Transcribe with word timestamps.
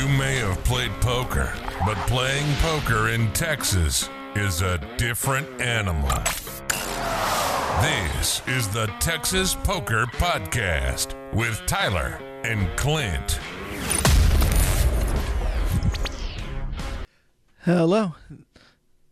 You 0.00 0.08
may 0.08 0.36
have 0.36 0.64
played 0.64 0.92
poker, 1.02 1.52
but 1.84 1.94
playing 2.06 2.50
poker 2.62 3.10
in 3.10 3.30
Texas 3.34 4.08
is 4.34 4.62
a 4.62 4.78
different 4.96 5.46
animal. 5.60 6.08
This 7.82 8.40
is 8.48 8.66
the 8.68 8.90
Texas 8.98 9.54
Poker 9.54 10.06
Podcast 10.06 11.14
with 11.34 11.60
Tyler 11.66 12.18
and 12.44 12.74
Clint. 12.78 13.38
Hello. 17.64 18.14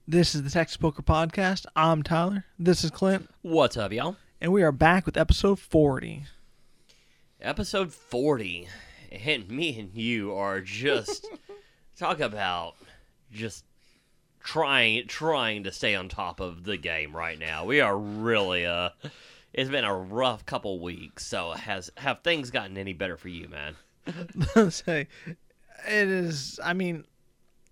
This 0.07 0.35
is 0.35 0.43
the 0.43 0.49
Texas 0.49 0.79
Poker 0.79 1.03
Podcast. 1.03 1.67
I'm 1.77 2.03
Tyler. 2.03 2.47
This 2.59 2.83
is 2.83 2.91
Clint. 2.91 3.29
What's 3.43 3.77
up, 3.77 3.93
y'all? 3.93 4.17
And 4.41 4.55
we 4.55 4.63
are 4.63 4.73
back 4.73 5.05
with 5.05 5.19
episode 5.19 5.59
40. 5.59 6.25
Episode 7.43 7.93
40. 7.93 8.69
And 9.11 9.49
me 9.49 9.79
and 9.79 9.95
you 9.95 10.35
are 10.35 10.61
just 10.61 11.27
talk 11.99 12.21
about 12.21 12.75
just 13.33 13.65
trying 14.41 15.07
trying 15.07 15.65
to 15.65 15.73
stay 15.73 15.95
on 15.95 16.09
top 16.09 16.41
of 16.41 16.65
the 16.65 16.77
game 16.77 17.15
right 17.15 17.39
now. 17.39 17.65
We 17.65 17.81
are 17.81 17.97
really 17.97 18.67
uh 18.67 18.91
it's 19.53 19.71
been 19.71 19.85
a 19.85 19.95
rough 19.95 20.47
couple 20.47 20.79
weeks. 20.81 21.27
So 21.27 21.53
has 21.53 21.91
have 21.97 22.23
things 22.23 22.51
gotten 22.51 22.77
any 22.77 22.93
better 22.93 23.17
for 23.17 23.29
you, 23.29 23.49
man? 23.49 23.77
Say, 24.71 25.09
it 25.87 26.09
is, 26.09 26.59
I 26.63 26.73
mean, 26.73 27.05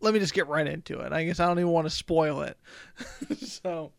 let 0.01 0.13
me 0.13 0.21
just 0.21 0.35
get 0.35 0.49
right 0.49 0.67
into 0.67 1.01
it. 1.01 1.13
I 1.13 1.25
guess 1.25 1.41
I 1.41 1.47
don't 1.47 1.59
even 1.59 1.71
want 1.71 1.87
to 1.87 1.91
spoil 1.91 2.43
it. 2.43 2.59
so 3.39 3.93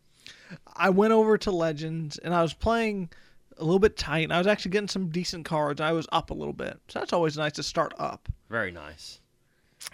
I 0.76 0.90
went 0.90 1.12
over 1.12 1.36
to 1.38 1.50
Legends 1.50 2.18
and 2.18 2.34
I 2.34 2.42
was 2.42 2.54
playing 2.54 3.10
a 3.58 3.64
little 3.64 3.78
bit 3.78 3.96
tight. 3.96 4.24
And 4.24 4.32
I 4.32 4.38
was 4.38 4.46
actually 4.46 4.70
getting 4.70 4.88
some 4.88 5.08
decent 5.08 5.44
cards. 5.44 5.80
I 5.80 5.92
was 5.92 6.06
up 6.12 6.30
a 6.30 6.34
little 6.34 6.52
bit. 6.52 6.80
So 6.88 6.98
that's 6.98 7.12
always 7.12 7.36
nice 7.36 7.52
to 7.52 7.62
start 7.62 7.92
up. 7.98 8.28
Very 8.48 8.70
nice. 8.70 9.20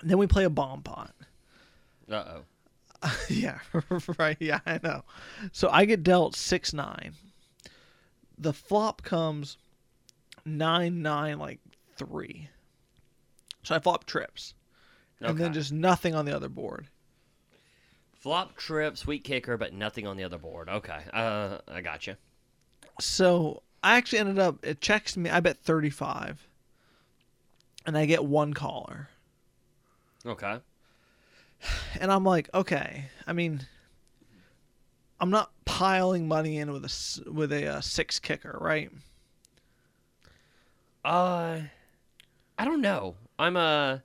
And 0.00 0.10
then 0.10 0.18
we 0.18 0.27
play 0.27 0.45
a 0.45 0.50
bomb 0.50 0.82
pot. 0.82 1.14
Uh 2.11 2.24
oh. 2.27 3.11
yeah, 3.28 3.58
right. 4.19 4.36
Yeah, 4.41 4.61
I 4.66 4.80
know. 4.83 5.02
So 5.52 5.69
I 5.70 5.84
get 5.84 6.02
dealt 6.02 6.36
six 6.36 6.72
nine. 6.72 7.14
The 8.39 8.52
flop 8.52 9.02
comes 9.02 9.58
nine 10.44 11.02
nine 11.02 11.39
like 11.39 11.61
three. 11.96 12.48
So 13.62 13.74
I 13.74 13.78
flop 13.78 14.05
trips, 14.05 14.55
and 15.20 15.39
then 15.39 15.52
just 15.52 15.72
nothing 15.72 16.14
on 16.14 16.24
the 16.24 16.34
other 16.34 16.48
board. 16.48 16.89
Flop 18.14 18.56
trip, 18.56 18.96
sweet 18.96 19.24
kicker, 19.24 19.56
but 19.56 19.72
nothing 19.74 20.06
on 20.06 20.17
the 20.17 20.24
other 20.24 20.39
board. 20.39 20.69
Okay. 20.69 21.00
Uh 21.12 21.58
I 21.69 21.80
got 21.80 22.06
you. 22.06 22.17
So 23.00 23.62
I 23.83 23.97
actually 23.97 24.20
ended 24.20 24.39
up 24.39 24.64
it 24.64 24.81
checks 24.81 25.17
me. 25.17 25.31
I 25.31 25.41
bet 25.41 25.59
thirty 25.59 25.91
five, 25.91 26.47
and 27.86 27.97
I 27.98 28.06
get 28.06 28.25
one 28.25 28.55
caller, 28.55 29.09
Okay. 30.25 30.59
and 32.01 32.12
I'm 32.12 32.25
like, 32.25 32.48
okay. 32.55 33.06
I 33.27 33.33
mean, 33.33 33.67
I'm 35.20 35.31
not 35.31 35.51
piling 35.64 36.28
money 36.28 36.59
in 36.59 36.73
with 36.73 36.84
a 36.84 37.31
with 37.31 37.53
a 37.53 37.67
uh, 37.67 37.81
six 37.81 38.19
kicker, 38.19 38.56
right? 38.61 38.91
Uh, 41.05 41.61
I 42.58 42.64
don't 42.64 42.81
know. 42.81 43.17
I'm 43.39 43.56
a. 43.56 44.03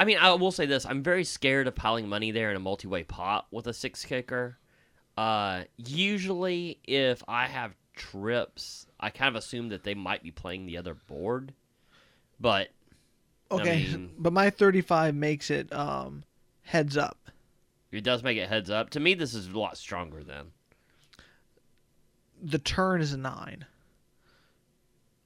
I 0.00 0.04
mean, 0.04 0.18
I 0.18 0.32
will 0.34 0.52
say 0.52 0.66
this: 0.66 0.86
I'm 0.86 1.02
very 1.02 1.24
scared 1.24 1.66
of 1.66 1.74
piling 1.74 2.08
money 2.08 2.30
there 2.30 2.50
in 2.50 2.56
a 2.56 2.60
multi-way 2.60 3.02
pot 3.02 3.46
with 3.50 3.66
a 3.66 3.72
six 3.72 4.04
kicker. 4.04 4.58
Uh, 5.18 5.64
usually, 5.78 6.78
if 6.86 7.24
I 7.26 7.46
have 7.46 7.74
trips, 7.96 8.86
I 9.00 9.10
kind 9.10 9.28
of 9.28 9.34
assume 9.34 9.70
that 9.70 9.82
they 9.82 9.94
might 9.94 10.22
be 10.22 10.30
playing 10.30 10.66
the 10.66 10.76
other 10.78 10.94
board, 10.94 11.52
but 12.38 12.68
Okay, 13.50 13.82
mean- 13.90 14.14
but 14.16 14.32
my 14.32 14.50
35 14.50 15.16
makes 15.16 15.50
it 15.50 15.72
um 15.72 16.22
heads 16.62 16.96
up. 16.96 17.18
it 17.90 18.04
does 18.04 18.22
make 18.22 18.38
it 18.38 18.48
heads 18.48 18.70
up. 18.70 18.90
To 18.90 19.00
me, 19.00 19.14
this 19.14 19.34
is 19.34 19.48
a 19.48 19.58
lot 19.58 19.76
stronger 19.76 20.22
then. 20.22 20.52
The 22.40 22.58
turn 22.58 23.00
is 23.00 23.12
a 23.12 23.16
9. 23.16 23.64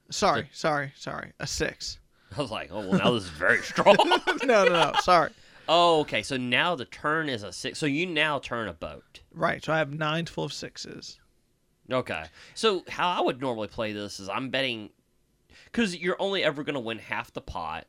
Sorry, 0.09 0.49
sorry, 0.51 0.91
sorry. 0.95 1.33
A 1.39 1.45
6. 1.45 1.99
I 2.35 2.41
was 2.41 2.49
like, 2.49 2.69
oh 2.71 2.79
well, 2.79 2.97
now 2.97 3.11
this 3.11 3.25
is 3.25 3.29
very 3.29 3.61
strong. 3.61 3.95
no, 4.43 4.63
no, 4.63 4.65
no. 4.65 4.93
Sorry. 5.03 5.29
Oh, 5.67 6.01
okay. 6.01 6.21
So 6.23 6.37
now 6.37 6.75
the 6.75 6.85
turn 6.85 7.29
is 7.29 7.43
a 7.43 7.51
six. 7.51 7.79
So 7.79 7.85
you 7.85 8.05
now 8.05 8.39
turn 8.39 8.67
a 8.67 8.73
boat. 8.73 9.21
Right. 9.33 9.63
So 9.63 9.73
I 9.73 9.77
have 9.77 9.93
nines 9.93 10.29
full 10.29 10.43
of 10.43 10.53
sixes. 10.53 11.19
Okay. 11.91 12.25
So 12.53 12.83
how 12.87 13.09
I 13.09 13.21
would 13.21 13.41
normally 13.41 13.67
play 13.67 13.93
this 13.93 14.19
is 14.19 14.29
I'm 14.29 14.49
betting 14.49 14.89
because 15.65 15.95
you're 15.95 16.21
only 16.21 16.43
ever 16.43 16.63
going 16.63 16.75
to 16.75 16.79
win 16.79 16.99
half 16.99 17.33
the 17.33 17.41
pot. 17.41 17.85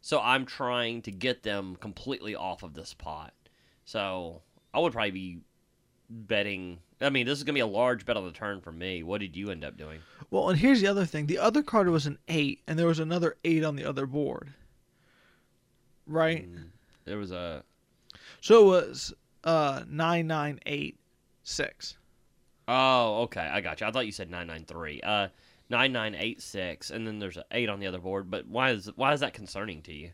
So 0.00 0.20
I'm 0.20 0.44
trying 0.44 1.02
to 1.02 1.10
get 1.10 1.42
them 1.42 1.76
completely 1.76 2.34
off 2.34 2.62
of 2.62 2.74
this 2.74 2.92
pot. 2.92 3.32
So 3.86 4.42
I 4.72 4.78
would 4.78 4.92
probably 4.92 5.10
be 5.10 5.38
betting. 6.10 6.78
I 7.00 7.10
mean, 7.10 7.26
this 7.26 7.38
is 7.38 7.44
going 7.44 7.54
to 7.54 7.58
be 7.58 7.60
a 7.60 7.66
large 7.66 8.04
bet 8.04 8.16
on 8.16 8.24
the 8.24 8.32
turn 8.32 8.60
for 8.60 8.70
me. 8.70 9.02
What 9.02 9.20
did 9.20 9.36
you 9.36 9.50
end 9.50 9.64
up 9.64 9.76
doing? 9.76 10.00
Well, 10.30 10.50
and 10.50 10.58
here's 10.58 10.80
the 10.80 10.88
other 10.88 11.06
thing. 11.06 11.26
The 11.26 11.38
other 11.38 11.62
card 11.62 11.88
was 11.88 12.06
an 12.06 12.18
8 12.28 12.60
and 12.66 12.78
there 12.78 12.86
was 12.86 12.98
another 12.98 13.36
8 13.44 13.64
on 13.64 13.76
the 13.76 13.84
other 13.84 14.06
board. 14.06 14.52
Right? 16.06 16.44
Hmm. 16.44 16.62
There 17.04 17.18
was 17.18 17.32
a. 17.32 17.62
So 18.40 18.62
it 18.62 18.66
was 18.66 19.12
uh 19.44 19.82
9986. 19.88 21.98
Oh, 22.66 23.22
okay. 23.22 23.40
I 23.40 23.60
got 23.60 23.80
you. 23.80 23.86
I 23.86 23.90
thought 23.90 24.06
you 24.06 24.12
said 24.12 24.30
993. 24.30 25.02
Uh, 25.02 25.28
9986, 25.70 26.90
and 26.90 27.06
then 27.06 27.18
there's 27.18 27.36
an 27.36 27.44
8 27.50 27.68
on 27.68 27.80
the 27.80 27.86
other 27.86 27.98
board. 27.98 28.30
But 28.30 28.46
why 28.46 28.70
is 28.70 28.90
why 28.96 29.12
is 29.12 29.20
that 29.20 29.34
concerning 29.34 29.82
to 29.82 29.92
you? 29.92 30.10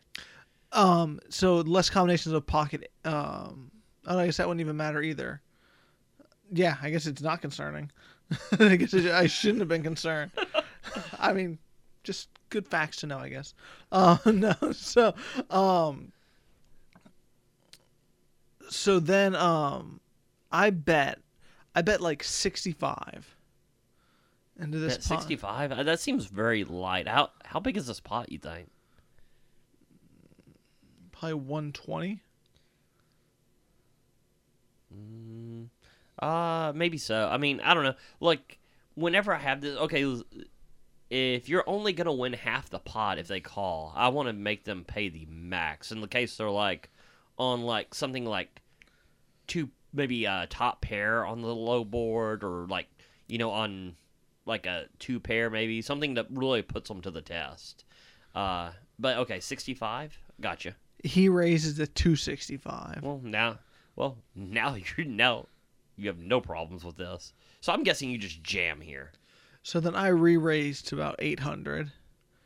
Um 0.71 1.19
so 1.29 1.57
less 1.57 1.89
combinations 1.89 2.33
of 2.33 2.45
pocket 2.45 2.91
um 3.03 3.71
oh, 4.07 4.17
I 4.17 4.25
guess 4.25 4.37
that 4.37 4.47
wouldn't 4.47 4.61
even 4.61 4.77
matter 4.77 5.01
either. 5.01 5.41
Yeah, 6.51 6.77
I 6.81 6.89
guess 6.89 7.05
it's 7.05 7.21
not 7.21 7.41
concerning. 7.41 7.91
I 8.59 8.75
guess 8.75 8.93
it, 8.93 9.11
I 9.11 9.27
shouldn't 9.27 9.59
have 9.59 9.67
been 9.67 9.83
concerned. 9.83 10.31
I 11.19 11.33
mean, 11.33 11.57
just 12.03 12.29
good 12.49 12.67
facts 12.67 12.97
to 12.97 13.07
know, 13.07 13.17
I 13.17 13.29
guess. 13.29 13.53
Uh, 13.91 14.17
no, 14.25 14.53
so 14.71 15.13
um, 15.49 16.11
so 18.71 18.99
then 18.99 19.35
um, 19.35 19.99
I 20.51 20.69
bet, 20.69 21.19
I 21.75 21.81
bet 21.81 22.01
like 22.01 22.23
sixty-five 22.23 23.35
into 24.59 24.77
this 24.79 24.95
At 24.95 25.03
pot. 25.03 25.19
65? 25.21 25.71
Uh, 25.71 25.83
That 25.83 25.99
seems 25.99 26.25
very 26.25 26.63
light. 26.63 27.07
How 27.07 27.29
how 27.43 27.59
big 27.59 27.77
is 27.77 27.87
this 27.87 27.99
pot, 27.99 28.31
you 28.31 28.37
think? 28.39 28.69
probably 31.11 31.33
one 31.35 31.71
twenty. 31.71 32.19
Mm, 34.95 35.67
Uh, 36.19 36.71
maybe 36.75 36.97
so. 36.97 37.27
I 37.31 37.37
mean, 37.37 37.59
I 37.61 37.73
don't 37.73 37.83
know. 37.83 37.95
Like, 38.19 38.59
whenever 38.95 39.33
I 39.33 39.39
have 39.39 39.61
this, 39.61 39.77
okay, 39.77 40.19
if 41.09 41.47
you're 41.49 41.63
only 41.67 41.93
gonna 41.93 42.13
win 42.13 42.33
half 42.33 42.69
the 42.69 42.79
pot 42.79 43.17
if 43.19 43.27
they 43.27 43.39
call, 43.39 43.93
I 43.95 44.09
want 44.09 44.27
to 44.29 44.33
make 44.33 44.63
them 44.63 44.83
pay 44.83 45.09
the 45.09 45.25
max. 45.29 45.91
In 45.91 46.01
the 46.01 46.07
case 46.07 46.35
they're 46.37 46.49
like 46.49 46.89
on 47.37 47.61
like 47.63 47.93
something 47.93 48.25
like 48.25 48.61
two, 49.47 49.69
maybe 49.93 50.25
a 50.25 50.47
top 50.49 50.81
pair 50.81 51.25
on 51.25 51.41
the 51.41 51.53
low 51.53 51.83
board, 51.83 52.43
or 52.43 52.67
like 52.67 52.87
you 53.27 53.37
know 53.37 53.51
on 53.51 53.95
like 54.45 54.65
a 54.65 54.85
two 54.99 55.19
pair, 55.19 55.49
maybe 55.49 55.81
something 55.81 56.15
that 56.15 56.27
really 56.29 56.61
puts 56.61 56.87
them 56.87 57.01
to 57.01 57.11
the 57.11 57.21
test. 57.21 57.85
Uh, 58.35 58.71
but 58.99 59.17
okay, 59.17 59.39
sixty 59.39 59.73
five, 59.73 60.17
gotcha. 60.39 60.75
He 61.03 61.29
raises 61.29 61.77
to 61.77 61.87
two 61.87 62.15
sixty-five. 62.15 62.99
Well, 63.01 63.21
now, 63.23 63.59
well, 63.95 64.17
now 64.35 64.75
you're 64.97 65.07
now 65.07 65.47
you 65.97 66.07
have 66.07 66.19
no 66.19 66.41
problems 66.41 66.83
with 66.83 66.97
this. 66.97 67.33
So 67.61 67.71
I'm 67.71 67.83
guessing 67.83 68.09
you 68.09 68.17
just 68.17 68.43
jam 68.43 68.81
here. 68.81 69.11
So 69.63 69.79
then 69.79 69.95
I 69.95 70.07
re-raised 70.07 70.87
to 70.87 70.95
about 70.95 71.15
eight 71.19 71.39
hundred. 71.39 71.91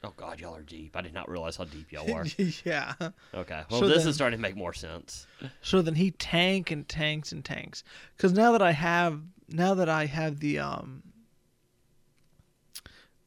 Oh 0.06 0.14
God, 0.18 0.40
y'all 0.40 0.56
are 0.56 0.62
deep. 0.62 0.96
I 0.96 1.02
did 1.02 1.14
not 1.14 1.30
realize 1.30 1.56
how 1.58 1.64
deep 1.66 1.92
y'all 1.92 2.12
are. 2.14 2.26
yeah. 2.66 2.94
Okay, 3.34 3.64
well, 3.70 3.80
So 3.80 3.88
this 3.88 4.00
then- 4.04 4.10
is 4.10 4.16
starting 4.16 4.38
to 4.38 4.42
make 4.42 4.56
more 4.56 4.74
sense. 4.74 5.26
So 5.62 5.82
then 5.82 5.96
he 5.96 6.12
tank 6.12 6.70
and 6.72 6.88
tanks 6.88 7.32
and 7.32 7.44
tanks. 7.44 7.84
Because 8.16 8.34
now 8.34 8.52
that 8.52 8.62
I 8.62 8.72
have 8.72 9.20
now 9.50 9.74
that 9.76 9.90
I 9.90 10.06
have 10.06 10.40
the 10.40 10.60
um 10.60 11.02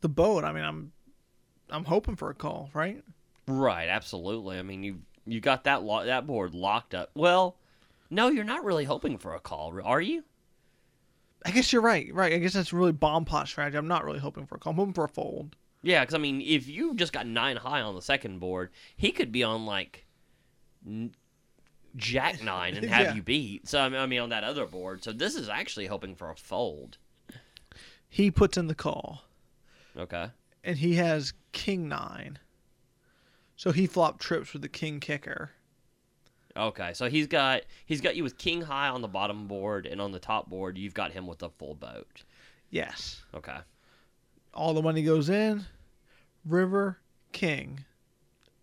the 0.00 0.08
boat, 0.08 0.44
I 0.44 0.52
mean 0.52 0.64
I'm 0.64 0.92
I'm 1.70 1.84
hoping 1.84 2.16
for 2.16 2.30
a 2.30 2.34
call, 2.34 2.70
right? 2.72 3.02
Right, 3.46 3.88
absolutely. 3.88 4.58
I 4.58 4.62
mean, 4.62 4.82
you 4.82 5.00
you 5.26 5.40
got 5.40 5.64
that 5.64 5.82
lo- 5.82 6.04
that 6.06 6.26
board 6.26 6.54
locked 6.54 6.94
up. 6.94 7.10
Well, 7.14 7.56
no, 8.10 8.28
you're 8.28 8.44
not 8.44 8.64
really 8.64 8.84
hoping 8.84 9.18
for 9.18 9.34
a 9.34 9.40
call, 9.40 9.78
are 9.82 10.00
you? 10.00 10.24
I 11.44 11.50
guess 11.50 11.72
you're 11.72 11.82
right. 11.82 12.12
Right. 12.12 12.32
I 12.32 12.38
guess 12.38 12.52
that's 12.52 12.72
really 12.72 12.92
bomb 12.92 13.24
pot 13.24 13.48
strategy. 13.48 13.76
I'm 13.78 13.88
not 13.88 14.04
really 14.04 14.18
hoping 14.18 14.46
for 14.46 14.56
a 14.56 14.58
call. 14.58 14.70
I'm 14.72 14.76
hoping 14.76 14.94
for 14.94 15.04
a 15.04 15.08
fold. 15.08 15.56
Yeah, 15.82 16.00
because 16.00 16.14
I 16.14 16.18
mean, 16.18 16.40
if 16.40 16.68
you 16.68 16.94
just 16.94 17.12
got 17.12 17.26
nine 17.26 17.56
high 17.56 17.80
on 17.82 17.94
the 17.94 18.02
second 18.02 18.40
board, 18.40 18.70
he 18.96 19.10
could 19.12 19.30
be 19.30 19.44
on 19.44 19.64
like 19.66 20.06
n- 20.86 21.14
Jack 21.96 22.42
nine 22.42 22.74
and 22.76 22.84
have 22.86 23.06
Yeah. 23.08 23.14
you 23.14 23.22
beat. 23.22 23.68
So 23.68 23.80
I 23.80 23.88
mean, 23.88 24.00
I 24.00 24.06
mean, 24.06 24.20
on 24.20 24.28
that 24.30 24.44
other 24.44 24.66
board. 24.66 25.04
So 25.04 25.12
this 25.12 25.34
is 25.36 25.48
actually 25.48 25.86
hoping 25.86 26.14
for 26.14 26.30
a 26.30 26.36
fold. 26.36 26.98
He 28.08 28.30
puts 28.30 28.56
in 28.56 28.66
the 28.68 28.74
call, 28.74 29.22
Okay. 29.96 30.30
and 30.64 30.78
he 30.78 30.94
has 30.94 31.34
king 31.52 31.88
nine. 31.88 32.38
So 33.56 33.70
he 33.70 33.86
flopped 33.86 34.20
trips 34.22 34.52
with 34.54 34.62
the 34.62 34.68
king 34.68 34.98
kicker. 34.98 35.50
Okay, 36.56 36.92
so 36.94 37.08
he's 37.10 37.26
got 37.26 37.62
he's 37.86 38.00
got 38.00 38.16
you 38.16 38.22
with 38.24 38.38
king 38.38 38.62
high 38.62 38.88
on 38.88 39.02
the 39.02 39.08
bottom 39.08 39.46
board, 39.46 39.84
and 39.86 40.00
on 40.00 40.10
the 40.12 40.18
top 40.18 40.48
board 40.48 40.76
you've 40.78 40.94
got 40.94 41.12
him 41.12 41.26
with 41.26 41.42
a 41.42 41.50
full 41.50 41.74
boat. 41.74 42.24
Yes. 42.70 43.22
Okay. 43.34 43.58
All 44.58 44.74
the 44.74 44.82
money 44.82 45.04
goes 45.04 45.28
in. 45.28 45.66
River, 46.44 46.98
king. 47.30 47.84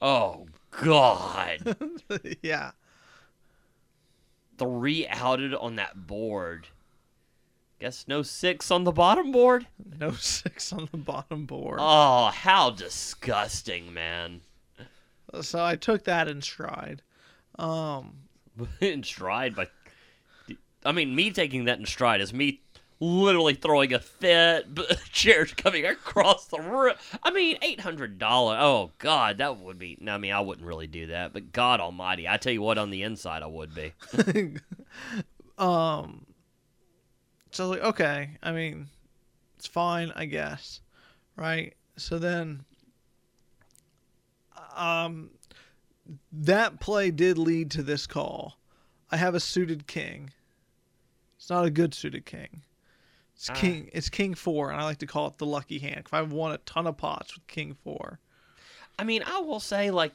Oh 0.01 0.47
God, 0.71 1.77
yeah. 2.41 2.71
three 4.57 5.07
outed 5.07 5.53
on 5.53 5.77
that 5.77 6.05
board. 6.05 6.67
Guess 7.79 8.09
no 8.09 8.23
six 8.23 8.71
on 8.71 8.83
the 8.83 8.91
bottom 8.91 9.31
board. 9.31 9.67
No 9.97 10.11
six 10.11 10.73
on 10.73 10.89
the 10.91 10.97
bottom 10.97 11.45
board. 11.45 11.79
Oh, 11.81 12.25
how 12.25 12.71
disgusting, 12.71 13.93
man! 13.93 14.41
so 15.39 15.63
I 15.63 15.77
took 15.77 16.03
that 16.03 16.27
in 16.27 16.41
stride. 16.41 17.03
Um, 17.57 18.15
in 18.81 19.01
stride, 19.03 19.55
but 19.55 19.71
I 20.83 20.91
mean, 20.91 21.15
me 21.15 21.31
taking 21.31 21.63
that 21.65 21.79
in 21.79 21.85
stride 21.85 22.19
is 22.19 22.33
me 22.33 22.59
literally 22.99 23.53
throwing 23.53 23.93
a 23.93 23.99
fit, 23.99 24.67
chairs 25.11 25.53
coming 25.53 25.85
across 25.85 26.45
the 26.47 26.59
room. 26.59 26.95
I 27.23 27.31
mean, 27.31 27.57
eight 27.61 27.81
hundred 27.81 28.17
dollar. 28.17 28.57
Oh 28.59 28.91
God, 28.99 29.39
that 29.39 29.57
would 29.57 29.79
be. 29.79 29.97
I 30.07 30.17
mean, 30.17 30.31
I 30.31 30.39
wouldn't 30.39 30.65
really 30.65 30.87
do 30.87 31.07
that, 31.07 31.33
but 31.33 31.51
God 31.51 31.79
Almighty, 31.79 32.27
I 32.27 32.37
tell 32.37 32.53
you 32.53 32.61
what, 32.61 32.77
on 32.77 32.89
the 32.89 33.03
inside, 33.03 33.43
I 33.43 33.47
would 33.47 33.73
be. 33.75 33.93
um, 35.57 36.25
so 37.51 37.69
like, 37.69 37.81
okay, 37.81 38.31
I 38.41 38.51
mean, 38.51 38.87
it's 39.57 39.67
fine, 39.67 40.11
I 40.15 40.25
guess, 40.25 40.81
right? 41.35 41.73
So 41.97 42.19
then, 42.19 42.65
um, 44.75 45.29
that 46.31 46.79
play 46.79 47.11
did 47.11 47.37
lead 47.37 47.71
to 47.71 47.83
this 47.83 48.05
call. 48.07 48.57
I 49.11 49.17
have 49.17 49.35
a 49.35 49.39
suited 49.39 49.87
king. 49.87 50.31
It's 51.37 51.49
not 51.49 51.65
a 51.65 51.69
good 51.69 51.93
suited 51.93 52.25
king. 52.25 52.63
It's 53.35 53.49
Ah. 53.49 53.53
king. 53.53 53.89
It's 53.93 54.09
king 54.09 54.33
four, 54.33 54.71
and 54.71 54.79
I 54.79 54.83
like 54.85 54.99
to 54.99 55.05
call 55.07 55.27
it 55.27 55.37
the 55.37 55.45
lucky 55.45 55.79
hand. 55.79 56.05
'cause 56.05 56.13
I've 56.13 56.31
won 56.31 56.51
a 56.53 56.57
ton 56.59 56.87
of 56.87 56.97
pots 56.97 57.35
with 57.35 57.45
king 57.47 57.75
four. 57.83 58.19
I 58.97 59.03
mean, 59.03 59.23
I 59.25 59.39
will 59.39 59.59
say, 59.59 59.91
like, 59.91 60.13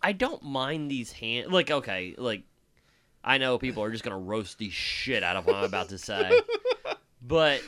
I 0.00 0.12
don't 0.12 0.42
mind 0.42 0.90
these 0.90 1.12
hands. 1.12 1.50
Like, 1.50 1.70
okay, 1.70 2.14
like, 2.18 2.42
I 3.24 3.38
know 3.38 3.58
people 3.58 3.82
are 3.82 3.90
just 3.90 4.04
gonna 4.04 4.18
roast 4.18 4.58
the 4.58 4.70
shit 4.70 5.22
out 5.22 5.36
of 5.36 5.46
what 5.46 5.56
I'm 5.56 5.64
about 5.64 5.88
to 5.90 5.98
say, 5.98 6.40
but 7.22 7.62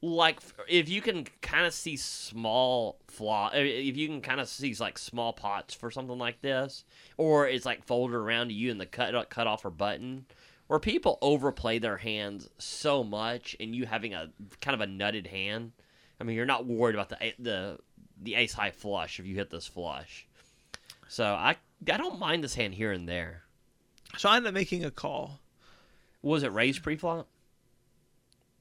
like, 0.00 0.40
if 0.68 0.88
you 0.88 1.00
can 1.00 1.24
kind 1.40 1.64
of 1.66 1.72
see 1.72 1.96
small 1.96 2.98
flaw, 3.08 3.50
if 3.54 3.96
you 3.96 4.06
can 4.06 4.20
kind 4.20 4.38
of 4.40 4.48
see 4.48 4.74
like 4.74 4.98
small 4.98 5.32
pots 5.32 5.72
for 5.74 5.90
something 5.90 6.18
like 6.18 6.40
this, 6.42 6.84
or 7.16 7.48
it's 7.48 7.64
like 7.64 7.84
folded 7.84 8.14
around 8.16 8.48
to 8.48 8.54
you 8.54 8.70
and 8.70 8.80
the 8.80 8.86
cut 8.86 9.30
cut 9.30 9.46
off 9.46 9.64
or 9.64 9.70
button, 9.70 10.26
where 10.74 10.80
people 10.80 11.18
overplay 11.22 11.78
their 11.78 11.98
hands 11.98 12.50
so 12.58 13.04
much, 13.04 13.54
and 13.60 13.76
you 13.76 13.86
having 13.86 14.12
a 14.12 14.28
kind 14.60 14.74
of 14.74 14.80
a 14.80 14.90
nutted 14.90 15.24
hand. 15.24 15.70
I 16.20 16.24
mean, 16.24 16.34
you're 16.34 16.46
not 16.46 16.66
worried 16.66 16.96
about 16.96 17.10
the 17.10 17.32
the 17.38 17.78
the 18.20 18.34
ace 18.34 18.54
high 18.54 18.72
flush 18.72 19.20
if 19.20 19.26
you 19.26 19.36
hit 19.36 19.50
this 19.50 19.68
flush. 19.68 20.26
So 21.06 21.26
I 21.26 21.58
I 21.88 21.96
don't 21.96 22.18
mind 22.18 22.42
this 22.42 22.56
hand 22.56 22.74
here 22.74 22.90
and 22.90 23.08
there. 23.08 23.44
So 24.18 24.28
I 24.28 24.34
ended 24.34 24.48
up 24.48 24.54
making 24.54 24.84
a 24.84 24.90
call. 24.90 25.38
Was 26.22 26.42
it 26.42 26.52
raised 26.52 26.82
pre-flop? 26.82 27.28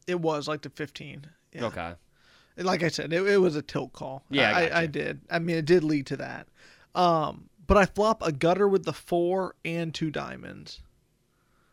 It 0.06 0.20
was 0.20 0.48
like 0.48 0.62
the 0.62 0.70
fifteen. 0.70 1.26
Yeah. 1.52 1.66
Okay. 1.66 1.94
Like 2.58 2.84
I 2.84 2.90
said, 2.90 3.12
it, 3.12 3.28
it 3.28 3.38
was 3.38 3.56
a 3.56 3.64
tilt 3.64 3.92
call. 3.92 4.24
Yeah, 4.30 4.56
I 4.56 4.68
I. 4.68 4.80
I 4.82 4.86
did. 4.86 5.22
I 5.32 5.40
mean, 5.40 5.56
it 5.56 5.66
did 5.66 5.84
lead 5.84 6.06
to 6.06 6.18
that. 6.18 6.48
Um, 6.94 7.50
but 7.66 7.78
I 7.78 7.88
flop 7.88 8.22
a 8.22 8.32
gutter 8.32 8.68
with 8.68 8.84
the 8.84 8.94
four 8.94 9.56
and 9.66 9.96
two 9.96 10.12
diamonds. 10.12 10.83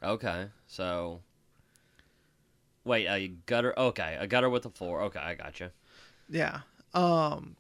Okay. 0.03 0.47
So 0.67 1.21
wait, 2.85 3.07
a 3.07 3.29
gutter. 3.47 3.79
Okay, 3.79 4.17
a 4.19 4.27
gutter 4.27 4.51
with 4.51 4.67
a 4.67 4.71
four. 4.71 5.03
Okay, 5.03 5.21
I 5.21 5.35
gotcha. 5.35 5.73
Yeah. 6.29 6.61
Um. 6.95 7.57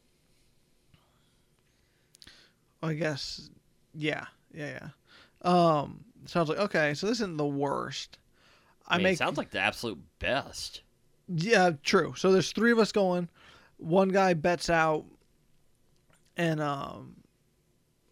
I 2.83 2.95
guess. 2.95 3.51
Yeah. 3.95 4.27
Yeah. 4.53 4.91
Yeah. 5.45 5.51
Um. 5.51 6.05
So 6.27 6.41
I 6.41 6.43
was 6.43 6.49
like, 6.51 6.59
okay, 6.59 6.95
so 6.95 7.07
this 7.07 7.19
isn't 7.19 7.37
the 7.37 7.47
worst. 7.47 8.19
I, 8.87 8.95
I, 8.95 8.97
mean, 8.99 9.05
make 9.05 9.15
it 9.15 9.19
sounds 9.19 9.39
like 9.39 9.51
the 9.51 9.61
absolute 9.61 9.99
best. 10.19 10.83
Yeah, 11.29 11.73
true. 11.83 12.15
So 12.17 12.33
there's 12.33 12.53
three 12.53 12.73
of 12.73 12.79
us 12.79 12.93
going. 12.93 13.29
One 13.79 14.09
guy 14.09 14.35
bets 14.35 14.69
out, 14.69 15.05
and 16.37 16.61
um, 16.61 17.17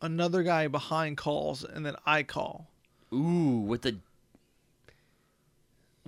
another 0.01 0.43
guy 0.43 0.69
behind 0.69 1.17
calls, 1.17 1.65
and 1.65 1.85
then 1.85 1.97
I 2.07 2.23
call. 2.23 2.69
Ooh, 3.13 3.65
with 3.67 3.83
the. 3.83 3.99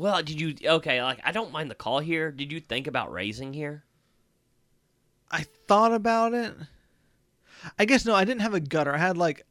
Well, 0.00 0.22
did 0.22 0.40
you 0.40 0.54
okay? 0.64 1.02
Like, 1.02 1.20
I 1.24 1.30
don't 1.30 1.52
mind 1.52 1.70
the 1.70 1.74
call 1.74 2.00
here. 2.00 2.32
Did 2.32 2.50
you 2.50 2.58
think 2.58 2.86
about 2.86 3.12
raising 3.12 3.52
here? 3.52 3.84
I 5.30 5.44
thought 5.68 5.92
about 5.92 6.32
it. 6.32 6.54
I 7.78 7.84
guess 7.84 8.06
no, 8.06 8.14
I 8.14 8.24
didn't 8.24 8.40
have 8.40 8.54
a 8.54 8.60
gutter. 8.60 8.94
I 8.94 8.98
had 8.98 9.18
like, 9.18 9.44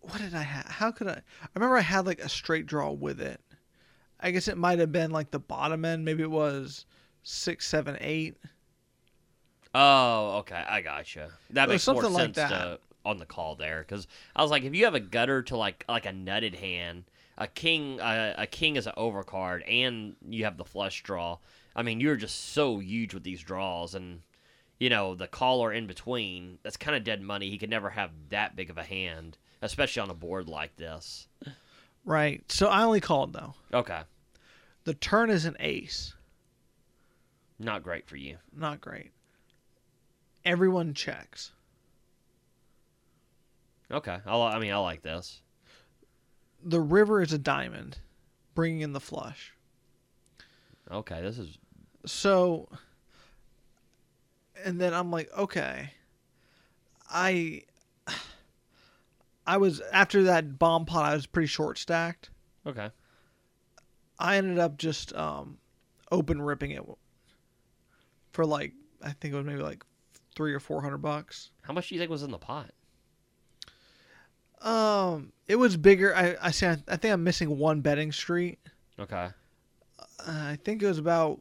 what 0.00 0.18
did 0.18 0.34
I 0.34 0.40
have? 0.40 0.64
How 0.64 0.90
could 0.90 1.08
I? 1.08 1.20
I 1.42 1.48
remember 1.54 1.76
I 1.76 1.82
had 1.82 2.06
like 2.06 2.20
a 2.20 2.28
straight 2.30 2.64
draw 2.64 2.90
with 2.90 3.20
it. 3.20 3.38
I 4.18 4.30
guess 4.30 4.48
it 4.48 4.56
might 4.56 4.78
have 4.78 4.92
been 4.92 5.10
like 5.10 5.30
the 5.30 5.38
bottom 5.38 5.84
end. 5.84 6.06
Maybe 6.06 6.22
it 6.22 6.30
was 6.30 6.86
six, 7.22 7.68
seven, 7.68 7.98
eight. 8.00 8.38
Oh, 9.74 10.38
okay, 10.38 10.64
I 10.66 10.80
gotcha. 10.80 11.32
That 11.50 11.68
makes 11.68 11.86
more 11.86 12.02
like 12.04 12.22
sense 12.22 12.36
that. 12.36 12.48
to, 12.48 12.78
on 13.04 13.18
the 13.18 13.26
call 13.26 13.56
there, 13.56 13.84
because 13.86 14.06
I 14.34 14.40
was 14.40 14.50
like, 14.50 14.62
if 14.62 14.74
you 14.74 14.86
have 14.86 14.94
a 14.94 15.00
gutter 15.00 15.42
to 15.42 15.58
like 15.58 15.84
like 15.86 16.06
a 16.06 16.12
nutted 16.12 16.54
hand, 16.54 17.04
a 17.40 17.48
king, 17.48 18.00
uh, 18.00 18.34
a 18.38 18.46
king 18.46 18.76
is 18.76 18.86
an 18.86 18.92
overcard, 18.96 19.62
and 19.68 20.14
you 20.28 20.44
have 20.44 20.56
the 20.56 20.64
flush 20.64 21.02
draw. 21.02 21.38
I 21.74 21.82
mean, 21.82 21.98
you're 21.98 22.16
just 22.16 22.52
so 22.52 22.78
huge 22.78 23.14
with 23.14 23.24
these 23.24 23.40
draws, 23.42 23.94
and 23.96 24.20
you 24.78 24.90
know 24.90 25.14
the 25.16 25.26
caller 25.26 25.72
in 25.72 25.86
between. 25.88 26.58
That's 26.62 26.76
kind 26.76 26.96
of 26.96 27.02
dead 27.02 27.20
money. 27.22 27.50
He 27.50 27.58
could 27.58 27.70
never 27.70 27.90
have 27.90 28.10
that 28.28 28.54
big 28.54 28.70
of 28.70 28.78
a 28.78 28.84
hand, 28.84 29.38
especially 29.62 30.02
on 30.02 30.10
a 30.10 30.14
board 30.14 30.48
like 30.48 30.76
this. 30.76 31.26
Right. 32.04 32.42
So 32.52 32.68
I 32.68 32.82
only 32.84 33.00
called 33.00 33.32
though. 33.32 33.54
Okay, 33.74 34.00
The 34.84 34.94
turn 34.94 35.30
is 35.30 35.44
an 35.46 35.56
ace. 35.60 36.14
not 37.58 37.82
great 37.82 38.06
for 38.06 38.16
you. 38.16 38.36
Not 38.56 38.80
great. 38.80 39.10
Everyone 40.44 40.94
checks. 40.94 41.52
Okay, 43.90 44.18
I, 44.24 44.36
I 44.36 44.58
mean, 44.58 44.72
I 44.72 44.76
like 44.78 45.02
this. 45.02 45.42
The 46.62 46.80
river 46.80 47.22
is 47.22 47.32
a 47.32 47.38
diamond, 47.38 47.98
bringing 48.54 48.80
in 48.82 48.92
the 48.92 49.00
flush. 49.00 49.54
Okay, 50.90 51.20
this 51.22 51.38
is 51.38 51.58
So, 52.06 52.68
and 54.64 54.80
then 54.80 54.92
I'm 54.92 55.10
like, 55.10 55.30
okay, 55.36 55.92
I, 57.08 57.62
I 59.46 59.56
was 59.56 59.80
after 59.92 60.24
that 60.24 60.58
bomb 60.58 60.84
pot. 60.84 61.04
I 61.04 61.14
was 61.14 61.26
pretty 61.26 61.46
short 61.46 61.78
stacked. 61.78 62.30
okay. 62.66 62.90
I 64.18 64.36
ended 64.36 64.58
up 64.58 64.76
just 64.76 65.14
um, 65.14 65.56
open 66.12 66.42
ripping 66.42 66.72
it 66.72 66.82
for 68.32 68.44
like 68.44 68.74
I 69.02 69.12
think 69.12 69.32
it 69.32 69.36
was 69.36 69.46
maybe 69.46 69.62
like 69.62 69.82
three 70.36 70.52
or 70.52 70.60
four 70.60 70.82
hundred 70.82 70.98
bucks. 70.98 71.52
How 71.62 71.72
much 71.72 71.88
do 71.88 71.94
you 71.94 72.00
think 72.00 72.10
was 72.10 72.22
in 72.22 72.30
the 72.30 72.38
pot? 72.38 72.70
Um, 74.60 75.32
it 75.48 75.56
was 75.56 75.76
bigger. 75.76 76.14
I 76.14 76.36
I 76.40 76.50
say 76.50 76.76
I 76.88 76.96
think 76.96 77.12
I'm 77.12 77.24
missing 77.24 77.58
one 77.58 77.80
betting 77.80 78.12
street. 78.12 78.58
Okay. 78.98 79.28
Uh, 79.98 80.04
I 80.26 80.58
think 80.62 80.82
it 80.82 80.86
was 80.86 80.98
about 80.98 81.40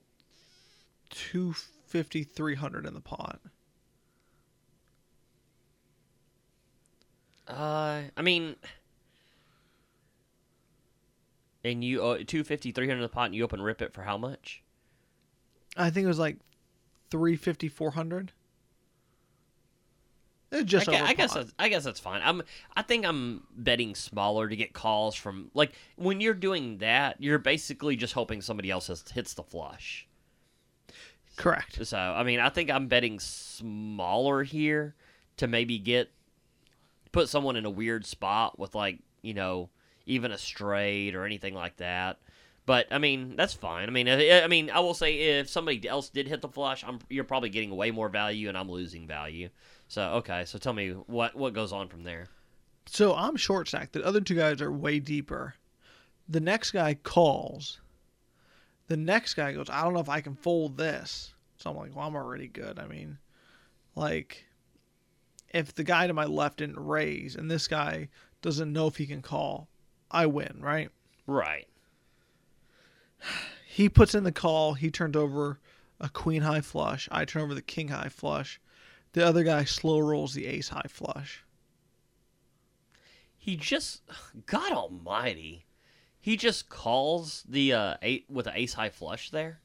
250 1.09 2.23
300 2.23 2.85
in 2.85 2.93
the 2.93 3.01
pot. 3.01 3.39
Uh, 7.47 8.03
I 8.15 8.21
mean, 8.21 8.55
and 11.63 11.83
you 11.83 12.01
uh, 12.03 12.17
250, 12.17 12.71
300 12.71 12.97
in 12.97 13.01
the 13.01 13.09
pot, 13.09 13.25
and 13.25 13.35
you 13.35 13.43
open 13.43 13.61
rip 13.61 13.81
it 13.81 13.93
for 13.93 14.03
how 14.03 14.17
much? 14.17 14.63
I 15.75 15.89
think 15.89 16.05
it 16.05 16.07
was 16.07 16.19
like 16.19 16.37
350 17.09 17.67
400. 17.69 18.31
It's 20.51 20.69
just 20.69 20.87
I, 20.87 20.91
gue- 20.91 20.97
over 20.97 21.05
I 21.05 21.13
guess 21.13 21.33
that's, 21.33 21.53
I 21.59 21.69
guess 21.69 21.83
that's 21.83 21.99
fine. 21.99 22.21
I'm 22.23 22.41
I 22.75 22.81
think 22.81 23.05
I'm 23.05 23.43
betting 23.55 23.95
smaller 23.95 24.47
to 24.49 24.55
get 24.55 24.73
calls 24.73 25.15
from 25.15 25.51
like 25.53 25.73
when 25.95 26.21
you're 26.21 26.33
doing 26.33 26.79
that, 26.79 27.17
you're 27.21 27.39
basically 27.39 27.95
just 27.95 28.13
hoping 28.13 28.41
somebody 28.41 28.71
else 28.71 28.87
has, 28.87 29.03
hits 29.11 29.33
the 29.35 29.43
flush. 29.43 30.07
correct. 31.37 31.85
So 31.85 31.97
I 31.97 32.23
mean, 32.23 32.39
I 32.39 32.49
think 32.49 32.69
I'm 32.69 32.87
betting 32.87 33.19
smaller 33.19 34.43
here 34.43 34.95
to 35.37 35.47
maybe 35.47 35.77
get 35.79 36.11
put 37.11 37.29
someone 37.29 37.55
in 37.55 37.65
a 37.65 37.69
weird 37.69 38.05
spot 38.05 38.59
with 38.59 38.75
like 38.75 38.99
you 39.21 39.33
know 39.33 39.69
even 40.05 40.31
a 40.31 40.37
straight 40.37 41.15
or 41.15 41.25
anything 41.25 41.53
like 41.53 41.77
that. 41.77 42.17
But 42.65 42.87
I 42.91 42.99
mean, 42.99 43.35
that's 43.35 43.53
fine. 43.53 43.87
I 43.87 43.91
mean, 43.91 44.07
I, 44.07 44.41
I 44.43 44.47
mean, 44.47 44.69
I 44.69 44.79
will 44.79 44.93
say 44.93 45.39
if 45.39 45.49
somebody 45.49 45.87
else 45.87 46.09
did 46.09 46.27
hit 46.27 46.41
the 46.41 46.49
flush, 46.49 46.83
I'm 46.85 46.99
you're 47.09 47.23
probably 47.23 47.49
getting 47.49 47.75
way 47.75 47.91
more 47.91 48.09
value, 48.09 48.47
and 48.49 48.57
I'm 48.57 48.69
losing 48.69 49.07
value. 49.07 49.49
So 49.89 50.03
okay, 50.13 50.45
so 50.45 50.59
tell 50.59 50.73
me 50.73 50.91
what 50.91 51.35
what 51.35 51.53
goes 51.53 51.73
on 51.73 51.89
from 51.89 52.03
there. 52.03 52.27
So 52.85 53.15
I'm 53.15 53.35
short 53.35 53.67
stacked. 53.67 53.93
The 53.93 54.05
other 54.05 54.21
two 54.21 54.35
guys 54.35 54.61
are 54.61 54.71
way 54.71 54.99
deeper. 54.99 55.55
The 56.27 56.39
next 56.39 56.71
guy 56.71 56.93
calls. 56.93 57.81
The 58.87 58.97
next 58.97 59.33
guy 59.33 59.51
goes, 59.53 59.69
I 59.69 59.83
don't 59.83 59.93
know 59.93 59.99
if 59.99 60.09
I 60.09 60.21
can 60.21 60.35
fold 60.35 60.77
this. 60.77 61.33
So 61.57 61.69
I'm 61.69 61.77
like, 61.77 61.95
well, 61.95 62.07
I'm 62.07 62.15
already 62.15 62.47
good. 62.47 62.79
I 62.79 62.87
mean, 62.87 63.17
like, 63.95 64.45
if 65.49 65.73
the 65.73 65.83
guy 65.83 66.07
to 66.07 66.13
my 66.13 66.25
left 66.25 66.59
didn't 66.59 66.79
raise 66.79 67.35
and 67.35 67.49
this 67.49 67.67
guy 67.67 68.09
doesn't 68.41 68.71
know 68.71 68.87
if 68.87 68.97
he 68.97 69.05
can 69.05 69.21
call, 69.21 69.67
I 70.09 70.25
win, 70.27 70.57
right? 70.59 70.89
Right. 71.27 71.67
He 73.67 73.89
puts 73.89 74.15
in 74.15 74.23
the 74.23 74.31
call. 74.31 74.73
He 74.73 74.89
turned 74.91 75.15
over 75.15 75.59
a 75.99 76.09
queen 76.09 76.41
high 76.41 76.61
flush. 76.61 77.07
I 77.11 77.25
turn 77.25 77.43
over 77.43 77.55
the 77.55 77.61
king 77.61 77.89
high 77.89 78.09
flush. 78.09 78.59
The 79.13 79.25
other 79.25 79.43
guy 79.43 79.63
slow 79.63 79.99
rolls 79.99 80.33
the 80.33 80.45
ace 80.45 80.69
high 80.69 80.87
flush. 80.87 81.43
He 83.37 83.55
just, 83.55 84.01
God 84.45 84.71
Almighty, 84.71 85.65
he 86.19 86.37
just 86.37 86.69
calls 86.69 87.43
the 87.47 87.73
uh, 87.73 87.95
eight 88.01 88.25
with 88.29 88.47
an 88.47 88.53
ace 88.55 88.73
high 88.73 88.89
flush 88.89 89.29
there. 89.31 89.59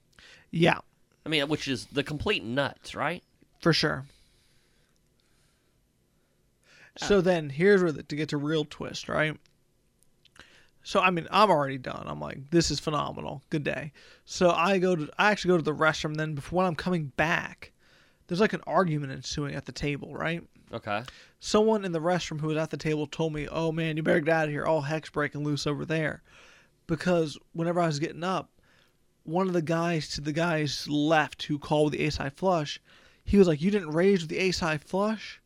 Yeah, 0.51 0.79
I 1.27 1.29
mean, 1.29 1.49
which 1.49 1.69
is 1.69 1.87
the 1.87 2.03
complete 2.03 2.45
nuts, 2.45 2.95
right? 2.95 3.23
for 3.65 3.73
sure. 3.73 4.05
So 6.99 7.23
then 7.23 7.49
here's 7.49 7.83
where 7.83 7.91
the, 7.91 8.03
to 8.05 8.15
get 8.15 8.29
to 8.29 8.37
real 8.37 8.65
twist, 8.65 9.09
right? 9.09 9.37
So 10.83 11.01
I 11.01 11.11
mean, 11.11 11.27
I'm 11.31 11.51
already 11.51 11.79
done. 11.79 12.05
I'm 12.07 12.21
like, 12.21 12.51
this 12.51 12.71
is 12.71 12.79
phenomenal. 12.79 13.43
Good 13.49 13.65
day. 13.65 13.93
So 14.27 14.51
I 14.51 14.79
go 14.79 14.95
to 14.95 15.09
I 15.19 15.31
actually 15.31 15.49
go 15.49 15.57
to 15.57 15.63
the 15.63 15.75
restroom. 15.75 16.17
Then 16.17 16.35
before 16.35 16.59
when 16.59 16.67
I'm 16.67 16.75
coming 16.77 17.07
back, 17.17 17.73
there's 18.27 18.41
like 18.41 18.53
an 18.53 18.63
argument 18.67 19.13
ensuing 19.13 19.55
at 19.55 19.67
the 19.67 19.73
table, 19.73 20.15
right? 20.15 20.43
Okay. 20.73 21.03
Someone 21.41 21.85
in 21.85 21.93
the 21.93 22.01
restroom 22.01 22.41
who 22.41 22.49
was 22.49 22.57
at 22.57 22.71
the 22.71 22.77
table 22.77 23.07
told 23.07 23.33
me, 23.33 23.47
"Oh 23.49 23.71
man, 23.71 23.97
you 23.97 24.03
better 24.03 24.21
get 24.21 24.35
out 24.35 24.45
of 24.47 24.51
here. 24.51 24.65
All 24.65 24.81
heck's 24.81 25.11
breaking 25.11 25.45
loose 25.45 25.67
over 25.67 25.85
there," 25.85 26.23
because 26.87 27.39
whenever 27.53 27.81
I 27.81 27.87
was 27.87 27.99
getting 27.99 28.25
up, 28.25 28.51
one 29.25 29.47
of 29.47 29.53
the 29.53 29.63
guys 29.63 30.09
to 30.11 30.21
the 30.21 30.33
guy's 30.33 30.89
left 30.89 31.45
who 31.45 31.59
called 31.59 31.87
with 31.93 31.99
the 31.99 32.05
ace 32.05 32.17
high 32.17 32.31
flush, 32.31 32.81
he 33.25 33.37
was 33.37 33.47
like, 33.47 33.61
"You 33.61 33.71
didn't 33.71 33.91
raise 33.91 34.23
with 34.23 34.31
the 34.31 34.39
ace 34.39 34.61
high 34.61 34.79
flush," 34.79 35.41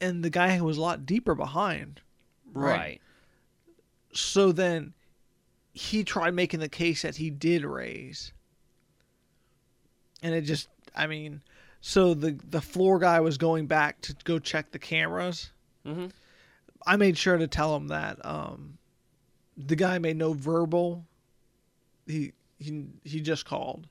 and 0.00 0.22
the 0.22 0.30
guy 0.30 0.56
who 0.56 0.64
was 0.64 0.78
a 0.78 0.82
lot 0.82 1.06
deeper 1.06 1.34
behind. 1.34 2.00
Right. 2.52 3.00
So 4.12 4.52
then 4.52 4.92
he 5.72 6.04
tried 6.04 6.34
making 6.34 6.60
the 6.60 6.68
case 6.68 7.02
that 7.02 7.16
he 7.16 7.30
did 7.30 7.64
raise. 7.64 8.32
And 10.22 10.34
it 10.34 10.42
just 10.42 10.68
I 10.94 11.06
mean, 11.06 11.42
so 11.80 12.14
the 12.14 12.38
the 12.50 12.60
floor 12.60 12.98
guy 12.98 13.20
was 13.20 13.38
going 13.38 13.66
back 13.66 14.00
to 14.02 14.16
go 14.24 14.38
check 14.38 14.70
the 14.70 14.78
cameras. 14.78 15.50
Mm-hmm. 15.86 16.06
I 16.86 16.96
made 16.96 17.16
sure 17.16 17.36
to 17.36 17.46
tell 17.46 17.74
him 17.76 17.88
that 17.88 18.24
um 18.24 18.78
the 19.56 19.76
guy 19.76 19.98
made 19.98 20.16
no 20.16 20.32
verbal 20.32 21.04
he 22.06 22.32
he 22.58 22.86
he 23.04 23.20
just 23.20 23.44
called. 23.44 23.86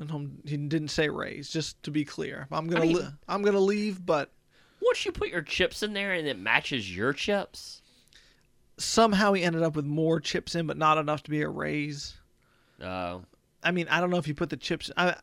And 0.00 0.08
he 0.44 0.56
didn't 0.56 0.88
say 0.92 1.08
raise, 1.08 1.48
just 1.50 1.82
to 1.82 1.90
be 1.90 2.04
clear. 2.04 2.46
I'm 2.52 2.68
going 2.68 2.82
I 2.82 2.86
to 2.86 2.92
mean- 2.92 2.96
li- 3.04 3.12
I'm 3.28 3.42
to 3.54 3.58
leave, 3.60 4.04
but 4.06 4.30
Once 4.80 5.04
you 5.04 5.10
put 5.10 5.28
your 5.28 5.42
chips 5.42 5.82
in 5.82 5.92
there 5.92 6.12
and 6.12 6.28
it 6.28 6.38
matches 6.38 6.94
your 6.96 7.12
chips, 7.12 7.82
somehow 8.76 9.32
he 9.32 9.42
ended 9.42 9.64
up 9.64 9.74
with 9.74 9.84
more 9.84 10.20
chips 10.20 10.54
in 10.54 10.68
but 10.68 10.76
not 10.76 10.98
enough 10.98 11.24
to 11.24 11.30
be 11.30 11.42
a 11.42 11.48
raise. 11.48 12.14
uh, 12.80 13.18
I 13.60 13.72
mean, 13.72 13.88
I 13.88 14.00
don't 14.00 14.10
know 14.10 14.18
if 14.18 14.28
you 14.28 14.34
put 14.34 14.50
the 14.50 14.56
chips. 14.56 14.88
I, 14.96 15.16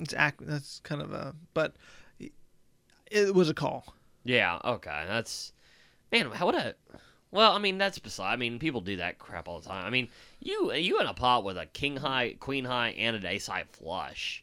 it's 0.00 0.14
that's 0.40 0.80
kind 0.80 1.02
of 1.02 1.12
a, 1.12 1.34
but 1.54 1.76
it 3.10 3.34
was 3.34 3.48
a 3.48 3.54
call. 3.54 3.94
yeah, 4.24 4.58
okay, 4.64 5.04
that's 5.06 5.52
man. 6.10 6.30
How 6.30 6.46
would 6.46 6.54
a 6.54 6.74
well? 7.30 7.52
I 7.52 7.58
mean, 7.58 7.78
that's 7.78 7.98
beside. 7.98 8.32
I 8.32 8.36
mean, 8.36 8.58
people 8.58 8.80
do 8.80 8.96
that 8.96 9.18
crap 9.18 9.46
all 9.46 9.60
the 9.60 9.68
time. 9.68 9.84
I 9.84 9.90
mean, 9.90 10.08
you 10.40 10.72
you 10.72 11.00
in 11.00 11.06
a 11.06 11.14
pot 11.14 11.44
with 11.44 11.56
a 11.58 11.66
king 11.66 11.96
high, 11.96 12.36
queen 12.40 12.64
high, 12.64 12.90
and 12.90 13.16
an 13.16 13.26
ace 13.26 13.46
high 13.46 13.64
flush. 13.72 14.42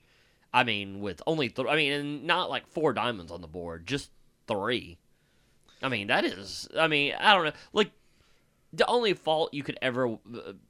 I 0.53 0.63
mean, 0.63 1.01
with 1.01 1.21
only 1.27 1.49
th- 1.49 1.67
I 1.67 1.75
mean, 1.75 1.91
and 1.91 2.23
not 2.23 2.49
like 2.49 2.67
four 2.67 2.93
diamonds 2.93 3.31
on 3.31 3.41
the 3.41 3.47
board, 3.47 3.85
just 3.85 4.11
three. 4.47 4.97
I 5.81 5.89
mean, 5.89 6.07
that 6.07 6.25
is. 6.25 6.67
I 6.77 6.87
mean, 6.87 7.13
I 7.19 7.33
don't 7.35 7.45
know. 7.45 7.51
Like, 7.73 7.91
the 8.73 8.87
only 8.87 9.13
fault 9.13 9.53
you 9.53 9.63
could 9.63 9.77
ever 9.81 10.17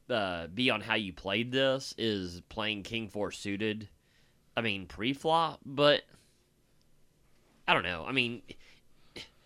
uh, 0.09 0.47
be 0.47 0.69
on 0.69 0.81
how 0.81 0.95
you 0.95 1.13
played 1.13 1.51
this 1.51 1.93
is 1.97 2.41
playing 2.49 2.83
king 2.83 3.07
four 3.07 3.31
suited. 3.31 3.87
I 4.57 4.61
mean, 4.61 4.87
pre-flop, 4.87 5.59
but 5.63 6.01
I 7.67 7.75
don't 7.75 7.83
know. 7.83 8.05
I 8.07 8.11
mean, 8.11 8.41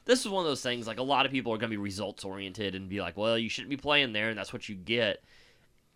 this 0.06 0.22
is 0.22 0.30
one 0.30 0.46
of 0.46 0.50
those 0.50 0.62
things. 0.62 0.88
Like 0.88 1.00
a 1.00 1.03
lot 1.03 1.25
of 1.25 1.34
people 1.34 1.53
are 1.53 1.58
going 1.58 1.70
to 1.70 1.77
be 1.77 1.82
results 1.82 2.24
oriented 2.24 2.75
and 2.75 2.88
be 2.88 3.01
like, 3.01 3.18
"Well, 3.18 3.38
you 3.38 3.50
shouldn't 3.50 3.70
be 3.70 3.77
playing 3.77 4.13
there, 4.13 4.30
and 4.30 4.38
that's 4.38 4.53
what 4.53 4.70
you 4.70 4.75
get." 4.75 5.22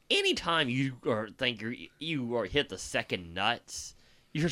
Anytime 0.09 0.67
you 0.67 0.97
or 1.05 1.29
think 1.37 1.61
you're 1.61 1.75
you 1.97 2.35
are 2.35 2.45
hit 2.45 2.67
the 2.67 2.77
second 2.77 3.33
nuts, 3.33 3.95
you're 4.33 4.51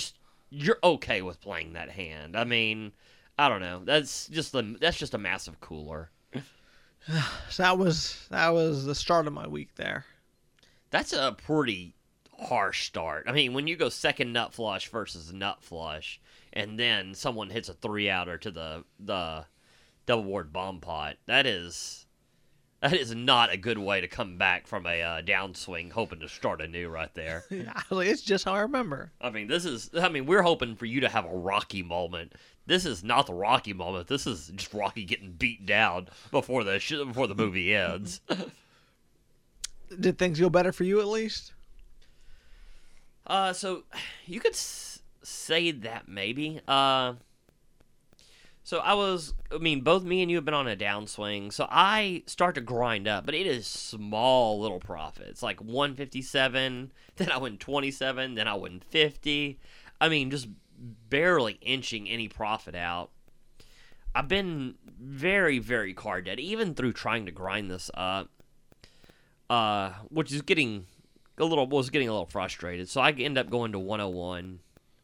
you're 0.50 0.80
okay 0.82 1.22
with 1.22 1.42
playing 1.42 1.74
that 1.74 1.90
hand. 1.90 2.38
I 2.38 2.46
mean, 2.46 2.94
I 3.38 3.50
don't 3.50 3.62
know. 3.62 3.82
That's 3.84 4.28
just 4.30 4.54
the 4.54 4.78
that's 4.80 4.98
just 4.98 5.14
a 5.14 5.18
massive 5.20 5.60
cooler. 5.60 6.10
So 7.50 7.58
that 7.64 7.78
was 7.78 8.28
that 8.32 8.54
was 8.54 8.86
the 8.86 8.96
start 8.96 9.28
of 9.28 9.34
my 9.34 9.46
week 9.46 9.76
there. 9.76 10.06
That's 10.90 11.12
a 11.12 11.36
pretty 11.38 11.96
harsh 12.40 12.88
start. 12.88 13.26
I 13.28 13.32
mean, 13.32 13.54
when 13.54 13.68
you 13.68 13.76
go 13.76 13.90
second 13.90 14.34
nut 14.34 14.54
flush 14.54 14.90
versus 14.90 15.32
nut 15.34 15.62
flush, 15.62 16.20
and 16.52 16.80
then 16.80 17.14
someone 17.14 17.50
hits 17.50 17.70
a 17.70 17.74
three 17.74 18.10
outer 18.10 18.38
to 18.38 18.52
the 18.52 18.84
the 19.00 19.46
double 20.06 20.24
board 20.24 20.54
bomb 20.54 20.80
pot, 20.80 21.18
that 21.26 21.46
is 21.46 22.06
that 22.84 22.94
is 22.94 23.16
not 23.16 23.52
a 23.52 23.58
good 23.58 23.78
way 23.78 24.02
to 24.02 24.10
come 24.10 24.38
back 24.38 24.68
from 24.68 24.86
a 24.86 25.02
uh, 25.02 25.22
downswing, 25.22 25.92
hoping 25.92 26.20
to 26.20 26.28
start 26.28 26.62
anew 26.62 26.90
right 26.90 27.14
there. 27.14 27.46
I 27.52 27.82
was 27.90 27.98
like, 27.98 28.08
it's 28.10 28.22
just 28.22 28.44
how 28.44 28.54
I 28.54 28.60
remember. 28.60 29.12
I 29.22 29.30
mean, 29.30 29.48
this 29.48 29.64
is. 29.64 29.90
I 29.98 30.10
mean, 30.10 30.26
we're 30.26 30.42
hoping 30.42 30.76
for 30.76 30.86
you 30.86 31.00
to 31.02 31.10
have 31.10 31.26
a 31.26 31.34
Rocky 31.34 31.82
moment. 31.82 32.34
This 32.66 32.86
is 32.86 33.04
not 33.04 33.28
the 33.28 33.34
Rocky 33.34 33.72
moment. 33.72 34.08
This 34.08 34.28
is 34.28 34.52
just 34.56 34.74
Rocky 34.74 35.06
getting 35.06 35.32
beat 35.32 35.66
down 35.66 36.10
before 36.30 36.66
the 36.66 36.78
sh- 36.80 37.04
before 37.06 37.28
the 37.28 37.36
movie 37.36 37.74
ends. 37.74 38.20
Did 40.00 40.18
things 40.18 40.40
go 40.40 40.50
better 40.50 40.72
for 40.72 40.84
you 40.84 41.00
at 41.00 41.08
least? 41.08 41.54
Uh, 43.26 43.54
so 43.54 43.84
you 44.26 44.40
could 44.40 44.54
s- 44.54 45.02
say 45.24 45.72
that 45.72 46.08
maybe. 46.08 46.60
Uh, 46.68 47.14
so 48.66 48.80
I 48.80 48.94
was, 48.94 49.34
I 49.52 49.58
mean, 49.58 49.82
both 49.82 50.04
me 50.04 50.22
and 50.22 50.32
you 50.32 50.38
have 50.38 50.46
been 50.46 50.54
on 50.54 50.68
a 50.68 50.76
downswing. 50.76 51.52
So 51.52 51.68
I 51.70 52.24
start 52.28 52.56
to 52.56 52.62
grind 52.62 53.08
up, 53.08 53.26
but 53.26 53.36
it 53.36 53.46
is 53.46 53.68
small 53.68 54.60
little 54.60 54.80
profits, 54.80 55.44
like 55.44 55.62
157. 55.62 56.92
Then 57.16 57.32
I 57.32 57.38
win 57.38 57.58
27. 57.60 58.36
Then 58.36 58.48
I 58.48 58.56
win 58.56 58.80
50. 58.80 59.60
I 60.02 60.10
mean, 60.10 60.32
just 60.32 60.48
barely 61.10 61.60
inching 61.62 62.10
any 62.10 62.28
profit 62.28 62.74
out. 62.74 63.12
I've 64.16 64.28
been 64.28 64.76
very, 65.00 65.60
very 65.60 65.94
card 65.94 66.26
dead, 66.26 66.40
even 66.40 66.74
through 66.74 66.94
trying 66.94 67.26
to 67.28 67.32
grind 67.32 67.70
this 67.70 67.92
up. 67.94 68.30
Uh, 69.50 69.92
which 70.10 70.32
is 70.32 70.42
getting 70.42 70.88
a 71.38 71.46
little 71.46 71.68
was 71.68 71.90
getting 71.90 72.10
a 72.10 72.12
little 72.12 72.26
frustrated. 72.26 72.90
So 72.90 73.02
I 73.02 73.12
end 73.12 73.38
up 73.38 73.50
going 73.50 73.72
to 73.72 73.80
101, 73.80 74.60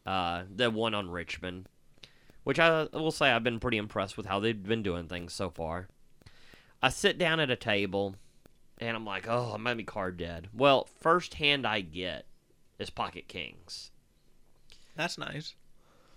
uh, 0.06 0.42
the 0.54 0.70
one 0.70 0.94
on 0.94 1.10
Richmond, 1.10 1.68
which 2.44 2.58
I 2.58 2.86
will 2.92 3.10
say 3.10 3.30
I've 3.30 3.44
been 3.44 3.60
pretty 3.60 3.76
impressed 3.76 4.16
with 4.16 4.26
how 4.26 4.40
they've 4.40 4.62
been 4.62 4.82
doing 4.82 5.08
things 5.08 5.32
so 5.32 5.50
far. 5.50 5.88
I 6.82 6.88
sit 6.88 7.18
down 7.18 7.40
at 7.40 7.50
a 7.50 7.56
table, 7.56 8.16
and 8.78 8.96
I'm 8.96 9.04
like, 9.04 9.26
oh, 9.28 9.52
I 9.54 9.58
might 9.58 9.74
be 9.74 9.84
card 9.84 10.16
dead. 10.16 10.48
Well, 10.54 10.88
first 11.00 11.34
hand 11.34 11.66
I 11.66 11.82
get 11.82 12.26
is 12.78 12.88
pocket 12.90 13.28
kings. 13.28 13.90
That's 14.96 15.18
nice. 15.18 15.54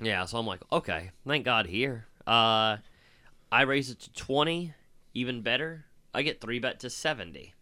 Yeah, 0.02 0.26
so 0.26 0.38
I'm 0.38 0.48
like, 0.48 0.62
okay, 0.72 1.12
thank 1.28 1.46
God 1.46 1.68
here. 1.68 2.08
Uh, 2.26 2.78
I 3.52 3.62
raise 3.64 3.90
it 3.90 4.00
to 4.02 4.14
20, 4.14 4.74
even 5.14 5.42
better. 5.42 5.86
I 6.14 6.22
get 6.22 6.42
3 6.42 6.60
bet 6.60 6.80
to 6.82 6.90
70. 6.90 7.54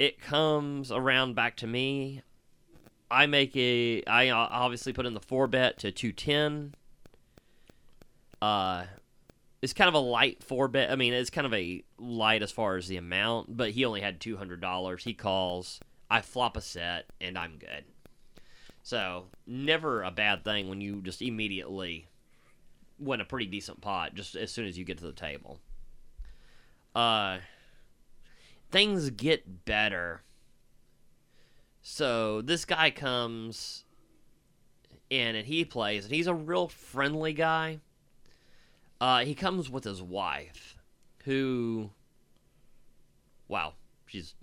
It 0.00 0.18
comes 0.18 0.90
around 0.90 1.34
back 1.34 1.58
to 1.58 1.66
me. 1.66 2.22
I 3.10 3.26
make 3.26 3.54
a. 3.54 4.02
I 4.04 4.28
uh, 4.30 4.48
obviously 4.50 4.94
put 4.94 5.04
in 5.04 5.12
the 5.12 5.20
4 5.20 5.46
bet 5.46 5.78
to 5.80 5.92
210. 5.92 6.74
Uh, 8.40 8.86
it's 9.60 9.74
kind 9.74 9.88
of 9.88 9.94
a 9.94 9.98
light 9.98 10.42
4 10.42 10.68
bet. 10.68 10.90
I 10.90 10.96
mean, 10.96 11.12
it's 11.12 11.28
kind 11.28 11.46
of 11.46 11.52
a 11.52 11.84
light 11.98 12.42
as 12.42 12.50
far 12.50 12.78
as 12.78 12.88
the 12.88 12.96
amount, 12.96 13.54
but 13.58 13.72
he 13.72 13.84
only 13.84 14.00
had 14.00 14.20
$200. 14.20 15.02
He 15.02 15.12
calls. 15.12 15.80
I 16.10 16.22
flop 16.22 16.56
a 16.56 16.62
set, 16.62 17.04
and 17.20 17.36
I'm 17.36 17.58
good. 17.58 17.84
So 18.82 19.26
never 19.46 20.02
a 20.02 20.10
bad 20.10 20.44
thing 20.44 20.70
when 20.70 20.80
you 20.80 21.02
just 21.02 21.20
immediately 21.20 22.08
win 22.98 23.20
a 23.20 23.26
pretty 23.26 23.44
decent 23.44 23.82
pot 23.82 24.14
just 24.14 24.34
as 24.34 24.50
soon 24.50 24.64
as 24.64 24.78
you 24.78 24.84
get 24.86 24.96
to 24.96 25.04
the 25.04 25.12
table. 25.12 25.60
Uh, 26.94 27.40
things 28.70 29.10
get 29.10 29.64
better. 29.64 30.22
So 31.82 32.42
this 32.42 32.64
guy 32.64 32.90
comes 32.90 33.84
in 35.08 35.34
and 35.34 35.46
he 35.46 35.64
plays, 35.64 36.04
and 36.04 36.14
he's 36.14 36.26
a 36.26 36.34
real 36.34 36.68
friendly 36.68 37.32
guy. 37.32 37.80
Uh, 39.00 39.24
he 39.24 39.34
comes 39.34 39.70
with 39.70 39.84
his 39.84 40.02
wife, 40.02 40.76
who, 41.24 41.90
wow, 43.48 43.72
she's 44.06 44.34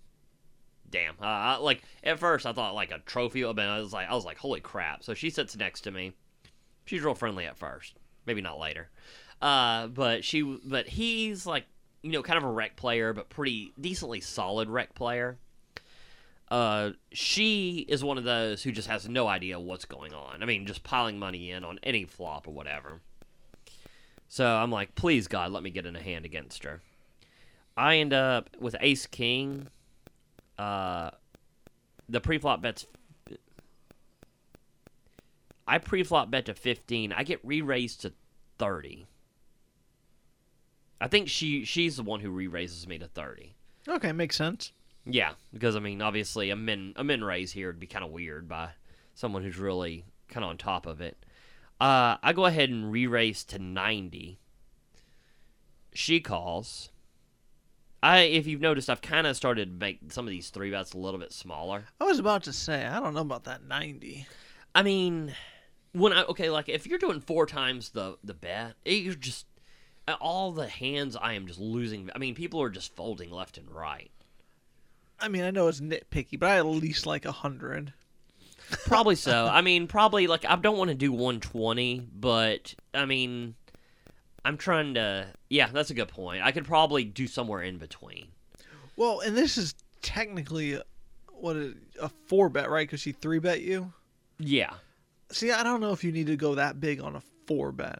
damn. 0.90 1.14
Uh, 1.22 1.26
I- 1.26 1.58
like 1.58 1.84
at 2.04 2.20
first, 2.20 2.46
I 2.46 2.54
thought 2.54 2.74
like 2.76 2.92
a 2.92 3.00
trophy, 3.00 3.44
but 3.44 3.60
I 3.60 3.80
was 3.80 3.94
like, 3.94 4.10
I 4.10 4.16
was 4.16 4.26
like, 4.26 4.38
holy 4.38 4.60
crap. 4.60 5.04
So 5.04 5.14
she 5.14 5.30
sits 5.30 5.56
next 5.56 5.82
to 5.82 5.92
me. 5.92 6.14
She's 6.86 7.02
real 7.02 7.16
friendly 7.16 7.46
at 7.46 7.58
first, 7.58 7.96
maybe 8.26 8.42
not 8.42 8.60
later. 8.60 8.90
Uh, 9.42 9.88
but 9.88 10.24
she, 10.26 10.42
but 10.42 10.88
he's 10.88 11.46
like, 11.46 11.66
you 12.08 12.14
know, 12.14 12.24
kind 12.24 12.38
of 12.38 12.46
a 12.46 12.52
rec 12.52 12.78
player, 12.78 13.12
but 13.12 13.30
pretty 13.30 13.74
decently 13.80 14.22
solid 14.22 14.70
rec 14.70 14.96
player. 14.96 15.38
Uh, 16.50 16.92
she 17.12 17.86
is 17.90 18.02
one 18.02 18.18
of 18.18 18.24
those 18.24 18.64
who 18.64 18.72
just 18.72 18.88
has 18.88 19.10
no 19.10 19.28
idea 19.28 19.60
what's 19.60 19.84
going 19.84 20.14
on. 20.14 20.42
I 20.42 20.46
mean, 20.46 20.66
just 20.66 20.84
piling 20.84 21.20
money 21.20 21.52
in 21.52 21.66
on 21.66 21.80
any 21.84 22.06
flop 22.06 22.48
or 22.48 22.52
whatever. 22.52 23.02
So 24.30 24.46
I'm 24.46 24.72
like, 24.72 24.96
please 24.96 25.28
God, 25.28 25.52
let 25.52 25.64
me 25.64 25.70
get 25.70 25.86
in 25.86 25.98
a 25.98 26.02
hand 26.02 26.24
against 26.24 26.64
her. 26.64 26.82
I 27.76 27.98
end 27.98 28.14
up 28.14 28.50
with 28.58 28.78
Ace 28.80 29.06
King. 29.06 29.68
Uh, 30.58 31.12
the 32.08 32.22
pre-flop 32.22 32.62
bets. 32.62 32.86
I 35.68 35.78
pre-flop 35.78 36.32
bet 36.32 36.46
to 36.46 36.54
15. 36.54 37.12
I 37.12 37.24
get 37.24 37.42
re-raised 37.44 38.02
to 38.04 38.14
30. 38.58 39.06
I 41.00 41.08
think 41.08 41.30
she 41.30 41.63
she's 41.63 41.98
the 41.98 42.04
one 42.04 42.20
who 42.20 42.30
re-raises 42.30 42.88
me 42.88 42.98
to 42.98 43.08
30. 43.08 43.54
Okay, 43.88 44.12
makes 44.12 44.36
sense. 44.36 44.72
Yeah, 45.06 45.34
because 45.54 45.75
I 45.75 45.80
mean, 45.80 46.01
obviously, 46.01 46.50
a 46.50 46.56
min 46.56 46.94
a 46.96 47.04
min 47.04 47.24
raise 47.24 47.51
here 47.51 47.68
would 47.68 47.80
be 47.80 47.88
kind 47.88 48.04
of 48.04 48.12
weird 48.12 48.48
by 48.48 48.70
someone 49.13 49.44
who's 49.44 49.58
really 49.58 50.06
kind 50.27 50.44
of 50.44 50.50
on 50.50 50.58
top 50.58 50.86
of 50.86 51.00
it. 51.01 51.18
Uh, 51.80 52.18
I 52.22 52.34
go 52.34 52.46
ahead 52.46 52.70
and 52.70 52.92
re-raise 52.92 53.44
to 53.46 53.60
ninety. 53.60 54.39
She 55.94 56.20
calls. 56.20 56.89
I, 58.04 58.20
if 58.20 58.46
you've 58.46 58.62
noticed, 58.62 58.89
I've 58.89 59.01
kind 59.01 59.25
of 59.25 59.36
started 59.36 59.66
to 59.66 59.86
make 59.86 60.12
some 60.12 60.25
of 60.27 60.30
these 60.30 60.51
three 60.51 60.70
bets 60.70 60.94
a 60.94 60.98
little 61.00 61.20
bit 61.20 61.34
smaller. 61.34 61.86
I 62.00 62.04
was 62.04 62.20
about 62.20 62.44
to 62.44 62.54
say, 62.54 62.86
I 62.86 63.00
don't 63.00 63.16
know 63.16 63.22
about 63.22 63.46
that 63.46 63.63
90. 63.63 64.27
I 64.75 64.84
mean, 64.84 65.34
when 65.94 66.13
I 66.13 66.24
okay, 66.25 66.50
like 66.50 66.70
if 66.70 66.86
you're 66.86 67.00
doing 67.00 67.20
four 67.20 67.46
times 67.46 67.89
the 67.89 68.18
the 68.24 68.34
bet, 68.34 68.75
you're 68.86 69.16
just 69.16 69.46
all 70.16 70.52
the 70.52 70.68
hands. 70.68 71.16
I 71.16 71.34
am 71.34 71.48
just 71.48 71.60
losing. 71.60 72.10
I 72.14 72.18
mean, 72.18 72.36
people 72.36 72.62
are 72.62 72.70
just 72.70 72.96
folding 72.96 73.32
left 73.32 73.58
and 73.58 73.70
right. 73.70 74.12
I 75.20 75.28
mean, 75.28 75.44
I 75.44 75.52
know 75.52 75.68
it's 75.68 75.80
nitpicky, 75.80 76.40
but 76.40 76.50
I 76.50 76.58
at 76.58 76.66
least 76.66 77.06
like 77.06 77.26
a 77.26 77.30
100. 77.30 77.94
Probably 78.86 79.16
so. 79.16 79.48
I 79.48 79.62
mean, 79.62 79.88
probably 79.88 80.28
like 80.28 80.46
I 80.46 80.56
don't 80.56 80.78
want 80.78 80.90
to 80.90 80.96
do 80.96 81.12
120, 81.12 82.08
but 82.14 82.76
I 82.94 83.06
mean, 83.06 83.56
I'm 84.46 84.58
trying 84.58 84.94
to. 84.96 85.28
Yeah, 85.50 85.70
that's 85.72 85.90
a 85.90 85.96
good 85.96 86.10
point. 86.10 86.44
I 86.44 86.52
could 86.52 86.66
probably 86.66 87.04
do 87.04 87.28
somewhere 87.28 87.62
in 87.62 87.78
between. 87.78 88.28
Well, 88.96 89.22
and 89.22 89.36
this 89.36 89.58
is 89.58 89.76
technically 90.02 90.74
a- 90.74 90.84
what 91.28 91.56
is 91.56 91.76
a 92.02 92.10
four 92.28 92.50
bet, 92.50 92.70
right? 92.70 92.88
Because 92.88 93.00
she 93.02 93.12
three 93.12 93.40
bet 93.40 93.62
you. 93.62 93.94
Yeah, 94.40 94.74
See, 95.30 95.52
I 95.52 95.64
don't 95.64 95.82
know 95.82 95.92
if 95.92 96.04
you 96.04 96.12
need 96.12 96.28
to 96.28 96.38
go 96.38 96.56
that 96.56 96.80
big 96.80 97.02
on 97.02 97.16
a 97.16 97.22
four 97.48 97.72
bet. 97.72 98.00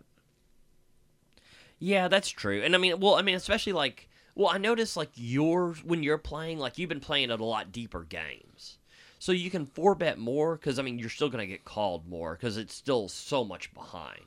Yeah, 1.80 2.08
that's 2.08 2.30
true. 2.30 2.62
And 2.64 2.76
I 2.76 2.78
mean, 2.78 3.00
well, 3.00 3.16
I 3.16 3.22
mean, 3.22 3.36
especially 3.36 3.74
like, 3.74 4.10
well, 4.36 4.50
I 4.50 4.58
noticed 4.58 4.98
like 4.98 5.12
you're 5.16 5.74
when 5.84 6.04
you're 6.04 6.18
playing, 6.18 6.60
like 6.60 6.78
you've 6.78 6.90
been 6.90 7.00
playing 7.00 7.32
at 7.32 7.40
a 7.40 7.46
lot 7.46 7.72
deeper 7.72 8.04
games, 8.04 8.78
so 9.20 9.32
you 9.32 9.50
can 9.50 9.66
four 9.66 9.96
bet 9.96 10.18
more 10.18 10.56
because 10.56 10.80
I 10.80 10.84
mean 10.84 11.00
you're 11.00 11.10
still 11.10 11.30
gonna 11.30 11.48
get 11.48 11.66
called 11.66 12.08
more 12.08 12.34
because 12.36 12.58
it's 12.58 12.74
still 12.74 13.08
so 13.08 13.44
much 13.44 13.74
behind. 13.74 14.26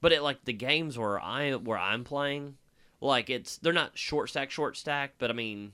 But 0.00 0.12
at 0.12 0.22
like 0.22 0.44
the 0.44 0.52
games 0.52 0.98
where 0.98 1.20
I 1.20 1.52
where 1.52 1.78
I'm 1.78 2.04
playing, 2.04 2.56
like 3.00 3.30
it's 3.30 3.58
they're 3.58 3.72
not 3.72 3.98
short 3.98 4.30
stack 4.30 4.50
short 4.50 4.76
stack, 4.76 5.14
but 5.18 5.30
I 5.30 5.34
mean, 5.34 5.72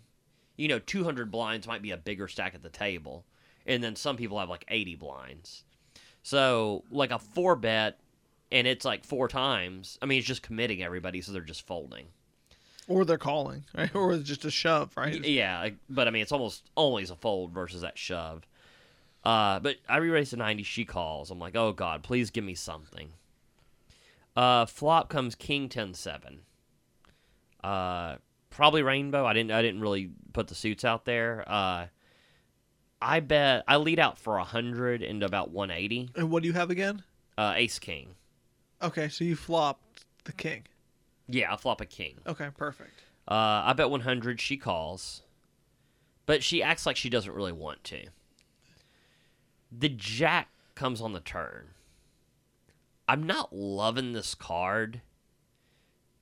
you 0.57 0.69
know, 0.69 0.79
200 0.79 1.31
blinds 1.31 1.67
might 1.67 1.83
be 1.83 1.91
a 1.91 1.97
bigger 1.97 2.29
stack 2.29 2.55
at 2.55 2.63
the 2.63 2.69
table, 2.69 3.25
and 3.67 3.83
then 3.83 3.97
some 3.97 4.17
people 4.17 4.39
have 4.39 4.49
like 4.49 4.65
80 4.69 4.97
blinds. 4.97 5.65
So 6.23 6.85
like 6.91 7.11
a 7.11 7.19
four 7.19 7.57
bet, 7.57 7.99
and 8.53 8.67
it's 8.67 8.85
like 8.85 9.05
four 9.05 9.27
times. 9.27 9.99
I 10.01 10.07
mean, 10.07 10.19
it's 10.19 10.27
just 10.27 10.43
committing 10.43 10.83
everybody, 10.83 11.21
so 11.21 11.33
they're 11.33 11.41
just 11.41 11.67
folding. 11.67 12.07
Or 12.87 13.05
they're 13.05 13.19
calling, 13.19 13.65
right? 13.77 13.93
Or 13.95 14.13
it's 14.13 14.29
just 14.29 14.45
a 14.45 14.51
shove, 14.51 14.97
right? 14.97 15.25
Yeah, 15.25 15.71
but 15.89 16.07
I 16.07 16.11
mean, 16.11 16.23
it's 16.23 16.33
almost 16.33 16.71
always 16.75 17.11
a 17.11 17.17
fold 17.17 17.53
versus 17.53 17.81
that 17.81 17.99
shove. 17.99 18.47
Uh, 19.25 19.61
but 19.61 19.77
I 19.89 19.97
re-raise 19.97 20.31
to 20.31 20.37
90. 20.37 20.63
She 20.65 20.85
calls. 20.85 21.31
I'm 21.31 21.39
like, 21.39 21.57
oh 21.57 21.73
god, 21.73 22.03
please 22.03 22.31
give 22.31 22.45
me 22.45 22.55
something. 22.55 23.11
Uh, 24.37 24.67
flop 24.67 25.09
comes 25.09 25.35
King 25.35 25.69
10 25.69 25.95
7. 25.95 26.41
Uh, 27.63 28.17
probably 28.51 28.83
rainbow. 28.83 29.25
I 29.25 29.33
didn't. 29.33 29.53
I 29.53 29.63
didn't 29.63 29.81
really 29.81 30.11
put 30.33 30.49
the 30.49 30.55
suits 30.55 30.85
out 30.85 31.05
there. 31.05 31.45
Uh, 31.47 31.87
I 33.01 33.21
bet 33.21 33.65
I 33.67 33.77
lead 33.77 33.99
out 33.99 34.19
for 34.19 34.39
hundred 34.39 35.03
into 35.03 35.25
about 35.25 35.51
180. 35.51 36.11
And 36.17 36.31
what 36.31 36.43
do 36.43 36.49
you 36.49 36.55
have 36.55 36.71
again? 36.71 37.03
Uh, 37.39 37.55
Ace 37.57 37.79
King. 37.79 38.15
Okay, 38.83 39.09
so 39.09 39.25
you 39.25 39.37
flopped 39.37 40.05
the 40.25 40.33
king. 40.33 40.65
Yeah, 41.29 41.53
I 41.53 41.57
flop 41.57 41.81
a 41.81 41.87
king. 41.87 42.19
Okay, 42.27 42.49
perfect. 42.57 43.03
Uh, 43.29 43.63
I 43.65 43.73
bet 43.75 43.91
100 43.91 44.41
she 44.41 44.57
calls, 44.57 45.23
but 46.27 46.43
she 46.43 46.63
acts 46.63 46.87
like 46.87 46.97
she 46.97 47.09
doesn't 47.09 47.33
really 47.33 47.53
want 47.53 47.85
to. 47.85 48.07
The 49.71 49.89
jack 49.89 50.49
comes 50.75 51.01
on 51.01 51.13
the 51.13 51.21
turn. 51.21 51.69
I'm 53.09 53.23
not 53.23 53.55
loving 53.55 54.13
this 54.13 54.35
card, 54.35 55.01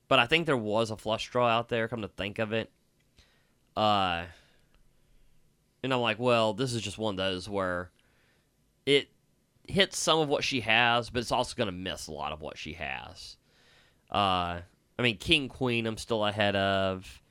but 0.07 0.19
I 0.19 0.25
think 0.25 0.45
there 0.45 0.57
was 0.57 0.91
a 0.91 0.97
flush 0.97 1.29
draw 1.29 1.47
out 1.47 1.69
there, 1.69 1.87
come 1.87 2.01
to 2.01 2.07
think 2.07 2.37
of 2.39 2.53
it. 2.53 2.69
Uh, 3.75 4.25
and 5.83 5.93
I'm 5.93 6.01
like, 6.01 6.19
well, 6.19 6.53
this 6.53 6.73
is 6.73 6.81
just 6.81 6.97
one 6.97 7.13
of 7.13 7.17
those 7.17 7.49
where 7.49 7.91
it 8.85 9.09
hits 9.71 9.97
some 9.97 10.19
of 10.19 10.29
what 10.29 10.43
she 10.43 10.61
has, 10.61 11.09
but 11.09 11.19
it's 11.19 11.31
also 11.31 11.55
going 11.55 11.67
to 11.67 11.71
miss 11.71 12.07
a 12.07 12.11
lot 12.11 12.31
of 12.31 12.41
what 12.41 12.57
she 12.57 12.73
has. 12.73 13.37
Uh, 14.11 14.61
I 14.99 15.01
mean, 15.01 15.17
King 15.17 15.49
Queen, 15.49 15.87
I'm 15.87 15.97
still 15.97 16.25
ahead 16.25 16.55
of. 16.55 17.21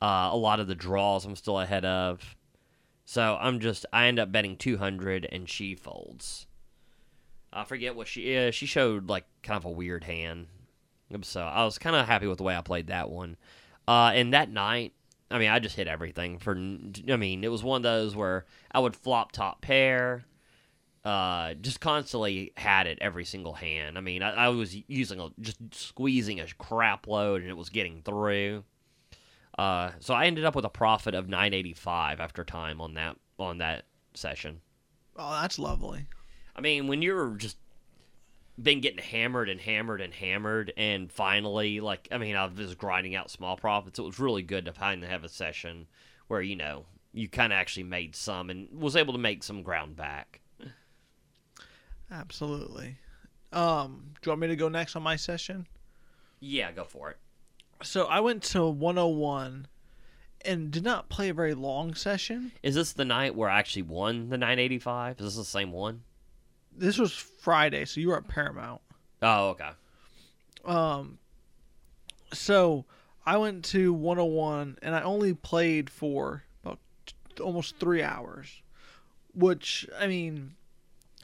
Uh, 0.00 0.30
a 0.32 0.36
lot 0.36 0.60
of 0.60 0.68
the 0.68 0.74
draws, 0.74 1.24
I'm 1.24 1.36
still 1.36 1.58
ahead 1.58 1.84
of. 1.84 2.36
So 3.04 3.36
I'm 3.40 3.58
just, 3.58 3.86
I 3.92 4.06
end 4.06 4.18
up 4.18 4.30
betting 4.30 4.56
200 4.56 5.26
and 5.32 5.48
she 5.48 5.74
folds. 5.74 6.46
I 7.52 7.64
forget 7.64 7.96
what 7.96 8.06
she 8.06 8.32
is. 8.34 8.54
She 8.54 8.66
showed 8.66 9.08
like 9.08 9.24
kind 9.42 9.56
of 9.56 9.64
a 9.64 9.70
weird 9.70 10.04
hand. 10.04 10.46
So 11.22 11.42
I 11.42 11.64
was 11.64 11.78
kind 11.78 11.96
of 11.96 12.06
happy 12.06 12.26
with 12.26 12.38
the 12.38 12.44
way 12.44 12.56
I 12.56 12.60
played 12.60 12.88
that 12.88 13.10
one. 13.10 13.36
Uh, 13.88 14.12
and 14.14 14.34
that 14.34 14.50
night, 14.50 14.92
I 15.30 15.38
mean, 15.38 15.48
I 15.50 15.58
just 15.58 15.76
hit 15.76 15.88
everything 15.88 16.38
for. 16.38 16.52
I 16.52 17.16
mean, 17.16 17.44
it 17.44 17.50
was 17.50 17.62
one 17.62 17.78
of 17.78 17.82
those 17.82 18.14
where 18.14 18.44
I 18.70 18.78
would 18.78 18.94
flop 18.94 19.32
top 19.32 19.60
pair, 19.62 20.24
uh, 21.04 21.54
just 21.54 21.80
constantly 21.80 22.52
had 22.56 22.86
it 22.86 22.98
every 23.00 23.24
single 23.24 23.54
hand. 23.54 23.96
I 23.96 24.00
mean, 24.00 24.22
I, 24.22 24.46
I 24.46 24.48
was 24.48 24.76
using 24.88 25.20
a 25.20 25.30
just 25.40 25.58
squeezing 25.72 26.40
a 26.40 26.46
crap 26.58 27.06
load, 27.06 27.42
and 27.42 27.50
it 27.50 27.56
was 27.56 27.70
getting 27.70 28.02
through. 28.02 28.64
Uh, 29.58 29.90
so 30.00 30.14
I 30.14 30.26
ended 30.26 30.44
up 30.44 30.54
with 30.54 30.64
a 30.64 30.70
profit 30.70 31.14
of 31.14 31.28
985 31.28 32.20
after 32.20 32.44
time 32.44 32.80
on 32.80 32.94
that 32.94 33.16
on 33.38 33.58
that 33.58 33.84
session. 34.14 34.60
Oh, 35.16 35.40
that's 35.40 35.58
lovely. 35.58 36.06
I 36.54 36.60
mean, 36.60 36.86
when 36.86 37.02
you're 37.02 37.34
just 37.36 37.56
been 38.60 38.80
getting 38.80 39.02
hammered 39.02 39.48
and 39.48 39.60
hammered 39.60 40.00
and 40.00 40.12
hammered, 40.12 40.72
and 40.76 41.10
finally, 41.10 41.80
like, 41.80 42.08
I 42.10 42.18
mean, 42.18 42.36
I 42.36 42.46
was 42.46 42.74
grinding 42.74 43.14
out 43.14 43.30
small 43.30 43.56
profits. 43.56 43.98
It 43.98 44.02
was 44.02 44.18
really 44.18 44.42
good 44.42 44.64
to 44.64 44.72
finally 44.72 45.08
have 45.08 45.24
a 45.24 45.28
session 45.28 45.86
where 46.26 46.42
you 46.42 46.56
know 46.56 46.86
you 47.12 47.28
kind 47.28 47.52
of 47.52 47.56
actually 47.56 47.84
made 47.84 48.14
some 48.14 48.50
and 48.50 48.68
was 48.70 48.96
able 48.96 49.12
to 49.12 49.18
make 49.18 49.42
some 49.42 49.62
ground 49.62 49.96
back. 49.96 50.40
Absolutely. 52.10 52.96
Um, 53.52 54.12
do 54.20 54.28
you 54.28 54.32
want 54.32 54.40
me 54.40 54.48
to 54.48 54.56
go 54.56 54.68
next 54.68 54.96
on 54.96 55.02
my 55.02 55.16
session? 55.16 55.66
Yeah, 56.40 56.72
go 56.72 56.84
for 56.84 57.10
it. 57.10 57.16
So 57.82 58.06
I 58.06 58.20
went 58.20 58.42
to 58.44 58.66
101 58.66 59.66
and 60.44 60.70
did 60.70 60.84
not 60.84 61.08
play 61.08 61.28
a 61.28 61.34
very 61.34 61.54
long 61.54 61.94
session. 61.94 62.52
Is 62.62 62.74
this 62.74 62.92
the 62.92 63.04
night 63.04 63.34
where 63.34 63.48
I 63.48 63.58
actually 63.58 63.82
won 63.82 64.28
the 64.30 64.38
985? 64.38 65.20
Is 65.20 65.24
this 65.24 65.36
the 65.36 65.44
same 65.44 65.72
one? 65.72 66.02
This 66.76 66.98
was 66.98 67.12
Friday, 67.12 67.84
so 67.84 68.00
you 68.00 68.08
were 68.08 68.16
at 68.16 68.28
Paramount. 68.28 68.80
Oh, 69.22 69.48
okay. 69.50 69.70
Um, 70.64 71.18
so 72.32 72.84
I 73.26 73.36
went 73.36 73.64
to 73.66 73.92
101 73.92 74.78
and 74.82 74.94
I 74.94 75.02
only 75.02 75.34
played 75.34 75.90
for 75.90 76.44
about 76.62 76.78
t- 77.06 77.42
almost 77.42 77.76
three 77.76 78.02
hours, 78.02 78.62
which 79.34 79.88
I 79.98 80.06
mean, 80.06 80.54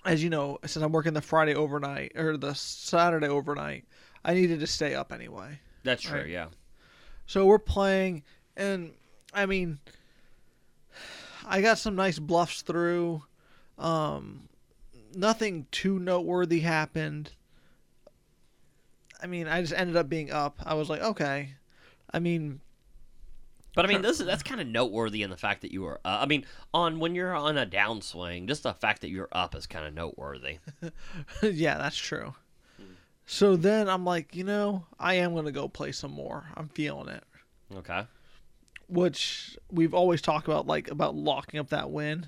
as 0.04 0.22
you 0.22 0.30
know, 0.30 0.58
since 0.64 0.82
I'm 0.82 0.92
working 0.92 1.14
the 1.14 1.22
Friday 1.22 1.54
overnight 1.54 2.12
or 2.16 2.36
the 2.36 2.54
Saturday 2.54 3.28
overnight, 3.28 3.84
I 4.24 4.34
needed 4.34 4.60
to 4.60 4.66
stay 4.66 4.94
up 4.94 5.12
anyway. 5.12 5.58
That's 5.82 6.02
true. 6.02 6.20
Right. 6.20 6.28
Yeah. 6.28 6.46
So 7.26 7.46
we're 7.46 7.58
playing, 7.58 8.22
and 8.56 8.92
I 9.32 9.46
mean, 9.46 9.78
I 11.46 11.60
got 11.60 11.78
some 11.78 11.94
nice 11.94 12.18
bluffs 12.18 12.62
through. 12.62 13.22
Um, 13.78 14.48
nothing 15.14 15.66
too 15.70 15.98
noteworthy 15.98 16.60
happened. 16.60 17.32
I 19.22 19.26
mean, 19.26 19.48
I 19.48 19.60
just 19.62 19.72
ended 19.72 19.96
up 19.96 20.08
being 20.08 20.30
up. 20.30 20.60
I 20.64 20.74
was 20.74 20.90
like, 20.90 21.00
okay. 21.00 21.54
I 22.12 22.18
mean, 22.18 22.60
But 23.74 23.84
I 23.84 23.88
mean, 23.88 24.02
this 24.02 24.20
is 24.20 24.26
that's 24.26 24.42
kind 24.42 24.60
of 24.60 24.68
noteworthy 24.68 25.22
in 25.22 25.30
the 25.30 25.36
fact 25.36 25.62
that 25.62 25.72
you 25.72 25.84
are. 25.86 26.00
Uh, 26.04 26.18
I 26.22 26.26
mean, 26.26 26.44
on 26.72 27.00
when 27.00 27.14
you're 27.14 27.34
on 27.34 27.58
a 27.58 27.66
downswing, 27.66 28.46
just 28.46 28.62
the 28.62 28.72
fact 28.72 29.00
that 29.02 29.10
you're 29.10 29.28
up 29.32 29.54
is 29.54 29.66
kind 29.66 29.86
of 29.86 29.94
noteworthy. 29.94 30.58
yeah, 31.42 31.78
that's 31.78 31.96
true. 31.96 32.34
So 33.26 33.56
then 33.56 33.88
I'm 33.88 34.04
like, 34.04 34.36
you 34.36 34.44
know, 34.44 34.84
I 34.98 35.14
am 35.14 35.32
going 35.32 35.46
to 35.46 35.52
go 35.52 35.66
play 35.66 35.92
some 35.92 36.12
more. 36.12 36.44
I'm 36.54 36.68
feeling 36.68 37.08
it. 37.08 37.24
Okay. 37.74 38.06
Which 38.88 39.56
we've 39.70 39.94
always 39.94 40.20
talked 40.20 40.46
about, 40.46 40.66
like, 40.66 40.90
about 40.90 41.14
locking 41.14 41.58
up 41.58 41.70
that 41.70 41.90
win. 41.90 42.26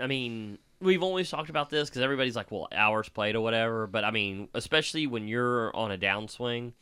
I 0.00 0.08
mean, 0.08 0.58
we've 0.80 1.02
always 1.02 1.30
talked 1.30 1.50
about 1.50 1.70
this 1.70 1.88
because 1.88 2.02
everybody's 2.02 2.34
like, 2.34 2.50
well, 2.50 2.68
hours 2.72 3.08
played 3.08 3.36
or 3.36 3.40
whatever. 3.40 3.86
But 3.86 4.04
I 4.04 4.10
mean, 4.10 4.48
especially 4.54 5.06
when 5.06 5.28
you're 5.28 5.74
on 5.74 5.92
a 5.92 5.98
downswing, 5.98 6.72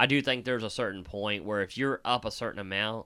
I 0.00 0.06
do 0.06 0.22
think 0.22 0.46
there's 0.46 0.64
a 0.64 0.70
certain 0.70 1.04
point 1.04 1.44
where 1.44 1.60
if 1.60 1.76
you're 1.76 2.00
up 2.06 2.24
a 2.24 2.30
certain 2.30 2.58
amount, 2.58 3.04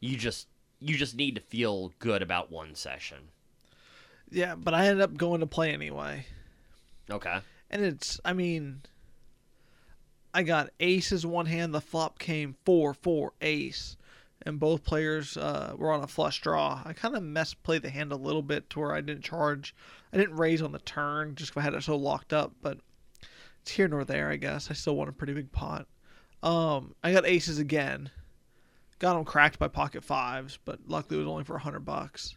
you 0.00 0.16
just 0.16 0.48
you 0.80 0.96
just 0.96 1.14
need 1.14 1.36
to 1.36 1.40
feel 1.40 1.92
good 2.00 2.20
about 2.20 2.50
one 2.50 2.74
session. 2.74 3.28
Yeah, 4.28 4.56
but 4.56 4.74
I 4.74 4.86
ended 4.88 5.02
up 5.02 5.16
going 5.16 5.38
to 5.38 5.46
play 5.46 5.72
anyway. 5.72 6.26
Okay. 7.08 7.38
And 7.70 7.84
it's, 7.84 8.18
I 8.24 8.32
mean, 8.32 8.82
I 10.34 10.42
got 10.42 10.70
aces 10.80 11.24
one 11.24 11.46
hand. 11.46 11.72
The 11.72 11.80
flop 11.80 12.18
came 12.18 12.56
four, 12.64 12.92
four, 12.92 13.34
ace. 13.40 13.96
And 14.44 14.58
both 14.58 14.82
players 14.82 15.36
uh, 15.36 15.74
were 15.76 15.92
on 15.92 16.02
a 16.02 16.08
flush 16.08 16.40
draw. 16.40 16.82
I 16.84 16.92
kind 16.92 17.14
of 17.14 17.22
messed 17.22 17.62
play 17.62 17.78
the 17.78 17.88
hand 17.90 18.10
a 18.10 18.16
little 18.16 18.42
bit 18.42 18.68
to 18.70 18.80
where 18.80 18.92
I 18.92 19.00
didn't 19.00 19.22
charge. 19.22 19.76
I 20.12 20.16
didn't 20.16 20.34
raise 20.34 20.60
on 20.60 20.72
the 20.72 20.80
turn 20.80 21.36
just 21.36 21.54
'cause 21.54 21.60
I 21.60 21.64
had 21.64 21.74
it 21.74 21.84
so 21.84 21.94
locked 21.94 22.32
up. 22.32 22.52
But 22.60 22.78
it's 23.60 23.70
here 23.70 23.86
nor 23.86 24.04
there, 24.04 24.28
I 24.28 24.36
guess. 24.38 24.72
I 24.72 24.74
still 24.74 24.96
won 24.96 25.06
a 25.06 25.12
pretty 25.12 25.34
big 25.34 25.52
pot. 25.52 25.86
Um, 26.42 26.94
I 27.02 27.12
got 27.12 27.26
aces 27.26 27.58
again. 27.58 28.10
Got 28.98 29.14
them 29.14 29.24
cracked 29.24 29.58
by 29.58 29.68
pocket 29.68 30.04
fives, 30.04 30.58
but 30.64 30.78
luckily 30.86 31.16
it 31.18 31.24
was 31.24 31.28
only 31.30 31.44
for 31.44 31.54
100 31.54 31.80
bucks. 31.80 32.36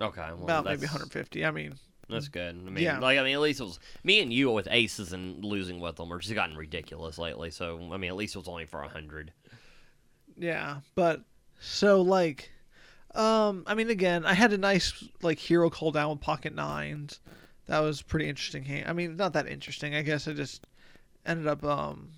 Okay. 0.00 0.20
Well, 0.34 0.44
About 0.44 0.64
maybe 0.64 0.80
150. 0.86 1.44
I 1.44 1.50
mean, 1.50 1.74
That's 2.08 2.28
good. 2.28 2.54
I 2.56 2.70
mean, 2.70 2.82
Yeah. 2.84 2.98
like 2.98 3.18
I 3.18 3.22
mean, 3.22 3.34
at 3.34 3.40
least 3.40 3.60
it 3.60 3.64
was 3.64 3.78
me 4.04 4.20
and 4.20 4.32
you 4.32 4.50
with 4.50 4.68
aces 4.70 5.12
and 5.12 5.44
losing 5.44 5.80
with 5.80 5.96
them, 5.96 6.12
are 6.12 6.18
just 6.18 6.34
gotten 6.34 6.56
ridiculous 6.56 7.18
lately. 7.18 7.50
So 7.50 7.78
I 7.92 7.96
mean, 7.96 8.10
at 8.10 8.16
least 8.16 8.34
it 8.34 8.38
was 8.38 8.48
only 8.48 8.66
for 8.66 8.82
a 8.82 8.88
hundred. 8.88 9.32
Yeah, 10.36 10.80
but 10.94 11.22
so 11.60 12.02
like, 12.02 12.50
um, 13.14 13.62
I 13.66 13.74
mean, 13.74 13.90
again, 13.90 14.24
I 14.26 14.34
had 14.34 14.52
a 14.52 14.58
nice 14.58 15.04
like 15.22 15.38
hero 15.38 15.70
call 15.70 15.92
down 15.92 16.10
with 16.10 16.20
pocket 16.20 16.54
nines. 16.54 17.20
That 17.66 17.78
was 17.80 18.02
pretty 18.02 18.28
interesting. 18.28 18.82
I 18.86 18.92
mean, 18.92 19.16
not 19.16 19.34
that 19.34 19.46
interesting. 19.46 19.94
I 19.94 20.02
guess 20.02 20.26
I 20.26 20.32
just 20.32 20.66
ended 21.24 21.46
up, 21.46 21.62
um, 21.64 22.10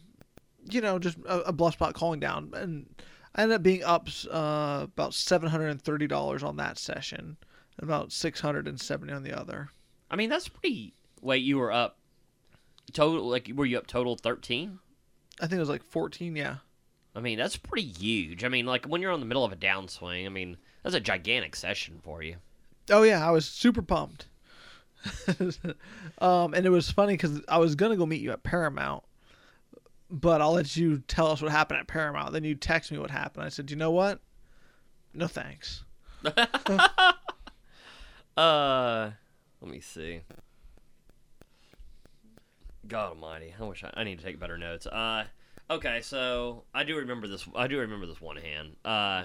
you 0.70 0.80
know, 0.80 0.98
just 0.98 1.18
a, 1.26 1.40
a 1.40 1.52
bluff 1.52 1.74
spot 1.74 1.94
calling 1.94 2.20
down, 2.20 2.52
and 2.54 2.86
I 3.34 3.42
ended 3.42 3.56
up 3.56 3.62
being 3.62 3.84
up 3.84 4.08
uh, 4.30 4.80
about 4.84 5.14
seven 5.14 5.48
hundred 5.48 5.68
and 5.68 5.80
thirty 5.82 6.06
dollars 6.06 6.42
on 6.42 6.56
that 6.56 6.78
session, 6.78 7.36
and 7.78 7.82
about 7.82 8.12
six 8.12 8.40
hundred 8.40 8.68
and 8.68 8.80
seventy 8.80 9.12
on 9.12 9.22
the 9.22 9.38
other. 9.38 9.70
I 10.10 10.16
mean, 10.16 10.30
that's 10.30 10.48
pretty. 10.48 10.94
Wait, 11.20 11.42
you 11.42 11.58
were 11.58 11.72
up 11.72 11.98
total? 12.92 13.28
Like, 13.28 13.50
were 13.54 13.66
you 13.66 13.78
up 13.78 13.86
total 13.86 14.16
thirteen? 14.16 14.78
I 15.40 15.46
think 15.46 15.54
it 15.54 15.60
was 15.60 15.68
like 15.68 15.82
fourteen. 15.82 16.36
Yeah. 16.36 16.56
I 17.16 17.20
mean, 17.20 17.38
that's 17.38 17.56
pretty 17.56 17.86
huge. 17.86 18.42
I 18.42 18.48
mean, 18.48 18.66
like 18.66 18.86
when 18.86 19.00
you're 19.00 19.12
on 19.12 19.20
the 19.20 19.26
middle 19.26 19.44
of 19.44 19.52
a 19.52 19.56
downswing, 19.56 20.26
I 20.26 20.28
mean, 20.28 20.56
that's 20.82 20.96
a 20.96 21.00
gigantic 21.00 21.54
session 21.54 22.00
for 22.02 22.22
you. 22.22 22.36
Oh 22.90 23.02
yeah, 23.02 23.26
I 23.26 23.30
was 23.30 23.46
super 23.46 23.82
pumped. 23.82 24.26
um, 26.18 26.54
and 26.54 26.66
it 26.66 26.70
was 26.70 26.90
funny 26.90 27.14
because 27.14 27.40
I 27.48 27.58
was 27.58 27.74
gonna 27.74 27.96
go 27.96 28.06
meet 28.06 28.20
you 28.20 28.32
at 28.32 28.42
Paramount, 28.42 29.04
but 30.10 30.40
I'll 30.40 30.52
let 30.52 30.76
you 30.76 30.98
tell 31.08 31.28
us 31.28 31.42
what 31.42 31.50
happened 31.50 31.80
at 31.80 31.86
Paramount. 31.86 32.32
Then 32.32 32.44
you 32.44 32.54
text 32.54 32.92
me 32.92 32.98
what 32.98 33.10
happened. 33.10 33.44
I 33.44 33.48
said, 33.48 33.70
you 33.70 33.76
know 33.76 33.90
what? 33.90 34.20
No 35.12 35.26
thanks. 35.26 35.84
Uh, 38.36 39.10
let 39.60 39.70
me 39.70 39.80
see. 39.80 40.20
God 42.86 43.10
Almighty, 43.10 43.54
I 43.58 43.64
wish 43.64 43.84
I, 43.84 43.92
I 43.94 44.04
need 44.04 44.18
to 44.18 44.24
take 44.24 44.38
better 44.38 44.58
notes. 44.58 44.86
Uh, 44.86 45.24
okay, 45.70 46.00
so 46.02 46.64
I 46.74 46.84
do 46.84 46.96
remember 46.96 47.28
this. 47.28 47.46
I 47.54 47.66
do 47.68 47.78
remember 47.78 48.06
this 48.06 48.20
one 48.20 48.36
hand. 48.36 48.76
Uh, 48.84 49.24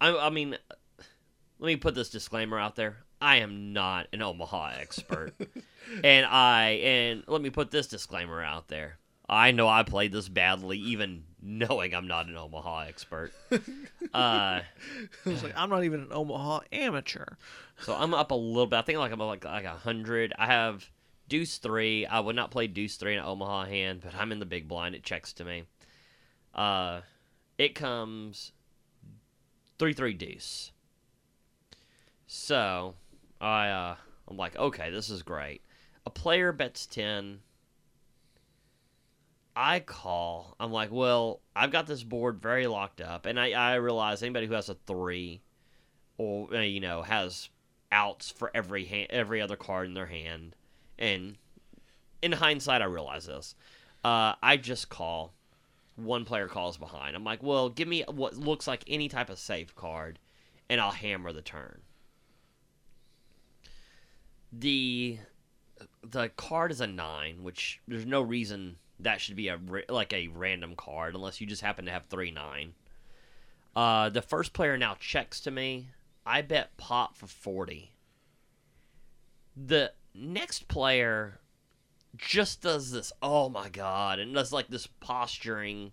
I, 0.00 0.16
I 0.16 0.30
mean, 0.30 0.56
let 1.58 1.66
me 1.66 1.76
put 1.76 1.94
this 1.94 2.08
disclaimer 2.08 2.58
out 2.58 2.76
there. 2.76 2.98
I 3.20 3.36
am 3.36 3.72
not 3.72 4.08
an 4.12 4.22
Omaha 4.22 4.72
expert, 4.80 5.32
and 6.04 6.26
I 6.26 6.70
and 6.82 7.24
let 7.26 7.40
me 7.40 7.50
put 7.50 7.70
this 7.70 7.86
disclaimer 7.86 8.42
out 8.42 8.68
there. 8.68 8.98
I 9.28 9.52
know 9.52 9.68
I 9.68 9.82
played 9.82 10.12
this 10.12 10.28
badly, 10.28 10.78
even 10.78 11.24
knowing 11.40 11.94
I'm 11.94 12.06
not 12.06 12.26
an 12.26 12.36
Omaha 12.36 12.80
expert. 12.88 13.32
Uh, 14.12 14.60
I 14.60 15.28
was 15.28 15.42
like, 15.42 15.54
I'm 15.56 15.70
not 15.70 15.82
even 15.82 16.02
an 16.02 16.12
Omaha 16.12 16.60
amateur. 16.70 17.24
So 17.80 17.96
I'm 17.96 18.14
up 18.14 18.30
a 18.30 18.36
little 18.36 18.66
bit. 18.66 18.76
I 18.76 18.82
think 18.82 18.98
like 18.98 19.10
I'm 19.10 19.18
like 19.18 19.44
like 19.44 19.64
a 19.64 19.70
hundred. 19.70 20.32
I 20.38 20.46
have 20.46 20.88
Deuce 21.28 21.58
three. 21.58 22.06
I 22.06 22.20
would 22.20 22.36
not 22.36 22.52
play 22.52 22.68
Deuce 22.68 22.96
three 22.96 23.14
in 23.14 23.18
an 23.18 23.24
Omaha 23.24 23.64
hand, 23.64 24.02
but 24.04 24.14
I'm 24.14 24.30
in 24.30 24.38
the 24.38 24.46
big 24.46 24.68
blind. 24.68 24.94
It 24.94 25.02
checks 25.02 25.32
to 25.32 25.44
me. 25.44 25.64
Uh, 26.54 27.00
it 27.58 27.74
comes 27.74 28.52
three 29.80 29.94
three 29.94 30.14
Deuce. 30.14 30.70
So 32.28 32.94
I 33.44 33.68
uh 33.70 33.96
I'm 34.28 34.36
like 34.36 34.56
okay 34.56 34.90
this 34.90 35.10
is 35.10 35.22
great. 35.22 35.62
A 36.06 36.10
player 36.10 36.52
bets 36.52 36.86
ten. 36.86 37.40
I 39.56 39.78
call. 39.80 40.56
I'm 40.58 40.72
like, 40.72 40.90
well, 40.90 41.40
I've 41.54 41.70
got 41.70 41.86
this 41.86 42.02
board 42.02 42.42
very 42.42 42.66
locked 42.66 43.00
up, 43.00 43.24
and 43.24 43.38
I, 43.38 43.52
I 43.52 43.74
realize 43.76 44.20
anybody 44.20 44.48
who 44.48 44.54
has 44.54 44.68
a 44.68 44.74
three, 44.74 45.42
or 46.18 46.52
uh, 46.52 46.60
you 46.60 46.80
know, 46.80 47.02
has 47.02 47.50
outs 47.92 48.30
for 48.30 48.50
every 48.52 48.84
hand, 48.84 49.08
every 49.10 49.40
other 49.40 49.54
card 49.54 49.86
in 49.86 49.94
their 49.94 50.06
hand, 50.06 50.56
and 50.98 51.36
in 52.20 52.32
hindsight, 52.32 52.82
I 52.82 52.86
realize 52.86 53.26
this. 53.26 53.54
Uh, 54.02 54.34
I 54.42 54.56
just 54.56 54.88
call. 54.88 55.34
One 55.96 56.24
player 56.24 56.48
calls 56.48 56.76
behind. 56.76 57.14
I'm 57.14 57.22
like, 57.22 57.40
well, 57.40 57.68
give 57.68 57.86
me 57.86 58.02
what 58.08 58.36
looks 58.36 58.66
like 58.66 58.82
any 58.88 59.08
type 59.08 59.30
of 59.30 59.38
safe 59.38 59.76
card, 59.76 60.18
and 60.68 60.80
I'll 60.80 60.90
hammer 60.90 61.32
the 61.32 61.42
turn. 61.42 61.82
The 64.58 65.18
the 66.02 66.28
card 66.36 66.70
is 66.70 66.80
a 66.80 66.86
nine, 66.86 67.42
which 67.42 67.80
there's 67.88 68.06
no 68.06 68.22
reason 68.22 68.76
that 69.00 69.20
should 69.20 69.36
be 69.36 69.48
a 69.48 69.58
like 69.88 70.12
a 70.12 70.28
random 70.28 70.76
card 70.76 71.14
unless 71.14 71.40
you 71.40 71.46
just 71.46 71.62
happen 71.62 71.86
to 71.86 71.90
have 71.90 72.06
three 72.06 72.30
nine. 72.30 72.74
Uh, 73.74 74.08
the 74.08 74.22
first 74.22 74.52
player 74.52 74.78
now 74.78 74.96
checks 75.00 75.40
to 75.40 75.50
me. 75.50 75.88
I 76.24 76.42
bet 76.42 76.76
pot 76.76 77.16
for 77.16 77.26
forty. 77.26 77.90
The 79.56 79.92
next 80.14 80.68
player 80.68 81.40
just 82.16 82.62
does 82.62 82.92
this. 82.92 83.12
Oh 83.20 83.48
my 83.48 83.68
god! 83.68 84.18
And 84.18 84.34
does 84.34 84.52
like 84.52 84.68
this 84.68 84.86
posturing, 84.86 85.92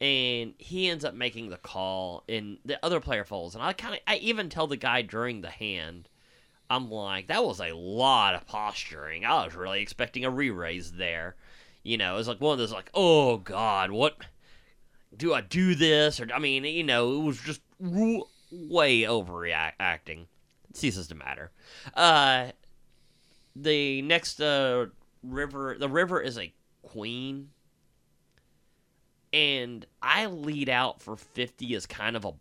and 0.00 0.54
he 0.58 0.88
ends 0.88 1.04
up 1.04 1.14
making 1.14 1.50
the 1.50 1.56
call, 1.56 2.22
and 2.28 2.58
the 2.64 2.78
other 2.84 3.00
player 3.00 3.24
folds. 3.24 3.54
And 3.54 3.64
I 3.64 3.72
kind 3.72 3.94
of, 3.94 4.00
I 4.06 4.16
even 4.16 4.48
tell 4.48 4.68
the 4.68 4.76
guy 4.76 5.02
during 5.02 5.40
the 5.40 5.50
hand. 5.50 6.08
I'm 6.68 6.90
like, 6.90 7.28
that 7.28 7.44
was 7.44 7.60
a 7.60 7.74
lot 7.74 8.34
of 8.34 8.46
posturing. 8.46 9.24
I 9.24 9.44
was 9.44 9.54
really 9.54 9.80
expecting 9.80 10.24
a 10.24 10.30
re-raise 10.30 10.92
there. 10.92 11.36
You 11.82 11.96
know, 11.96 12.14
it 12.14 12.18
was 12.18 12.28
like 12.28 12.40
one 12.40 12.52
of 12.52 12.58
those 12.58 12.72
like, 12.72 12.90
oh 12.94 13.36
god, 13.36 13.90
what 13.90 14.16
do 15.16 15.32
I 15.32 15.40
do 15.40 15.74
this? 15.74 16.20
Or 16.20 16.28
I 16.34 16.38
mean, 16.38 16.64
you 16.64 16.82
know, 16.82 17.20
it 17.20 17.24
was 17.24 17.40
just 17.40 17.60
way 17.80 19.02
overreacting. 19.02 20.26
It 20.70 20.76
ceases 20.76 21.06
to 21.08 21.14
matter. 21.14 21.52
Uh, 21.94 22.48
the 23.54 24.02
next 24.02 24.40
uh, 24.40 24.86
river, 25.22 25.76
the 25.78 25.88
river 25.88 26.20
is 26.20 26.38
a 26.38 26.52
queen, 26.82 27.50
and 29.32 29.86
I 30.02 30.26
lead 30.26 30.68
out 30.68 31.00
for 31.00 31.16
fifty 31.16 31.74
is 31.74 31.86
kind 31.86 32.16
of 32.16 32.24
a 32.24 32.32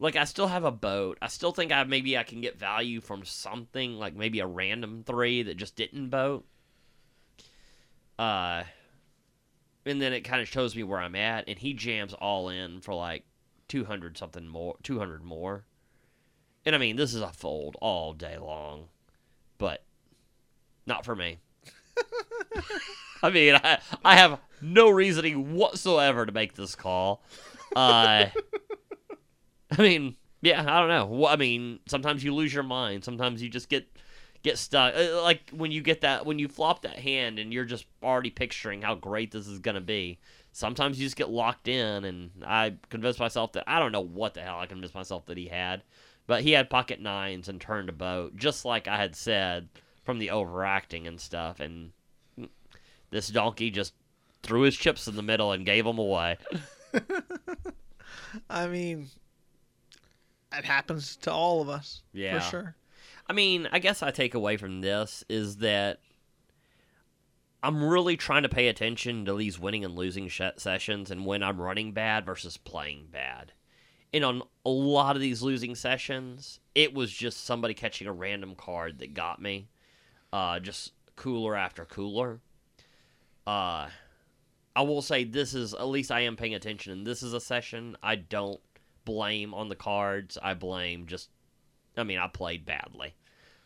like 0.00 0.16
I 0.16 0.24
still 0.24 0.48
have 0.48 0.64
a 0.64 0.72
boat. 0.72 1.18
I 1.20 1.28
still 1.28 1.52
think 1.52 1.70
I 1.70 1.84
maybe 1.84 2.16
I 2.16 2.22
can 2.22 2.40
get 2.40 2.58
value 2.58 3.00
from 3.00 3.24
something 3.24 3.94
like 3.94 4.16
maybe 4.16 4.40
a 4.40 4.46
random 4.46 5.04
three 5.06 5.42
that 5.42 5.58
just 5.58 5.76
didn't 5.76 6.08
boat. 6.08 6.46
Uh, 8.18 8.64
and 9.84 10.00
then 10.00 10.12
it 10.12 10.22
kind 10.22 10.40
of 10.40 10.48
shows 10.48 10.74
me 10.74 10.82
where 10.82 11.00
I'm 11.00 11.14
at, 11.14 11.48
and 11.48 11.58
he 11.58 11.74
jams 11.74 12.14
all 12.14 12.48
in 12.48 12.80
for 12.80 12.94
like 12.94 13.24
two 13.68 13.84
hundred 13.84 14.16
something 14.16 14.48
more, 14.48 14.76
two 14.82 14.98
hundred 14.98 15.22
more. 15.22 15.64
And 16.64 16.74
I 16.74 16.78
mean, 16.78 16.96
this 16.96 17.14
is 17.14 17.20
a 17.20 17.32
fold 17.32 17.76
all 17.80 18.14
day 18.14 18.38
long, 18.38 18.88
but 19.58 19.84
not 20.86 21.04
for 21.04 21.14
me. 21.14 21.38
I 23.22 23.28
mean, 23.28 23.54
I 23.54 23.78
I 24.02 24.16
have 24.16 24.40
no 24.62 24.88
reasoning 24.88 25.54
whatsoever 25.54 26.24
to 26.24 26.32
make 26.32 26.54
this 26.54 26.74
call. 26.74 27.22
Uh, 27.76 28.26
I 29.78 29.82
mean, 29.82 30.16
yeah, 30.42 30.60
I 30.60 30.80
don't 30.80 30.88
know. 30.88 31.26
I 31.26 31.36
mean, 31.36 31.80
sometimes 31.86 32.24
you 32.24 32.34
lose 32.34 32.52
your 32.52 32.62
mind. 32.62 33.04
Sometimes 33.04 33.42
you 33.42 33.48
just 33.48 33.68
get 33.68 33.86
get 34.42 34.58
stuck. 34.58 34.94
Uh, 34.94 35.22
Like 35.22 35.50
when 35.50 35.70
you 35.70 35.82
get 35.82 36.00
that 36.02 36.24
when 36.26 36.38
you 36.38 36.48
flop 36.48 36.82
that 36.82 36.98
hand 36.98 37.38
and 37.38 37.52
you're 37.52 37.64
just 37.64 37.86
already 38.02 38.30
picturing 38.30 38.82
how 38.82 38.94
great 38.94 39.30
this 39.32 39.46
is 39.46 39.58
gonna 39.58 39.80
be. 39.80 40.18
Sometimes 40.52 40.98
you 40.98 41.06
just 41.06 41.16
get 41.16 41.30
locked 41.30 41.68
in, 41.68 42.04
and 42.04 42.30
I 42.44 42.74
convinced 42.88 43.20
myself 43.20 43.52
that 43.52 43.64
I 43.68 43.78
don't 43.78 43.92
know 43.92 44.00
what 44.00 44.34
the 44.34 44.40
hell 44.42 44.58
I 44.58 44.66
convinced 44.66 44.96
myself 44.96 45.26
that 45.26 45.36
he 45.38 45.46
had, 45.46 45.82
but 46.26 46.42
he 46.42 46.52
had 46.52 46.68
pocket 46.68 47.00
nines 47.00 47.48
and 47.48 47.60
turned 47.60 47.88
a 47.88 47.92
boat, 47.92 48.36
just 48.36 48.64
like 48.64 48.88
I 48.88 48.96
had 48.96 49.14
said 49.14 49.68
from 50.02 50.18
the 50.18 50.30
overacting 50.30 51.06
and 51.06 51.20
stuff. 51.20 51.60
And 51.60 51.92
this 53.10 53.28
donkey 53.28 53.70
just 53.70 53.94
threw 54.42 54.62
his 54.62 54.76
chips 54.76 55.06
in 55.06 55.14
the 55.14 55.22
middle 55.22 55.52
and 55.52 55.64
gave 55.64 55.84
them 55.84 55.98
away. 55.98 56.38
I 58.50 58.66
mean, 58.66 59.08
it 60.52 60.64
happens 60.64 61.16
to 61.16 61.32
all 61.32 61.60
of 61.60 61.68
us. 61.68 62.02
Yeah. 62.12 62.40
For 62.40 62.50
sure. 62.50 62.76
I 63.28 63.32
mean, 63.32 63.68
I 63.70 63.78
guess 63.78 64.02
I 64.02 64.10
take 64.10 64.34
away 64.34 64.56
from 64.56 64.80
this 64.80 65.22
is 65.28 65.58
that 65.58 66.00
I'm 67.62 67.84
really 67.84 68.16
trying 68.16 68.42
to 68.42 68.48
pay 68.48 68.68
attention 68.68 69.24
to 69.26 69.36
these 69.36 69.58
winning 69.58 69.84
and 69.84 69.94
losing 69.94 70.28
sh- 70.28 70.40
sessions 70.56 71.10
and 71.10 71.26
when 71.26 71.42
I'm 71.42 71.60
running 71.60 71.92
bad 71.92 72.26
versus 72.26 72.56
playing 72.56 73.08
bad. 73.12 73.52
And 74.12 74.24
on 74.24 74.42
a 74.64 74.70
lot 74.70 75.14
of 75.14 75.22
these 75.22 75.42
losing 75.42 75.74
sessions, 75.74 76.58
it 76.74 76.92
was 76.94 77.12
just 77.12 77.44
somebody 77.44 77.74
catching 77.74 78.08
a 78.08 78.12
random 78.12 78.56
card 78.56 78.98
that 78.98 79.14
got 79.14 79.40
me. 79.40 79.68
Uh, 80.32 80.58
just 80.58 80.92
cooler 81.14 81.54
after 81.54 81.84
cooler. 81.84 82.40
Uh, 83.46 83.88
I 84.74 84.82
will 84.82 85.02
say 85.02 85.24
this 85.24 85.54
is 85.54 85.74
at 85.74 85.86
least 85.88 86.10
I 86.10 86.20
am 86.20 86.36
paying 86.36 86.54
attention, 86.54 86.92
and 86.92 87.06
this 87.06 87.22
is 87.22 87.34
a 87.34 87.40
session 87.40 87.96
I 88.02 88.16
don't 88.16 88.60
blame 89.10 89.54
on 89.54 89.68
the 89.68 89.76
cards. 89.76 90.38
I 90.42 90.54
blame 90.54 91.06
just, 91.06 91.30
I 91.96 92.04
mean, 92.04 92.18
I 92.18 92.28
played 92.28 92.64
badly, 92.64 93.14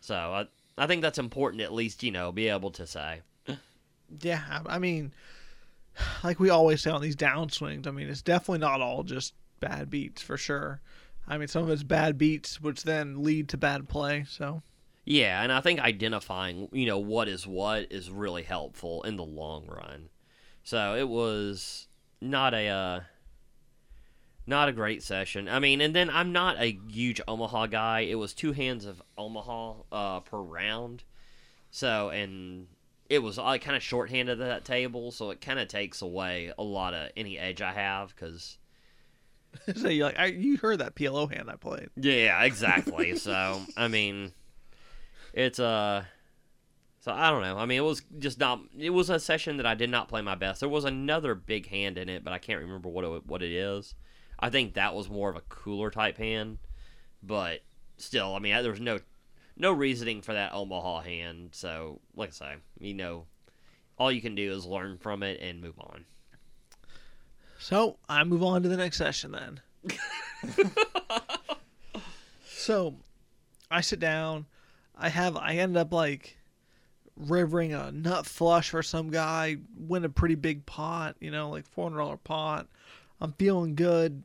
so 0.00 0.14
I 0.14 0.46
I 0.76 0.86
think 0.86 1.02
that's 1.02 1.18
important 1.18 1.62
at 1.62 1.72
least 1.72 2.02
you 2.02 2.10
know 2.10 2.32
be 2.32 2.48
able 2.48 2.70
to 2.72 2.86
say. 2.86 3.20
Yeah, 4.20 4.42
I 4.50 4.76
I 4.76 4.78
mean, 4.78 5.12
like 6.22 6.40
we 6.40 6.50
always 6.50 6.82
say 6.82 6.90
on 6.90 7.02
these 7.02 7.16
downswings, 7.16 7.86
I 7.86 7.90
mean, 7.90 8.08
it's 8.08 8.22
definitely 8.22 8.58
not 8.58 8.80
all 8.80 9.02
just 9.02 9.34
bad 9.60 9.90
beats 9.90 10.22
for 10.22 10.36
sure. 10.36 10.80
I 11.26 11.38
mean, 11.38 11.48
some 11.48 11.62
of 11.62 11.70
it's 11.70 11.82
bad 11.82 12.18
beats, 12.18 12.60
which 12.60 12.82
then 12.82 13.22
lead 13.22 13.48
to 13.50 13.56
bad 13.56 13.88
play. 13.88 14.24
So, 14.28 14.62
Yeah, 15.04 15.42
and 15.42 15.50
I 15.52 15.60
think 15.60 15.80
identifying, 15.80 16.68
you 16.72 16.86
know, 16.86 16.98
what 16.98 17.28
is 17.28 17.46
what 17.46 17.90
is 17.90 18.10
really 18.10 18.42
helpful 18.42 19.02
in 19.04 19.16
the 19.16 19.24
long 19.24 19.66
run. 19.66 20.10
So 20.62 20.94
it 20.94 21.08
was 21.08 21.88
not 22.20 22.52
a 22.54 22.68
uh, 22.68 23.00
not 24.46 24.68
a 24.68 24.72
great 24.72 25.02
session. 25.02 25.48
I 25.48 25.58
mean, 25.58 25.80
and 25.80 25.94
then 25.94 26.10
I'm 26.10 26.32
not 26.32 26.56
a 26.58 26.78
huge 26.88 27.20
Omaha 27.26 27.66
guy. 27.66 28.00
It 28.00 28.16
was 28.16 28.34
two 28.34 28.52
hands 28.52 28.84
of 28.84 29.02
Omaha 29.16 29.74
uh, 29.90 30.20
per 30.20 30.38
round. 30.38 31.04
So 31.70 32.10
and 32.10 32.68
it 33.08 33.18
was 33.18 33.38
I 33.38 33.58
kind 33.58 33.76
of 33.76 33.82
shorthanded 33.82 34.40
at 34.40 34.46
that 34.46 34.64
table, 34.64 35.10
so 35.10 35.30
it 35.30 35.40
kind 35.40 35.58
of 35.58 35.68
takes 35.68 36.02
away 36.02 36.52
a 36.56 36.62
lot 36.62 36.94
of 36.94 37.10
any 37.16 37.38
edge 37.38 37.62
I 37.62 37.72
have 37.72 38.14
because 38.14 38.58
so 39.76 39.88
you 39.88 40.04
like 40.04 40.18
I, 40.18 40.26
you 40.26 40.56
heard 40.56 40.80
that 40.80 40.94
PLO 40.94 41.32
hand 41.32 41.50
I 41.50 41.56
played. 41.56 41.90
Yeah, 41.96 42.42
exactly. 42.44 43.16
so 43.18 43.60
I 43.76 43.88
mean, 43.88 44.32
it's 45.32 45.58
uh 45.58 46.04
so 47.00 47.12
I 47.12 47.30
don't 47.30 47.42
know. 47.42 47.58
I 47.58 47.66
mean, 47.66 47.78
it 47.78 47.84
was 47.84 48.02
just 48.18 48.40
not. 48.40 48.60
It 48.78 48.88
was 48.88 49.10
a 49.10 49.20
session 49.20 49.58
that 49.58 49.66
I 49.66 49.74
did 49.74 49.90
not 49.90 50.08
play 50.08 50.22
my 50.22 50.34
best. 50.34 50.60
There 50.60 50.70
was 50.70 50.86
another 50.86 51.34
big 51.34 51.68
hand 51.68 51.98
in 51.98 52.08
it, 52.08 52.24
but 52.24 52.32
I 52.32 52.38
can't 52.38 52.62
remember 52.62 52.88
what 52.88 53.04
it, 53.04 53.26
what 53.26 53.42
it 53.42 53.52
is. 53.52 53.94
I 54.38 54.50
think 54.50 54.74
that 54.74 54.94
was 54.94 55.08
more 55.08 55.30
of 55.30 55.36
a 55.36 55.42
cooler 55.42 55.90
type 55.90 56.18
hand, 56.18 56.58
but 57.22 57.60
still, 57.96 58.34
I 58.34 58.38
mean, 58.38 58.54
there 58.62 58.70
was 58.70 58.80
no 58.80 59.00
no 59.56 59.72
reasoning 59.72 60.22
for 60.22 60.32
that 60.32 60.52
Omaha 60.52 61.00
hand. 61.00 61.50
So, 61.52 62.00
like 62.16 62.30
I 62.30 62.32
say, 62.32 62.54
you 62.80 62.94
know, 62.94 63.26
all 63.98 64.10
you 64.10 64.20
can 64.20 64.34
do 64.34 64.52
is 64.52 64.66
learn 64.66 64.98
from 64.98 65.22
it 65.22 65.40
and 65.40 65.60
move 65.60 65.78
on. 65.78 66.04
So 67.58 67.96
I 68.08 68.24
move 68.24 68.42
on 68.42 68.62
to 68.62 68.68
the 68.68 68.76
next 68.76 68.98
session 68.98 69.32
then. 69.32 69.60
so 72.46 72.96
I 73.70 73.80
sit 73.80 74.00
down. 74.00 74.46
I 74.96 75.08
have 75.08 75.36
I 75.36 75.54
end 75.54 75.76
up 75.76 75.92
like 75.92 76.36
rivering 77.16 77.72
a 77.72 77.92
nut 77.92 78.26
flush 78.26 78.70
for 78.70 78.82
some 78.82 79.10
guy, 79.10 79.56
win 79.76 80.04
a 80.04 80.08
pretty 80.08 80.34
big 80.34 80.66
pot, 80.66 81.16
you 81.20 81.30
know, 81.30 81.50
like 81.50 81.66
four 81.66 81.84
hundred 81.84 81.98
dollar 82.02 82.16
pot. 82.16 82.68
I'm 83.20 83.32
feeling 83.32 83.74
good. 83.74 84.22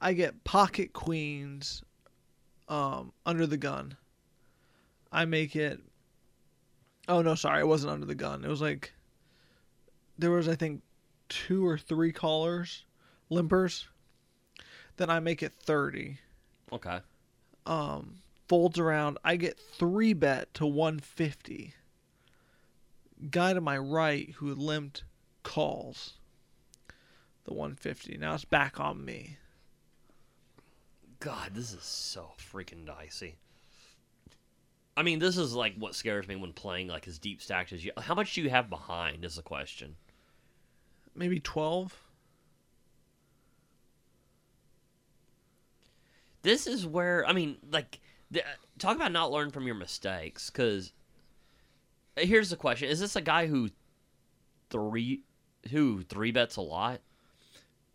I 0.00 0.12
get 0.12 0.44
pocket 0.44 0.92
queens 0.92 1.82
um, 2.68 3.12
under 3.24 3.46
the 3.46 3.56
gun. 3.56 3.96
I 5.10 5.24
make 5.24 5.56
it. 5.56 5.80
Oh 7.08 7.22
no, 7.22 7.34
sorry, 7.34 7.60
it 7.60 7.66
wasn't 7.66 7.92
under 7.92 8.06
the 8.06 8.14
gun. 8.14 8.44
It 8.44 8.48
was 8.48 8.60
like 8.60 8.92
there 10.18 10.30
was 10.30 10.48
I 10.48 10.54
think 10.54 10.82
two 11.28 11.66
or 11.66 11.78
three 11.78 12.12
callers, 12.12 12.84
limpers. 13.30 13.86
Then 14.96 15.10
I 15.10 15.20
make 15.20 15.42
it 15.42 15.52
thirty. 15.52 16.18
Okay. 16.72 17.00
Um, 17.66 18.16
folds 18.48 18.78
around. 18.78 19.18
I 19.24 19.36
get 19.36 19.58
three 19.58 20.12
bet 20.12 20.52
to 20.54 20.66
one 20.66 20.98
fifty. 20.98 21.74
Guy 23.30 23.54
to 23.54 23.60
my 23.60 23.78
right 23.78 24.30
who 24.36 24.54
limped 24.54 25.04
calls 25.42 26.14
the 27.44 27.54
one 27.54 27.74
fifty. 27.74 28.16
Now 28.16 28.34
it's 28.34 28.44
back 28.44 28.80
on 28.80 29.04
me. 29.04 29.38
God, 31.20 31.54
this 31.54 31.72
is 31.72 31.84
so 31.84 32.32
freaking 32.38 32.84
dicey. 32.84 33.36
I 34.96 35.02
mean, 35.02 35.18
this 35.18 35.36
is 35.36 35.54
like 35.54 35.74
what 35.76 35.94
scares 35.94 36.28
me 36.28 36.36
when 36.36 36.52
playing 36.52 36.88
like 36.88 37.08
as 37.08 37.18
deep 37.18 37.42
stacked 37.42 37.72
as 37.72 37.84
you. 37.84 37.92
How 37.98 38.14
much 38.14 38.34
do 38.34 38.42
you 38.42 38.50
have 38.50 38.70
behind? 38.70 39.24
Is 39.24 39.36
the 39.36 39.42
question. 39.42 39.96
Maybe 41.14 41.40
twelve. 41.40 41.98
This 46.42 46.66
is 46.66 46.86
where 46.86 47.26
I 47.26 47.32
mean, 47.32 47.56
like, 47.70 48.00
the, 48.30 48.42
talk 48.78 48.96
about 48.96 49.12
not 49.12 49.32
learn 49.32 49.50
from 49.50 49.66
your 49.66 49.76
mistakes. 49.76 50.50
Because 50.50 50.92
here's 52.16 52.50
the 52.50 52.56
question: 52.56 52.88
Is 52.88 53.00
this 53.00 53.16
a 53.16 53.22
guy 53.22 53.46
who 53.46 53.70
three 54.70 55.22
who 55.70 56.02
three 56.02 56.30
bets 56.32 56.56
a 56.56 56.60
lot? 56.60 57.00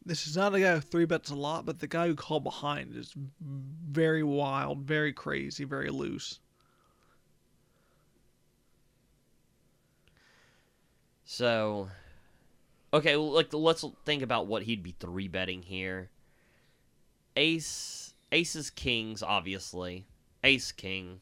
This 0.05 0.27
is 0.27 0.37
not 0.37 0.55
a 0.55 0.59
guy 0.59 0.75
who 0.75 0.81
three 0.81 1.05
bets 1.05 1.29
a 1.29 1.35
lot, 1.35 1.65
but 1.65 1.79
the 1.79 1.87
guy 1.87 2.07
who 2.07 2.15
called 2.15 2.43
behind 2.43 2.95
is 2.95 3.13
very 3.41 4.23
wild, 4.23 4.79
very 4.79 5.13
crazy, 5.13 5.65
very 5.65 5.89
loose. 5.89 6.39
So, 11.25 11.89
okay, 12.91 13.15
like 13.15 13.53
let's 13.53 13.85
think 14.03 14.23
about 14.23 14.47
what 14.47 14.63
he'd 14.63 14.81
be 14.81 14.95
three 14.99 15.27
betting 15.27 15.61
here. 15.61 16.09
Ace, 17.35 18.13
aces, 18.31 18.69
kings, 18.69 19.21
obviously. 19.21 20.07
Ace, 20.43 20.71
king. 20.71 21.21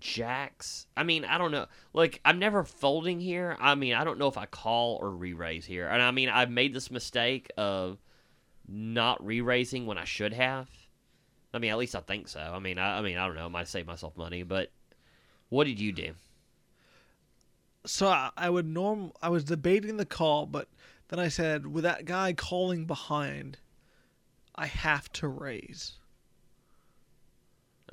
Jacks. 0.00 0.86
I 0.96 1.02
mean, 1.02 1.24
I 1.24 1.38
don't 1.38 1.50
know. 1.50 1.66
Like, 1.92 2.20
I'm 2.24 2.38
never 2.38 2.64
folding 2.64 3.20
here. 3.20 3.56
I 3.60 3.74
mean, 3.74 3.94
I 3.94 4.04
don't 4.04 4.18
know 4.18 4.28
if 4.28 4.38
I 4.38 4.46
call 4.46 4.98
or 5.00 5.10
re-raise 5.10 5.64
here. 5.64 5.88
And 5.88 6.02
I 6.02 6.10
mean, 6.10 6.28
I've 6.28 6.50
made 6.50 6.74
this 6.74 6.90
mistake 6.90 7.50
of 7.56 7.98
not 8.68 9.24
re-raising 9.24 9.86
when 9.86 9.98
I 9.98 10.04
should 10.04 10.32
have. 10.32 10.68
I 11.52 11.58
mean, 11.58 11.70
at 11.70 11.78
least 11.78 11.94
I 11.94 12.00
think 12.00 12.28
so. 12.28 12.40
I 12.40 12.58
mean, 12.58 12.78
I, 12.78 12.98
I 12.98 13.02
mean, 13.02 13.16
I 13.16 13.26
don't 13.26 13.36
know. 13.36 13.44
I 13.44 13.48
might 13.48 13.68
save 13.68 13.86
myself 13.86 14.16
money, 14.16 14.42
but 14.42 14.70
what 15.48 15.64
did 15.64 15.78
you 15.80 15.92
do? 15.92 16.12
So 17.86 18.08
I, 18.08 18.30
I 18.36 18.50
would 18.50 18.66
norm. 18.66 19.12
I 19.22 19.28
was 19.28 19.44
debating 19.44 19.96
the 19.96 20.06
call, 20.06 20.46
but 20.46 20.68
then 21.08 21.18
I 21.18 21.28
said, 21.28 21.66
with 21.66 21.84
that 21.84 22.06
guy 22.06 22.32
calling 22.32 22.86
behind, 22.86 23.58
I 24.56 24.66
have 24.66 25.12
to 25.12 25.28
raise. 25.28 25.98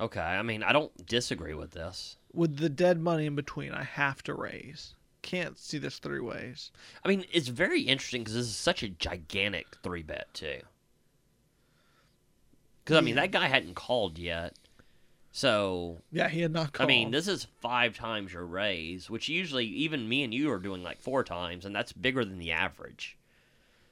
Okay, 0.02 0.20
I 0.20 0.42
mean, 0.42 0.64
I 0.64 0.72
don't 0.72 1.06
disagree 1.06 1.54
with 1.54 1.70
this. 1.70 2.16
With 2.34 2.56
the 2.56 2.68
dead 2.68 3.00
money 3.00 3.26
in 3.26 3.36
between, 3.36 3.70
I 3.70 3.84
have 3.84 4.20
to 4.24 4.34
raise. 4.34 4.96
Can't 5.22 5.56
see 5.56 5.78
this 5.78 6.00
three 6.00 6.18
ways. 6.18 6.72
I 7.04 7.08
mean, 7.08 7.24
it's 7.32 7.46
very 7.46 7.82
interesting 7.82 8.22
because 8.22 8.34
this 8.34 8.46
is 8.46 8.56
such 8.56 8.82
a 8.82 8.88
gigantic 8.88 9.66
three 9.84 10.02
bet 10.02 10.26
too. 10.34 10.58
Because 12.84 12.96
I 12.96 13.00
mean, 13.00 13.14
that 13.14 13.30
guy 13.30 13.46
hadn't 13.46 13.76
called 13.76 14.18
yet, 14.18 14.56
so 15.30 16.02
Yeah, 16.10 16.28
he 16.28 16.40
had 16.40 16.52
not 16.52 16.72
called. 16.72 16.90
I 16.90 16.92
mean, 16.92 17.12
this 17.12 17.28
is 17.28 17.46
five 17.60 17.96
times 17.96 18.32
your 18.32 18.44
raise, 18.44 19.08
which 19.08 19.28
usually 19.28 19.66
even 19.66 20.08
me 20.08 20.24
and 20.24 20.34
you 20.34 20.50
are 20.50 20.58
doing 20.58 20.82
like 20.82 21.00
four 21.00 21.22
times, 21.22 21.64
and 21.64 21.76
that's 21.76 21.92
bigger 21.92 22.24
than 22.24 22.38
the 22.38 22.50
average. 22.50 23.16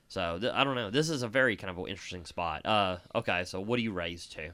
So 0.08 0.40
th- 0.40 0.52
I 0.52 0.64
don't 0.64 0.74
know. 0.74 0.90
This 0.90 1.08
is 1.08 1.22
a 1.22 1.28
very 1.28 1.54
kind 1.54 1.70
of 1.70 1.78
an 1.78 1.86
interesting 1.86 2.24
spot. 2.24 2.66
Uh, 2.66 2.96
okay, 3.14 3.44
so 3.44 3.60
what 3.60 3.76
do 3.76 3.82
you 3.84 3.92
raise 3.92 4.26
to? 4.30 4.50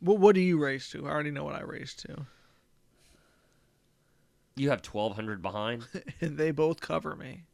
What, 0.00 0.18
what 0.18 0.34
do 0.34 0.40
you 0.40 0.58
raise 0.58 0.88
to? 0.90 1.06
I 1.06 1.10
already 1.10 1.30
know 1.30 1.44
what 1.44 1.54
I 1.54 1.62
raised 1.62 2.00
to. 2.06 2.26
You 4.56 4.70
have 4.70 4.82
twelve 4.82 5.14
hundred 5.14 5.42
behind. 5.42 5.86
and 6.20 6.36
they 6.38 6.50
both 6.50 6.80
cover 6.80 7.14
me. 7.14 7.44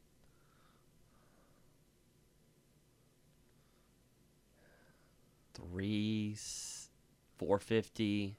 three, 5.73 6.37
four 7.39 7.59
fifty, 7.59 8.37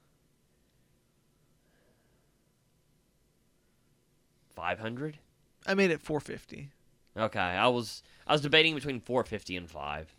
five 4.55 4.79
hundred. 4.79 5.17
I 5.65 5.73
made 5.75 5.91
it 5.91 6.01
450. 6.01 6.71
Okay, 7.17 7.39
I 7.39 7.67
was 7.67 8.03
I 8.27 8.33
was 8.33 8.41
debating 8.41 8.75
between 8.75 8.99
four 8.99 9.23
fifty 9.23 9.55
and 9.55 9.69
five. 9.69 10.13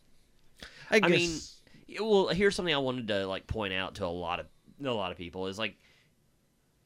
I 0.91 1.01
guess. 1.01 1.11
mean, 1.11 1.39
Well, 2.01 2.29
here's 2.29 2.55
something 2.55 2.75
I 2.75 2.79
wanted 2.79 3.09
to 3.09 3.27
like 3.27 3.47
point 3.47 3.75
out 3.75 3.97
to 3.97 4.07
a 4.07 4.09
lot 4.09 4.41
of 4.41 4.47
a 4.85 4.91
lot 4.91 5.13
of 5.13 5.19
people 5.19 5.47
is 5.47 5.59
like 5.59 5.77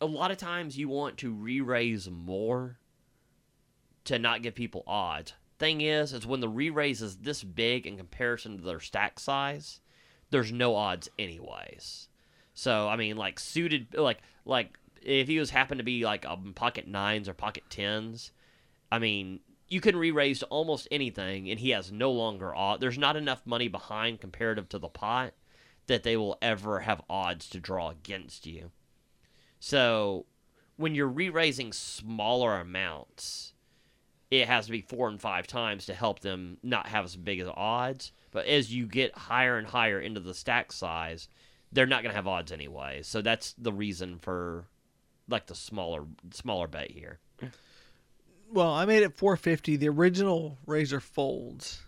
a 0.00 0.06
lot 0.06 0.30
of 0.30 0.37
times 0.37 0.78
you 0.78 0.88
want 0.88 1.18
to 1.18 1.32
re-raise 1.32 2.08
more 2.11 2.78
to 4.04 4.18
not 4.18 4.42
give 4.42 4.54
people 4.54 4.84
odds. 4.87 5.32
Thing 5.58 5.80
is, 5.80 6.12
is 6.12 6.26
when 6.26 6.40
the 6.40 6.48
re-raise 6.48 7.02
is 7.02 7.16
this 7.16 7.42
big 7.42 7.87
in 7.87 7.96
comparison 7.96 8.58
to 8.58 8.64
their 8.64 8.80
stack 8.80 9.18
size, 9.18 9.80
there's 10.30 10.52
no 10.52 10.76
odds 10.76 11.08
anyways. 11.18 12.08
So 12.54 12.88
I 12.88 12.96
mean, 12.96 13.16
like 13.16 13.40
suited, 13.40 13.94
like 13.94 14.18
like 14.44 14.78
if 15.02 15.28
he 15.28 15.38
was 15.38 15.50
happened 15.50 15.78
to 15.78 15.84
be 15.84 16.04
like 16.04 16.26
um, 16.26 16.52
pocket 16.54 16.87
nines 16.87 17.28
or 17.28 17.34
pocket 17.34 17.64
tens, 17.70 18.32
I 18.90 18.98
mean, 18.98 19.40
you 19.68 19.81
can 19.81 19.96
re-raise 19.96 20.42
almost 20.44 20.88
anything, 20.90 21.50
and 21.50 21.61
he 21.61 21.70
has 21.70 21.92
no 21.92 22.11
longer 22.11 22.54
odd. 22.54 22.81
There's 22.81 22.98
not 22.98 23.16
enough 23.16 23.42
money 23.44 23.68
behind 23.68 24.20
comparative 24.20 24.68
to 24.70 24.78
the 24.78 24.88
pot 24.88 25.35
that 25.87 26.02
they 26.02 26.16
will 26.16 26.38
ever 26.40 26.81
have 26.81 27.02
odds 27.09 27.48
to 27.50 27.61
draw 27.61 27.90
against 27.90 28.46
you. 28.46 28.70
So 29.61 30.26
when 30.76 30.94
you're 30.94 31.09
re-raising 31.09 31.72
smaller 31.72 32.54
amounts, 32.61 33.52
it 34.31 34.46
has 34.46 34.66
to 34.66 34.72
be 34.72 34.83
four 34.83 35.09
and 35.09 35.20
five 35.20 35.46
times 35.46 35.87
to 35.87 35.94
help 35.94 36.20
them 36.20 36.59
not 36.62 36.88
have 36.88 37.04
as 37.04 37.16
big 37.16 37.40
as 37.40 37.48
odds. 37.48 38.12
But 38.31 38.46
as 38.46 38.72
you 38.72 38.87
get 38.87 39.16
higher 39.16 39.57
and 39.57 39.66
higher 39.66 40.00
into 40.00 40.20
the 40.20 40.35
stack 40.35 40.70
size, 40.72 41.28
they're 41.72 41.87
not 41.87 42.02
going 42.02 42.12
to 42.12 42.16
have 42.16 42.26
odds 42.26 42.52
anyway. 42.52 43.00
So 43.02 43.22
that's 43.22 43.54
the 43.59 43.72
reason 43.72 44.18
for 44.18 44.66
like 45.28 45.46
the 45.46 45.54
smaller 45.54 46.04
smaller 46.31 46.66
bet 46.66 46.90
here. 46.90 47.18
Well, 48.50 48.72
I 48.72 48.84
made 48.87 49.02
it 49.02 49.16
450. 49.16 49.76
The 49.76 49.88
original 49.88 50.58
raiser 50.66 51.00
folds. 51.00 51.82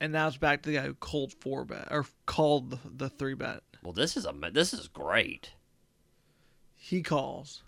And 0.00 0.12
now 0.12 0.28
it's 0.28 0.36
back 0.36 0.62
to 0.62 0.70
the 0.70 0.76
guy 0.76 0.84
who 0.86 0.94
called 0.94 1.32
four 1.32 1.64
bet 1.64 1.88
or 1.90 2.06
called 2.26 2.70
the, 2.70 2.78
the 2.96 3.08
three 3.08 3.34
bet. 3.34 3.62
Well, 3.82 3.92
this 3.92 4.16
is 4.16 4.24
a 4.26 4.32
this 4.52 4.72
is 4.72 4.88
great. 4.88 5.52
He 6.74 7.02
calls. 7.02 7.62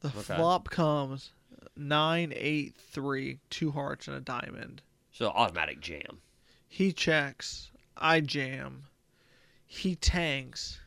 The 0.00 0.08
Okay. 0.08 0.20
flop 0.36 0.68
comes 0.70 1.30
nine, 1.76 2.32
eight, 2.34 2.74
three, 2.76 3.38
two 3.50 3.70
hearts, 3.70 4.08
and 4.08 4.16
a 4.16 4.20
diamond. 4.20 4.82
So 5.12 5.28
automatic 5.28 5.80
jam. 5.80 6.20
He 6.68 6.92
checks. 6.92 7.70
I 7.96 8.20
jam. 8.20 8.84
He 9.66 9.94
tanks. 9.94 10.80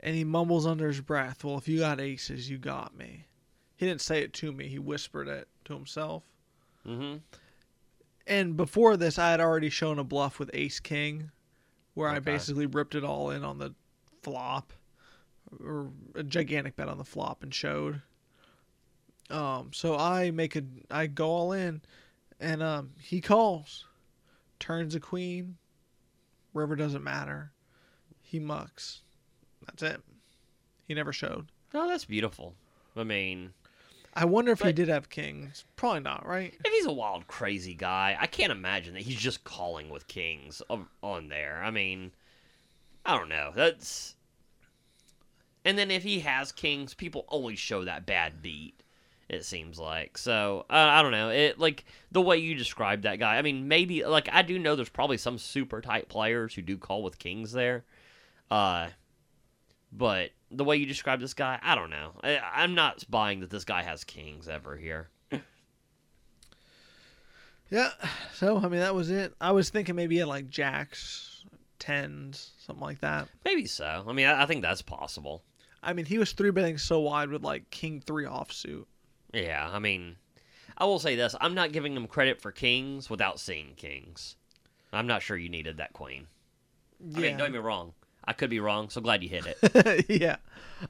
And 0.00 0.14
he 0.14 0.22
mumbles 0.22 0.66
under 0.66 0.86
his 0.88 1.00
breath, 1.00 1.42
Well, 1.42 1.58
if 1.58 1.66
you 1.66 1.78
got 1.80 2.00
aces, 2.00 2.48
you 2.48 2.58
got 2.58 2.96
me. 2.96 3.26
He 3.84 3.90
didn't 3.90 4.00
say 4.00 4.22
it 4.22 4.32
to 4.34 4.50
me, 4.50 4.66
he 4.66 4.78
whispered 4.78 5.28
it 5.28 5.46
to 5.66 5.74
himself. 5.74 6.22
Mm-hmm. 6.88 7.18
And 8.26 8.56
before 8.56 8.96
this, 8.96 9.18
I 9.18 9.30
had 9.30 9.42
already 9.42 9.68
shown 9.68 9.98
a 9.98 10.04
bluff 10.04 10.38
with 10.38 10.48
ace 10.54 10.80
king, 10.80 11.30
where 11.92 12.08
I 12.08 12.18
basically 12.18 12.64
ripped 12.64 12.94
it 12.94 13.04
all 13.04 13.28
in 13.28 13.44
on 13.44 13.58
the 13.58 13.74
flop, 14.22 14.72
or 15.62 15.90
a 16.14 16.22
gigantic 16.22 16.76
bet 16.76 16.88
on 16.88 16.96
the 16.96 17.04
flop, 17.04 17.42
and 17.42 17.54
showed. 17.54 18.00
Um, 19.28 19.68
so 19.74 19.98
I 19.98 20.30
make 20.30 20.56
a, 20.56 20.62
I 20.90 21.06
go 21.06 21.28
all 21.28 21.52
in, 21.52 21.82
and 22.40 22.62
um, 22.62 22.92
he 22.98 23.20
calls, 23.20 23.84
turns 24.60 24.94
a 24.94 25.00
queen, 25.00 25.58
river 26.54 26.74
doesn't 26.74 27.04
matter, 27.04 27.52
he 28.22 28.38
mucks, 28.40 29.02
that's 29.66 29.82
it. 29.82 30.00
He 30.88 30.94
never 30.94 31.12
showed. 31.12 31.48
Oh, 31.74 31.86
that's 31.86 32.06
beautiful. 32.06 32.54
I 32.96 33.04
mean, 33.04 33.52
I 34.16 34.24
wonder 34.26 34.52
if 34.52 34.62
he 34.62 34.72
did 34.72 34.88
have 34.88 35.10
kings. 35.10 35.64
Probably 35.76 36.00
not, 36.00 36.26
right? 36.26 36.54
if 36.64 36.72
he's 36.72 36.86
a 36.86 36.92
wild, 36.92 37.26
crazy 37.26 37.74
guy, 37.74 38.16
I 38.18 38.26
can't 38.26 38.52
imagine 38.52 38.94
that 38.94 39.02
he's 39.02 39.18
just 39.18 39.44
calling 39.44 39.90
with 39.90 40.06
kings 40.06 40.62
on- 40.70 40.88
on 41.02 41.28
there. 41.28 41.62
I 41.62 41.70
mean, 41.70 42.12
I 43.04 43.16
don't 43.16 43.28
know. 43.28 43.52
That's. 43.54 44.14
And 45.64 45.76
then 45.78 45.90
if 45.90 46.02
he 46.02 46.20
has 46.20 46.52
kings, 46.52 46.94
people 46.94 47.24
always 47.28 47.58
show 47.58 47.84
that 47.84 48.06
bad 48.06 48.40
beat. 48.42 48.80
It 49.28 49.44
seems 49.44 49.78
like 49.78 50.18
so. 50.18 50.66
Uh, 50.68 50.74
I 50.74 51.00
don't 51.02 51.10
know. 51.10 51.30
It 51.30 51.58
like 51.58 51.84
the 52.12 52.20
way 52.20 52.36
you 52.36 52.54
described 52.54 53.04
that 53.04 53.18
guy. 53.18 53.36
I 53.38 53.42
mean, 53.42 53.66
maybe 53.68 54.04
like 54.04 54.28
I 54.30 54.42
do 54.42 54.58
know 54.58 54.76
there's 54.76 54.90
probably 54.90 55.16
some 55.16 55.38
super 55.38 55.80
tight 55.80 56.08
players 56.08 56.54
who 56.54 56.62
do 56.62 56.76
call 56.76 57.02
with 57.02 57.18
kings 57.18 57.50
there. 57.52 57.84
Uh, 58.50 58.88
but 59.90 60.30
the 60.56 60.64
way 60.64 60.76
you 60.76 60.86
describe 60.86 61.20
this 61.20 61.34
guy, 61.34 61.58
I 61.62 61.74
don't 61.74 61.90
know. 61.90 62.12
I, 62.22 62.38
I'm 62.54 62.74
not 62.74 63.04
buying 63.10 63.40
that 63.40 63.50
this 63.50 63.64
guy 63.64 63.82
has 63.82 64.04
kings 64.04 64.48
ever 64.48 64.76
here. 64.76 65.08
Yeah. 67.70 67.90
So 68.34 68.58
I 68.58 68.68
mean 68.68 68.80
that 68.80 68.94
was 68.94 69.10
it. 69.10 69.34
I 69.40 69.52
was 69.52 69.70
thinking 69.70 69.96
maybe 69.96 70.16
he 70.16 70.18
had 70.20 70.28
like 70.28 70.48
jacks, 70.48 71.44
tens, 71.78 72.52
something 72.58 72.84
like 72.84 73.00
that. 73.00 73.28
Maybe 73.44 73.66
so. 73.66 74.04
I 74.06 74.12
mean, 74.12 74.26
I, 74.26 74.42
I 74.42 74.46
think 74.46 74.62
that's 74.62 74.82
possible. 74.82 75.42
I 75.82 75.92
mean 75.92 76.04
he 76.06 76.18
was 76.18 76.32
three 76.32 76.50
betting 76.50 76.78
so 76.78 77.00
wide 77.00 77.30
with 77.30 77.42
like 77.42 77.70
king 77.70 78.00
three 78.00 78.26
offsuit. 78.26 78.84
Yeah, 79.32 79.68
I 79.72 79.78
mean, 79.80 80.16
I 80.78 80.84
will 80.84 81.00
say 81.00 81.16
this: 81.16 81.34
I'm 81.40 81.54
not 81.54 81.72
giving 81.72 81.96
him 81.96 82.06
credit 82.06 82.40
for 82.40 82.52
kings 82.52 83.10
without 83.10 83.40
seeing 83.40 83.74
kings. 83.76 84.36
I'm 84.92 85.08
not 85.08 85.22
sure 85.22 85.36
you 85.36 85.48
needed 85.48 85.78
that 85.78 85.92
queen. 85.92 86.28
I 87.16 87.18
mean, 87.18 87.36
don't 87.36 87.50
get 87.50 87.52
me 87.52 87.58
wrong. 87.58 87.92
I 88.26 88.32
could 88.32 88.48
be 88.50 88.60
wrong, 88.60 88.88
so 88.88 89.00
glad 89.00 89.22
you 89.22 89.28
hit 89.28 89.46
it. 89.46 90.06
yeah. 90.08 90.36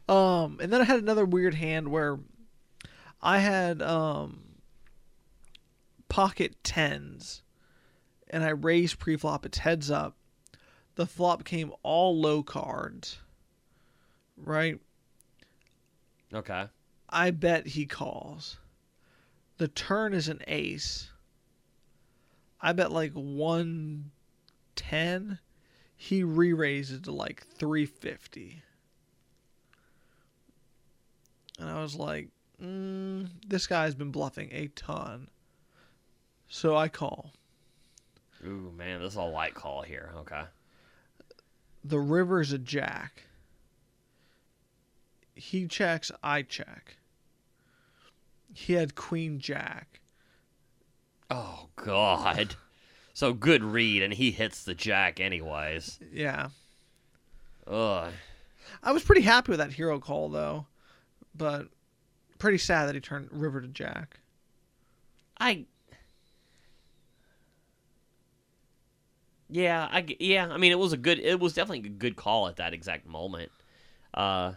Um, 0.09 0.59
and 0.63 0.73
then 0.73 0.81
I 0.81 0.85
had 0.85 1.01
another 1.01 1.25
weird 1.25 1.55
hand 1.55 1.89
where 1.89 2.19
I 3.21 3.39
had 3.39 3.83
um 3.83 4.41
pocket 6.09 6.63
tens, 6.63 7.43
and 8.29 8.45
I 8.45 8.51
raised 8.51 8.99
pre-flop. 8.99 9.47
It's 9.47 9.59
heads 9.59 9.91
up. 9.91 10.17
The 10.95 11.07
flop 11.07 11.45
came 11.45 11.73
all 11.83 12.17
low 12.19 12.45
cards. 12.45 13.19
Right. 14.37 14.81
okay. 16.33 16.67
I 17.09 17.31
bet 17.31 17.69
he 17.69 17.87
calls. 17.87 18.59
The 19.59 19.69
turn 19.69 20.13
is 20.15 20.29
an 20.29 20.41
ace. 20.47 21.11
I 22.61 22.73
bet 22.73 22.93
like 22.93 23.13
110. 23.13 25.39
He 25.97 26.23
re 26.23 26.53
raises 26.53 27.01
to 27.03 27.13
like 27.13 27.47
350. 27.47 28.63
And 31.59 31.71
I 31.71 31.81
was 31.81 31.95
like, 31.95 32.29
mm, 32.63 33.29
this 33.47 33.67
guy's 33.67 33.95
been 33.95 34.11
bluffing 34.11 34.51
a 34.53 34.69
ton. 34.69 35.29
So 36.49 36.77
I 36.77 36.89
call. 36.89 37.33
Ooh, 38.45 38.73
man, 38.77 39.01
this 39.01 39.13
is 39.13 39.19
a 39.19 39.23
light 39.23 39.55
call 39.55 39.83
here. 39.83 40.13
Okay. 40.19 40.43
The 41.85 41.99
river's 41.99 42.53
a 42.53 42.59
jack. 42.59 43.23
He 45.35 45.67
checks, 45.67 46.11
I 46.23 46.43
check. 46.43 46.97
He 48.53 48.75
had 48.75 48.95
queen 48.95 49.39
jack. 49.39 50.01
Oh 51.31 51.69
God. 51.77 52.57
So 53.15 53.33
good 53.33 53.63
read, 53.63 54.03
and 54.03 54.13
he 54.13 54.33
hits 54.33 54.65
the 54.65 54.75
jack 54.75 55.21
anyways. 55.21 56.01
Yeah. 56.13 56.49
Ugh. 57.67 58.13
I 58.83 58.93
was 58.93 59.05
pretty 59.05 59.21
happy 59.23 59.53
with 59.53 59.61
that 59.61 59.73
hero 59.73 60.01
call 60.01 60.29
though, 60.29 60.67
but 61.35 61.69
pretty 62.39 62.59
sad 62.59 62.87
that 62.87 62.95
he 62.97 63.01
turned 63.01 63.29
river 63.31 63.61
to 63.61 63.69
jack. 63.69 64.19
I. 65.39 65.65
Yeah, 69.49 69.89
I 69.91 70.05
yeah. 70.19 70.49
I 70.49 70.57
mean, 70.57 70.73
it 70.73 70.79
was 70.79 70.93
a 70.93 70.97
good. 70.97 71.21
It 71.21 71.39
was 71.39 71.55
definitely 71.55 71.89
a 71.89 71.93
good 71.93 72.17
call 72.17 72.49
at 72.49 72.57
that 72.57 72.75
exact 72.75 73.07
moment. 73.07 73.53
Uh, 74.13 74.55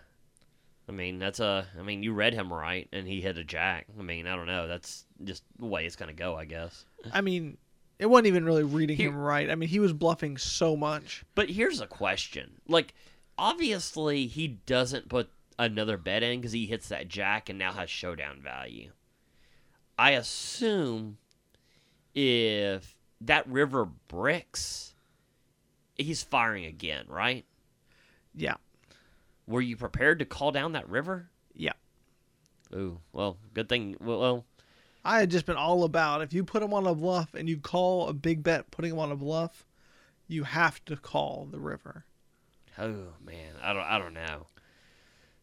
I 0.90 0.92
mean, 0.92 1.20
that's 1.20 1.40
a. 1.40 1.68
I 1.78 1.84
mean, 1.84 2.02
you 2.02 2.14
read 2.14 2.34
him 2.34 2.52
right, 2.52 2.88
and 2.92 3.08
he 3.08 3.22
hit 3.22 3.38
a 3.38 3.44
jack. 3.44 3.86
I 4.00 4.02
mean, 4.02 4.26
I 4.26 4.36
don't 4.36 4.48
know. 4.48 4.68
That's 4.68 5.06
just 5.24 5.44
the 5.60 5.66
way 5.68 5.86
it's 5.86 5.96
gonna 5.96 6.14
go, 6.14 6.36
I 6.36 6.46
guess. 6.46 6.86
I 7.14 7.22
mean, 7.22 7.58
it 8.00 8.06
wasn't 8.08 8.28
even 8.28 8.46
really 8.46 8.64
reading 8.64 8.98
He- 8.98 9.04
him 9.04 9.16
right. 9.16 9.50
I 9.50 9.56
mean, 9.56 9.70
he 9.70 9.80
was 9.80 9.94
bluffing 9.94 10.38
so 10.38 10.76
much. 10.76 11.24
But 11.36 11.50
here's 11.50 11.82
a 11.82 11.88
question: 11.88 12.62
like, 12.68 12.94
obviously, 13.38 14.28
he 14.28 14.48
doesn't 14.48 15.10
put 15.10 15.30
another 15.60 15.98
bet 15.98 16.24
in 16.24 16.40
because 16.40 16.52
he 16.52 16.66
hits 16.68 16.90
that 16.90 17.08
jack 17.08 17.50
and 17.50 17.58
now 17.58 17.74
has 17.74 17.90
showdown 17.90 18.42
value. 18.42 18.92
I 19.98 20.12
assume 20.12 21.18
if 22.14 22.96
that 23.22 23.48
river 23.48 23.86
bricks, 24.08 24.94
he's 25.96 26.22
firing 26.24 26.66
again, 26.66 27.06
right? 27.08 27.46
Yeah. 28.36 28.56
Were 29.48 29.62
you 29.62 29.76
prepared 29.78 30.20
to 30.20 30.26
call 30.26 30.52
down 30.52 30.74
that 30.74 30.88
river? 30.88 31.30
Yeah. 31.56 31.74
Ooh, 32.74 33.00
well, 33.14 33.38
good 33.54 33.70
thing. 33.70 33.96
Well, 34.00 34.20
well 34.20 34.46
I 35.08 35.20
had 35.20 35.32
just 35.32 35.46
been 35.46 35.56
all 35.56 35.86
about 35.86 36.22
if 36.22 36.34
you 36.34 36.44
put 36.44 36.62
him 36.62 36.74
on 36.74 36.86
a 36.86 36.94
bluff 36.94 37.34
and 37.34 37.48
you 37.48 37.58
call 37.58 38.10
a 38.10 38.14
big 38.14 38.44
bet 38.44 38.70
putting 38.72 38.92
him 38.92 39.00
on 39.00 39.12
a 39.12 39.16
bluff, 39.16 39.66
you 40.28 40.44
have 40.44 40.84
to 40.86 40.98
call 40.98 41.48
the 41.50 41.60
river. 41.60 42.04
Oh 42.78 43.14
man, 43.26 43.54
I 43.64 43.72
don't 43.72 43.84
I 43.84 43.98
don't 43.98 44.14
know. 44.14 44.48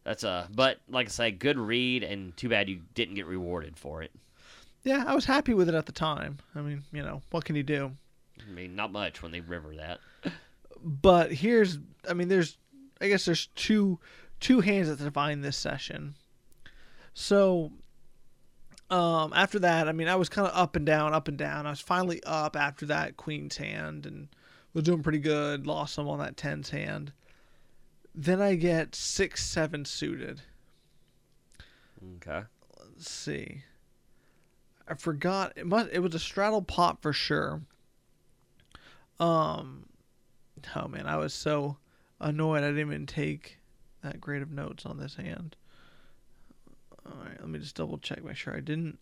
That's 0.04 0.22
a 0.22 0.48
but 0.54 0.80
like 0.88 1.06
I 1.06 1.10
say, 1.10 1.30
good 1.30 1.58
read, 1.58 2.02
and 2.02 2.36
too 2.36 2.50
bad 2.50 2.68
you 2.68 2.82
didn't 2.92 3.14
get 3.14 3.26
rewarded 3.26 3.78
for 3.78 4.02
it. 4.02 4.12
Yeah, 4.82 5.02
I 5.06 5.14
was 5.14 5.24
happy 5.24 5.54
with 5.54 5.70
it 5.70 5.74
at 5.74 5.86
the 5.86 5.92
time. 5.92 6.38
I 6.54 6.60
mean, 6.60 6.82
you 6.92 7.02
know, 7.02 7.22
what 7.30 7.46
can 7.46 7.56
you 7.56 7.62
do? 7.62 7.92
I 8.46 8.50
mean, 8.50 8.76
not 8.76 8.92
much 8.92 9.22
when 9.22 9.32
they 9.32 9.40
river 9.40 9.74
that. 9.76 10.00
But 10.82 11.32
here's, 11.32 11.78
I 12.06 12.12
mean, 12.12 12.28
there's, 12.28 12.58
I 13.00 13.08
guess 13.08 13.24
there's 13.24 13.46
two, 13.54 13.98
two 14.40 14.60
hands 14.60 14.88
that 14.88 14.98
define 14.98 15.40
this 15.40 15.56
session. 15.56 16.16
So, 17.14 17.72
um, 18.90 19.32
after 19.34 19.58
that, 19.60 19.88
I 19.88 19.92
mean, 19.92 20.08
I 20.08 20.16
was 20.16 20.28
kind 20.28 20.46
of 20.46 20.54
up 20.54 20.76
and 20.76 20.84
down, 20.84 21.14
up 21.14 21.28
and 21.28 21.38
down. 21.38 21.66
I 21.66 21.70
was 21.70 21.80
finally 21.80 22.22
up 22.24 22.56
after 22.56 22.86
that 22.86 23.16
Queen's 23.16 23.56
hand 23.56 24.06
and 24.06 24.28
was 24.74 24.84
doing 24.84 25.02
pretty 25.02 25.20
good. 25.20 25.66
Lost 25.66 25.94
some 25.94 26.08
on 26.08 26.18
that 26.18 26.36
tens 26.36 26.70
hand. 26.70 27.12
Then 28.14 28.40
I 28.40 28.54
get 28.54 28.94
six, 28.94 29.44
seven 29.44 29.84
suited. 29.84 30.42
Okay. 32.16 32.42
Let's 32.78 33.10
see. 33.10 33.62
I 34.86 34.94
forgot 34.94 35.52
it 35.56 35.66
must 35.66 35.90
it 35.92 36.00
was 36.00 36.14
a 36.14 36.18
straddle 36.18 36.62
pot 36.62 37.00
for 37.00 37.12
sure. 37.12 37.62
Um 39.18 39.86
oh 40.76 40.88
man, 40.88 41.06
I 41.06 41.16
was 41.16 41.32
so 41.32 41.78
annoyed 42.20 42.62
I 42.62 42.68
didn't 42.68 42.80
even 42.80 43.06
take 43.06 43.58
that 44.02 44.20
great 44.20 44.42
of 44.42 44.52
notes 44.52 44.84
on 44.84 44.98
this 44.98 45.16
hand. 45.16 45.56
Alright, 47.06 47.40
let 47.40 47.48
me 47.48 47.58
just 47.58 47.76
double 47.76 47.98
check, 47.98 48.24
make 48.24 48.36
sure 48.36 48.56
I 48.56 48.60
didn't 48.60 48.98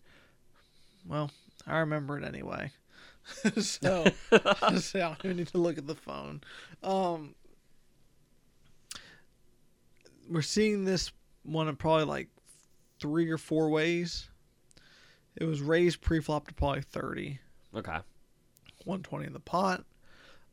well, 1.05 1.31
I 1.67 1.79
remember 1.79 2.17
it 2.17 2.23
anyway. 2.23 2.71
so, 3.59 4.05
so 4.79 4.99
I 4.99 5.15
don't 5.15 5.25
even 5.25 5.37
need 5.37 5.47
to 5.47 5.57
look 5.57 5.77
at 5.77 5.87
the 5.87 5.95
phone. 5.95 6.41
Um 6.81 7.35
we're 10.29 10.41
seeing 10.41 10.85
this 10.85 11.11
one 11.43 11.67
in 11.67 11.75
probably 11.75 12.05
like 12.05 12.29
three 12.99 13.29
or 13.29 13.37
four 13.37 13.69
ways. 13.69 14.29
It 15.35 15.45
was 15.45 15.61
raised 15.61 16.01
pre-flop 16.01 16.47
to 16.47 16.53
probably 16.53 16.81
30, 16.81 17.39
Okay. 17.75 17.97
120 18.85 19.25
in 19.27 19.33
the 19.33 19.39
pot. 19.39 19.83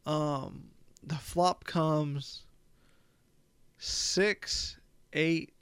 Um, 0.07 0.71
the 1.03 1.17
flop 1.17 1.65
comes 1.65 2.45
six, 3.79 4.79
eight, 5.13 5.53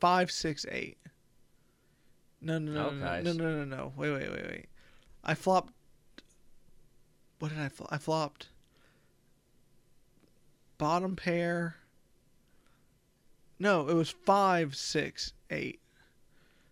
five, 0.00 0.30
six, 0.30 0.66
eight. 0.70 0.98
No, 2.40 2.58
no, 2.58 2.72
no, 2.72 2.90
no, 2.90 3.06
Okay. 3.06 3.22
no, 3.22 3.32
no, 3.32 3.64
no, 3.64 3.64
no. 3.64 3.92
Wait, 3.96 4.10
wait, 4.12 4.30
wait, 4.30 4.46
wait. 4.48 4.66
I 5.22 5.34
flopped. 5.34 5.72
What 7.38 7.50
did 7.50 7.58
I? 7.58 7.68
Fl- 7.68 7.84
I 7.90 7.98
flopped. 7.98 8.48
Bottom 10.78 11.16
pair. 11.16 11.76
No, 13.58 13.88
it 13.88 13.94
was 13.94 14.08
five, 14.08 14.74
six, 14.74 15.34
eight. 15.50 15.80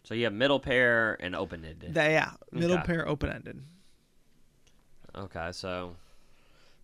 So 0.04 0.14
you 0.14 0.24
have 0.24 0.32
middle 0.32 0.58
pair 0.58 1.18
and 1.22 1.36
open 1.36 1.62
ended. 1.66 1.94
Yeah, 1.94 2.30
middle 2.50 2.76
Okay. 2.78 2.86
pair 2.86 3.06
open 3.06 3.30
ended. 3.30 3.62
Okay, 5.14 5.50
so 5.52 5.96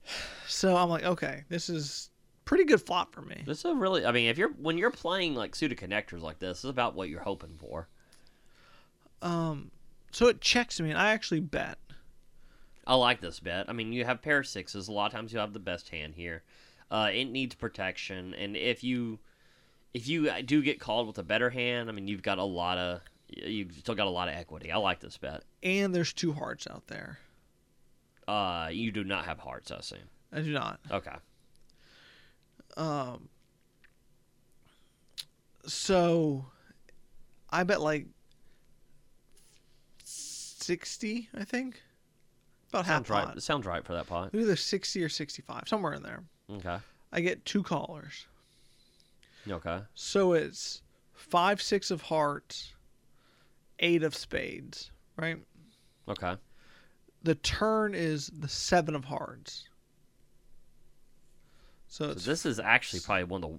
So 0.47 0.77
I'm 0.77 0.91
like, 0.91 1.05
okay, 1.05 1.45
this 1.49 1.71
is 1.71 2.11
pretty 2.45 2.65
good 2.65 2.81
flop 2.81 3.15
for 3.15 3.23
me. 3.23 3.43
this 3.47 3.59
is 3.59 3.65
a 3.65 3.75
really. 3.75 4.05
I 4.05 4.13
mean, 4.13 4.29
if 4.29 4.39
you're 4.39 4.51
when 4.51 4.79
you're 4.79 4.91
playing 4.91 5.35
like 5.35 5.55
suited 5.55 5.79
connectors 5.79 6.21
like 6.21 6.39
this, 6.39 6.59
this 6.59 6.65
is 6.65 6.71
about 6.71 6.95
what 6.95 7.09
you're 7.09 7.23
hoping 7.23 7.57
for. 7.59 7.89
Um, 9.23 9.71
so 10.11 10.29
it 10.29 10.41
checks 10.41 10.81
me, 10.81 10.91
and 10.91 10.99
I 10.99 11.13
actually 11.13 11.41
bet. 11.41 11.79
I 12.87 12.95
like 12.95 13.21
this 13.21 13.41
bet. 13.41 13.69
I 13.69 13.73
mean, 13.73 13.93
you 13.93 14.05
have 14.05 14.21
pair 14.21 14.39
of 14.39 14.47
sixes. 14.47 14.89
A 14.89 14.93
lot 14.93 15.07
of 15.07 15.13
times 15.13 15.33
you 15.33 15.39
have 15.39 15.55
the 15.55 15.59
best 15.59 15.89
hand 15.89 16.15
here. 16.17 16.43
Uh, 16.91 17.09
it 17.13 17.25
needs 17.25 17.55
protection, 17.55 18.35
and 18.35 18.57
if 18.57 18.85
you 18.85 19.19
if 19.95 20.09
you 20.09 20.31
do 20.43 20.63
get 20.63 20.81
called 20.81 21.07
with 21.07 21.19
a 21.19 21.23
better 21.23 21.51
hand, 21.51 21.89
I 21.89 21.93
mean, 21.93 22.09
you've 22.09 22.23
got 22.23 22.39
a 22.39 22.45
lot 22.45 22.79
of 22.79 23.01
you've 23.29 23.73
still 23.73 23.95
got 23.95 24.07
a 24.07 24.11
lot 24.11 24.29
of 24.29 24.35
equity. 24.35 24.71
I 24.71 24.77
like 24.77 25.01
this 25.01 25.17
bet. 25.17 25.45
And 25.63 25.95
there's 25.95 26.13
two 26.13 26.33
hearts 26.33 26.67
out 26.71 26.87
there. 26.89 27.19
Uh, 28.29 28.69
you 28.71 28.91
do 28.91 29.05
not 29.05 29.25
have 29.25 29.39
hearts, 29.39 29.71
I 29.71 29.77
assume. 29.77 30.09
I 30.33 30.41
do 30.41 30.53
not. 30.53 30.81
Okay. 30.91 31.15
Um, 32.77 33.29
so 35.67 36.47
I 37.51 37.63
bet 37.63 37.81
like 37.81 38.07
sixty. 40.03 41.29
I 41.35 41.45
think 41.45 41.81
about 42.71 42.87
half 42.87 43.07
Sounds 43.07 43.11
right. 43.11 43.25
pot. 43.27 43.43
Sounds 43.43 43.67
right 43.67 43.85
for 43.85 43.93
that 43.95 44.07
pot. 44.07 44.31
Either 44.35 44.57
sixty 44.57 45.03
or 45.03 45.09
sixty-five, 45.09 45.69
somewhere 45.69 45.93
in 45.93 46.03
there. 46.03 46.23
Okay. 46.51 46.79
I 47.13 47.21
get 47.21 47.45
two 47.45 47.63
callers. 47.63 48.27
Okay. 49.49 49.79
So 49.95 50.33
it's 50.33 50.83
five, 51.13 51.63
six 51.63 51.91
of 51.91 52.03
hearts, 52.03 52.73
eight 53.79 54.03
of 54.03 54.15
spades, 54.15 54.91
right? 55.17 55.39
Okay. 56.09 56.35
The 57.23 57.37
turn 57.37 57.95
is 57.95 58.31
the 58.39 58.49
seven 58.49 58.95
of 58.95 59.05
hearts. 59.05 59.69
So 61.95 62.09
So 62.09 62.15
this 62.15 62.45
is 62.45 62.59
actually 62.59 62.99
probably 62.99 63.23
one 63.23 63.45
of 63.45 63.51
the 63.53 63.59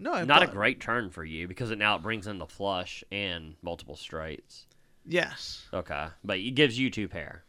no, 0.00 0.12
I 0.12 0.24
not 0.24 0.44
a 0.44 0.46
great 0.46 0.80
turn 0.80 1.10
for 1.10 1.24
you 1.24 1.48
because 1.48 1.72
it 1.72 1.78
now 1.78 1.96
it 1.96 2.02
brings 2.02 2.28
in 2.28 2.38
the 2.38 2.46
flush 2.46 3.02
and 3.10 3.56
multiple 3.62 3.96
straights. 3.96 4.66
Yes. 5.04 5.66
Okay, 5.74 6.06
but 6.22 6.38
it 6.38 6.52
gives 6.52 6.78
you 6.78 6.88
two 6.88 7.08
pair. 7.08 7.42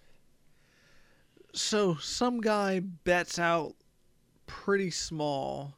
So 1.54 1.94
some 1.98 2.42
guy 2.42 2.80
bets 2.80 3.38
out 3.38 3.76
pretty 4.48 4.90
small, 4.90 5.76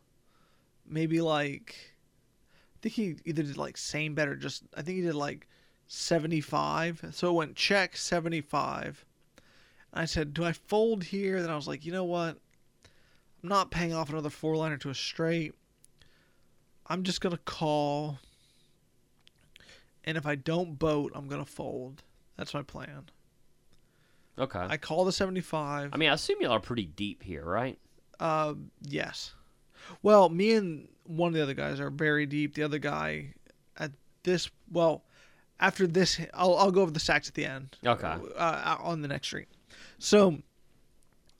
maybe 0.88 1.20
like 1.20 1.76
I 2.76 2.78
think 2.84 2.96
he 2.96 3.16
either 3.26 3.44
did 3.44 3.58
like 3.58 3.76
same 3.76 4.16
bet 4.16 4.30
or 4.30 4.38
just 4.38 4.64
I 4.74 4.82
think 4.82 4.96
he 4.96 5.02
did 5.02 5.14
like 5.16 5.46
seventy 5.88 6.40
five. 6.40 7.04
So 7.12 7.32
it 7.32 7.34
went 7.34 7.58
check 7.58 7.98
seventy 7.98 8.40
five. 8.40 9.04
I 9.94 10.06
said, 10.06 10.34
"Do 10.34 10.46
I 10.46 10.54
fold 10.54 11.04
here?" 11.04 11.42
Then 11.42 11.50
I 11.50 11.56
was 11.58 11.68
like, 11.68 11.86
"You 11.86 11.92
know 11.92 12.06
what? 12.06 12.38
I'm 13.44 13.50
not 13.50 13.72
paying 13.72 13.94
off 13.94 14.10
another 14.10 14.30
four 14.30 14.56
liner 14.56 14.78
to 14.78 14.90
a 14.90 14.96
straight. 14.96 15.54
I'm 16.88 17.04
just 17.04 17.22
gonna 17.22 17.40
call, 17.46 18.20
and 20.04 20.18
if 20.18 20.26
I 20.26 20.36
don't 20.36 20.78
boat, 20.78 21.12
I'm 21.16 21.28
gonna 21.28 21.46
fold. 21.46 22.04
That's 22.38 22.54
my 22.54 22.64
plan. 22.64 23.06
Okay. 24.38 24.60
I 24.60 24.78
call 24.78 25.06
the 25.06 25.12
seventy 25.12 25.42
five. 25.42 25.92
I 25.94 25.98
mean, 25.98 26.10
I 26.10 26.14
assume 26.14 26.38
y'all 26.42 26.52
are 26.52 26.60
pretty 26.60 26.86
deep 26.86 27.24
here, 27.24 27.44
right? 27.46 27.78
Uh, 28.20 28.56
yes. 28.82 29.34
Well, 30.04 30.30
me 30.30 30.54
and 30.54 30.88
one 31.06 31.30
of 31.30 31.34
the 31.34 31.42
other 31.42 31.54
guys 31.54 31.80
are 31.80 31.90
very 31.90 32.26
deep. 32.26 32.54
The 32.56 32.64
other 32.64 32.78
guy, 32.78 33.34
at 33.78 33.92
this, 34.24 34.50
well, 34.72 35.04
after 35.60 35.88
this, 35.88 36.20
I'll 36.34 36.56
I'll 36.56 36.72
go 36.72 36.82
over 36.82 36.92
the 36.92 37.00
stacks 37.00 37.28
at 37.28 37.34
the 37.34 37.46
end. 37.46 37.78
Okay. 37.86 38.16
Uh, 38.38 38.78
on 38.80 39.02
the 39.02 39.08
next 39.08 39.28
street. 39.28 39.48
So, 39.98 40.38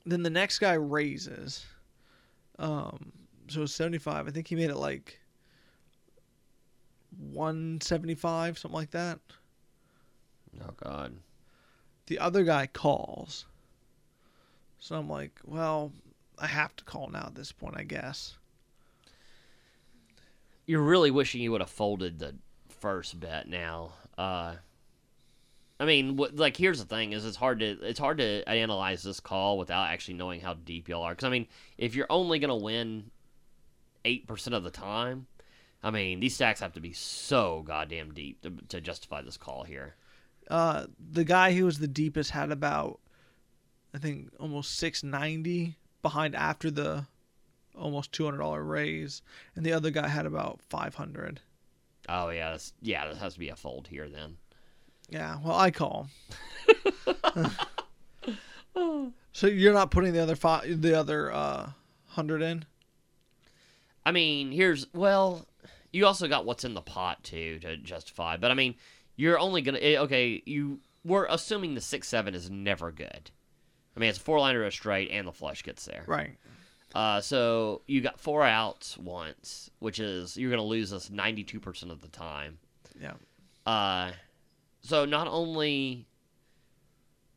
then 0.04 0.22
the 0.22 0.30
next 0.30 0.58
guy 0.58 0.74
raises. 0.74 1.64
Um, 2.58 3.12
so 3.48 3.66
seventy 3.66 3.98
five. 3.98 4.28
I 4.28 4.30
think 4.30 4.48
he 4.48 4.54
made 4.54 4.70
it 4.70 4.76
like 4.76 5.18
one 7.18 7.80
seventy 7.80 8.14
five, 8.14 8.58
something 8.58 8.76
like 8.76 8.90
that. 8.92 9.18
Oh 10.60 10.74
God. 10.82 11.14
The 12.06 12.18
other 12.18 12.44
guy 12.44 12.66
calls. 12.66 13.46
So 14.78 14.96
I'm 14.96 15.08
like, 15.08 15.38
well, 15.46 15.92
I 16.38 16.46
have 16.46 16.74
to 16.76 16.84
call 16.84 17.08
now 17.08 17.26
at 17.26 17.34
this 17.34 17.52
point, 17.52 17.76
I 17.76 17.84
guess. 17.84 18.36
You're 20.66 20.82
really 20.82 21.10
wishing 21.10 21.40
you 21.40 21.52
would 21.52 21.60
have 21.60 21.70
folded 21.70 22.18
the 22.18 22.34
first 22.68 23.18
bet 23.20 23.48
now. 23.48 23.92
Uh, 24.18 24.56
I 25.82 25.84
mean, 25.84 26.14
what, 26.14 26.36
like 26.36 26.56
here's 26.56 26.78
the 26.78 26.84
thing: 26.84 27.10
is 27.10 27.26
it's 27.26 27.36
hard 27.36 27.58
to 27.58 27.76
it's 27.82 27.98
hard 27.98 28.18
to 28.18 28.48
analyze 28.48 29.02
this 29.02 29.18
call 29.18 29.58
without 29.58 29.88
actually 29.90 30.14
knowing 30.14 30.40
how 30.40 30.54
deep 30.54 30.88
y'all 30.88 31.02
are. 31.02 31.10
Because 31.10 31.24
I 31.24 31.30
mean, 31.30 31.48
if 31.76 31.96
you're 31.96 32.06
only 32.08 32.38
gonna 32.38 32.54
win 32.54 33.10
eight 34.04 34.28
percent 34.28 34.54
of 34.54 34.62
the 34.62 34.70
time, 34.70 35.26
I 35.82 35.90
mean, 35.90 36.20
these 36.20 36.36
stacks 36.36 36.60
have 36.60 36.74
to 36.74 36.80
be 36.80 36.92
so 36.92 37.62
goddamn 37.66 38.14
deep 38.14 38.42
to, 38.42 38.52
to 38.68 38.80
justify 38.80 39.22
this 39.22 39.36
call 39.36 39.64
here. 39.64 39.96
Uh, 40.48 40.86
the 41.00 41.24
guy 41.24 41.52
who 41.52 41.64
was 41.64 41.80
the 41.80 41.88
deepest 41.88 42.30
had 42.30 42.52
about, 42.52 43.00
I 43.92 43.98
think, 43.98 44.28
almost 44.38 44.76
690 44.76 45.74
behind 46.00 46.36
after 46.36 46.70
the 46.70 47.06
almost 47.76 48.12
$200 48.12 48.68
raise, 48.68 49.22
and 49.56 49.66
the 49.66 49.72
other 49.72 49.90
guy 49.90 50.06
had 50.06 50.26
about 50.26 50.60
500. 50.68 51.40
Oh 52.08 52.28
yeah, 52.28 52.52
that's, 52.52 52.72
yeah, 52.80 53.08
that 53.08 53.16
has 53.16 53.32
to 53.34 53.40
be 53.40 53.48
a 53.48 53.56
fold 53.56 53.88
here 53.88 54.08
then. 54.08 54.36
Yeah, 55.12 55.36
well, 55.44 55.58
I 55.58 55.70
call. 55.70 56.08
so 59.32 59.46
you're 59.46 59.74
not 59.74 59.90
putting 59.90 60.14
the 60.14 60.22
other 60.22 60.36
five, 60.36 60.80
the 60.80 60.98
other 60.98 61.30
uh, 61.30 61.70
hundred 62.06 62.40
in? 62.40 62.64
I 64.06 64.12
mean, 64.12 64.52
here's 64.52 64.86
well, 64.94 65.46
you 65.92 66.06
also 66.06 66.28
got 66.28 66.46
what's 66.46 66.64
in 66.64 66.72
the 66.72 66.80
pot 66.80 67.22
too 67.22 67.58
to 67.58 67.76
justify. 67.76 68.38
But 68.38 68.50
I 68.50 68.54
mean, 68.54 68.74
you're 69.16 69.38
only 69.38 69.60
gonna 69.60 69.80
eh, 69.82 69.98
okay. 69.98 70.42
You 70.46 70.80
we're 71.04 71.26
assuming 71.26 71.74
the 71.74 71.82
six 71.82 72.08
seven 72.08 72.34
is 72.34 72.50
never 72.50 72.90
good. 72.90 73.30
I 73.94 74.00
mean, 74.00 74.08
it's 74.08 74.18
a 74.18 74.22
four 74.22 74.40
liner, 74.40 74.64
a 74.64 74.72
straight, 74.72 75.10
and 75.10 75.28
the 75.28 75.32
flush 75.32 75.62
gets 75.62 75.84
there. 75.84 76.04
Right. 76.06 76.38
Uh, 76.94 77.20
so 77.20 77.82
you 77.86 78.00
got 78.00 78.18
four 78.18 78.44
outs 78.44 78.96
once, 78.96 79.70
which 79.78 79.98
is 79.98 80.38
you're 80.38 80.50
gonna 80.50 80.62
lose 80.62 80.90
us 80.90 81.10
92% 81.10 81.90
of 81.90 82.00
the 82.00 82.08
time. 82.08 82.58
Yeah. 82.98 83.12
Uh, 83.66 84.12
so 84.82 85.04
not 85.04 85.28
only 85.28 86.06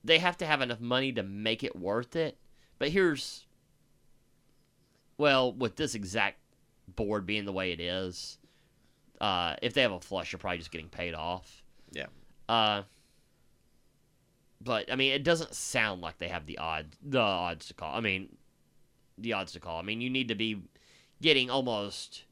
they 0.04 0.20
have 0.20 0.38
to 0.38 0.46
have 0.46 0.62
enough 0.62 0.80
money 0.80 1.12
to 1.14 1.24
make 1.24 1.64
it 1.64 1.76
worth 1.76 2.16
it, 2.16 2.38
but 2.78 2.90
here's 2.90 3.46
well, 5.18 5.54
with 5.54 5.76
this 5.76 5.96
exact 5.96 6.40
board 6.88 7.26
being 7.26 7.46
the 7.46 7.52
way 7.52 7.72
it 7.72 7.80
is, 7.80 8.38
uh, 9.22 9.56
if 9.62 9.74
they 9.74 9.82
have 9.82 9.92
a 9.92 10.00
flush, 10.00 10.32
you're 10.32 10.40
probably 10.40 10.58
just 10.58 10.72
getting 10.72 10.90
paid 10.90 11.14
off. 11.14 11.64
Yeah. 11.92 12.08
Uh, 12.50 12.84
but 14.62 14.92
I 14.92 14.96
mean, 14.96 15.14
it 15.14 15.24
doesn't 15.24 15.54
sound 15.54 16.02
like 16.02 16.18
they 16.18 16.28
have 16.28 16.46
the 16.46 16.58
odds, 16.58 16.98
the 17.02 17.20
odds 17.20 17.68
to 17.68 17.74
call. 17.74 17.96
I 17.96 18.02
mean, 18.02 18.36
the 19.18 19.34
odds 19.34 19.54
to 19.54 19.60
call. 19.60 19.80
I 19.80 19.84
mean, 19.84 20.02
you 20.02 20.10
need 20.10 20.28
to 20.28 20.36
be 20.36 20.62
getting 21.22 21.50
almost. 21.50 22.24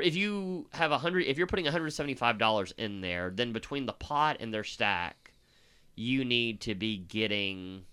If 0.00 0.14
you 0.14 0.68
have 0.72 0.92
a 0.92 0.98
hundred, 0.98 1.26
if 1.26 1.38
you're 1.38 1.46
putting 1.46 1.64
175 1.64 2.38
dollars 2.38 2.72
in 2.76 3.00
there, 3.00 3.30
then 3.34 3.52
between 3.52 3.86
the 3.86 3.92
pot 3.92 4.36
and 4.40 4.52
their 4.52 4.64
stack, 4.64 5.32
you 5.94 6.24
need 6.24 6.60
to 6.62 6.74
be 6.74 6.98
getting. 6.98 7.84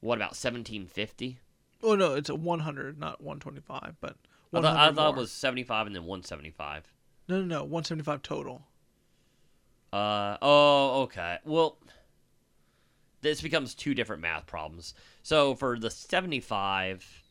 What 0.00 0.16
about 0.16 0.30
1750? 0.30 1.38
Oh 1.82 1.94
no, 1.94 2.14
it's 2.14 2.28
a 2.30 2.34
100, 2.34 2.98
not 2.98 3.20
125, 3.20 3.96
but 4.00 4.16
I 4.52 4.58
100 4.58 4.62
thought, 4.62 4.76
I 4.76 4.92
thought 4.94 5.16
it 5.16 5.20
was 5.20 5.32
75 5.32 5.86
and 5.86 5.96
then 5.96 6.04
175. 6.04 6.92
no, 7.28 7.40
no, 7.40 7.44
no, 7.44 7.60
175 7.64 8.22
total. 8.22 8.62
Uh 9.92 10.38
oh, 10.40 11.02
okay. 11.02 11.38
Well, 11.44 11.76
this 13.20 13.40
becomes 13.40 13.74
two 13.74 13.94
different 13.94 14.22
math 14.22 14.46
problems. 14.46 14.94
So 15.22 15.54
for 15.54 15.78
the 15.78 15.90
75, 15.90 17.22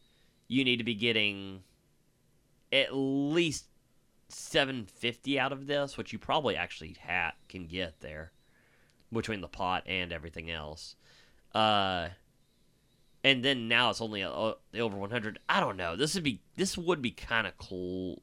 you 0.47 0.63
need 0.63 0.77
to 0.77 0.83
be 0.83 0.95
getting 0.95 1.63
at 2.71 2.89
least 2.93 3.65
750 4.29 5.39
out 5.39 5.51
of 5.51 5.67
this, 5.67 5.97
which 5.97 6.13
you 6.13 6.19
probably 6.19 6.55
actually 6.55 6.95
ha- 7.05 7.33
can 7.49 7.67
get 7.67 7.99
there 8.01 8.31
between 9.11 9.41
the 9.41 9.47
pot 9.47 9.83
and 9.85 10.11
everything 10.13 10.49
else. 10.49 10.95
Uh 11.53 12.09
and 13.23 13.43
then 13.45 13.67
now 13.67 13.91
it's 13.91 14.01
only 14.01 14.23
uh, 14.23 14.53
over 14.73 14.97
100. 14.97 15.37
I 15.47 15.59
don't 15.59 15.77
know. 15.77 15.95
This 15.95 16.15
would 16.15 16.23
be 16.23 16.41
this 16.55 16.77
would 16.77 17.01
be 17.01 17.11
kind 17.11 17.45
of 17.45 17.55
cool. 17.57 18.21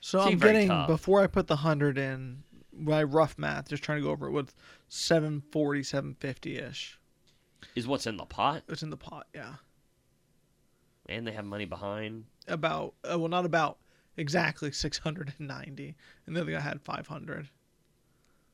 So 0.00 0.20
Seemed 0.24 0.42
I'm 0.42 0.48
getting 0.52 0.68
tough. 0.68 0.88
before 0.88 1.22
I 1.22 1.28
put 1.28 1.46
the 1.46 1.54
100 1.54 1.96
in, 1.96 2.42
my 2.76 3.02
rough 3.02 3.38
math, 3.38 3.68
just 3.68 3.82
trying 3.82 3.98
to 3.98 4.02
go 4.04 4.10
over 4.10 4.26
it 4.26 4.32
with 4.32 4.52
740, 4.88 5.82
750 5.84 6.58
ish. 6.58 6.98
Is 7.76 7.86
what's 7.86 8.06
in 8.06 8.16
the 8.16 8.24
pot, 8.26 8.64
It's 8.68 8.82
in 8.82 8.90
the 8.90 8.96
pot, 8.96 9.28
yeah. 9.34 9.54
and 11.08 11.26
they 11.26 11.32
have 11.32 11.44
money 11.44 11.64
behind. 11.64 12.24
About 12.48 12.94
uh, 13.10 13.18
well, 13.18 13.28
not 13.28 13.44
about 13.44 13.78
exactly 14.16 14.72
690, 14.72 15.94
and 16.26 16.36
the 16.36 16.40
other 16.40 16.52
guy 16.52 16.60
had 16.60 16.80
500. 16.80 17.48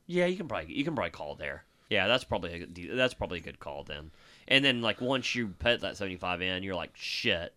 Yeah, 0.07 0.26
you 0.26 0.36
can 0.36 0.49
probably 0.49 0.72
you 0.74 0.84
can 0.84 0.95
probably 0.95 1.11
call 1.11 1.34
there. 1.34 1.64
Yeah, 1.91 2.07
that's 2.07 2.24
probably 2.24 2.53
a 2.53 2.66
good, 2.66 2.91
that's 2.97 3.14
probably 3.14 3.39
a 3.39 3.43
good 3.43 3.61
call 3.61 3.82
then. 3.84 4.11
And 4.47 4.64
then 4.64 4.82
like 4.82 5.01
once 5.01 5.34
you 5.34 5.49
put 5.59 5.80
that 5.80 5.97
seventy 5.97 6.16
five 6.16 6.43
in, 6.43 6.62
you're 6.62 6.74
like 6.74 6.93
shit 6.95 7.55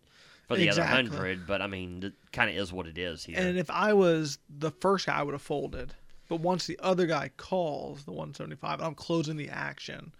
for 0.48 0.56
the 0.56 0.64
Exactly. 0.64 0.82
other 0.92 1.10
hundred. 1.10 1.46
But 1.46 1.60
I 1.62 1.66
mean, 1.66 2.02
it 2.02 2.12
kind 2.32 2.50
of 2.50 2.56
is 2.56 2.72
what 2.72 2.86
it 2.86 2.96
is 2.98 3.24
here. 3.24 3.36
And 3.38 3.58
if 3.58 3.70
I 3.70 3.92
was 3.92 4.38
the 4.48 4.70
first 4.70 5.06
guy, 5.06 5.18
I 5.18 5.22
would 5.22 5.34
have 5.34 5.42
folded. 5.42 5.94
But 6.28 6.40
once 6.40 6.66
the 6.66 6.78
other 6.82 7.04
guy 7.06 7.30
calls 7.36 8.04
the 8.04 8.12
175, 8.12 8.80
I'm 8.80 8.94
closing 8.94 9.36
the 9.36 9.50
action, 9.50 10.12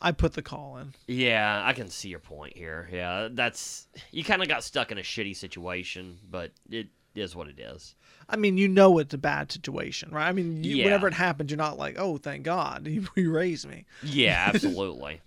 I 0.00 0.12
put 0.12 0.34
the 0.34 0.42
call 0.42 0.76
in. 0.76 0.94
yeah, 1.06 1.62
I 1.64 1.72
can 1.72 1.88
see 1.88 2.08
your 2.10 2.18
point 2.18 2.56
here. 2.56 2.88
Yeah, 2.92 3.28
that's 3.30 3.86
you 4.12 4.22
kind 4.24 4.42
of 4.42 4.48
got 4.48 4.62
stuck 4.62 4.92
in 4.92 4.98
a 4.98 5.02
shitty 5.02 5.34
situation, 5.36 6.18
but 6.30 6.52
it 6.70 6.88
is 7.14 7.34
what 7.34 7.48
it 7.48 7.58
is. 7.58 7.94
I 8.28 8.36
mean, 8.36 8.58
you 8.58 8.68
know 8.68 8.98
it's 8.98 9.14
a 9.14 9.18
bad 9.18 9.50
situation, 9.50 10.10
right? 10.10 10.28
I 10.28 10.32
mean, 10.32 10.62
you, 10.62 10.76
Yeah. 10.76 10.84
whenever 10.84 11.08
it 11.08 11.14
happens, 11.14 11.50
you're 11.50 11.56
not 11.56 11.78
like, 11.78 11.96
oh, 11.98 12.18
thank 12.18 12.42
God, 12.42 12.86
he, 13.14 13.26
raised 13.26 13.66
me. 13.68 13.86
Yeah, 14.02 14.50
absolutely. 14.54 15.20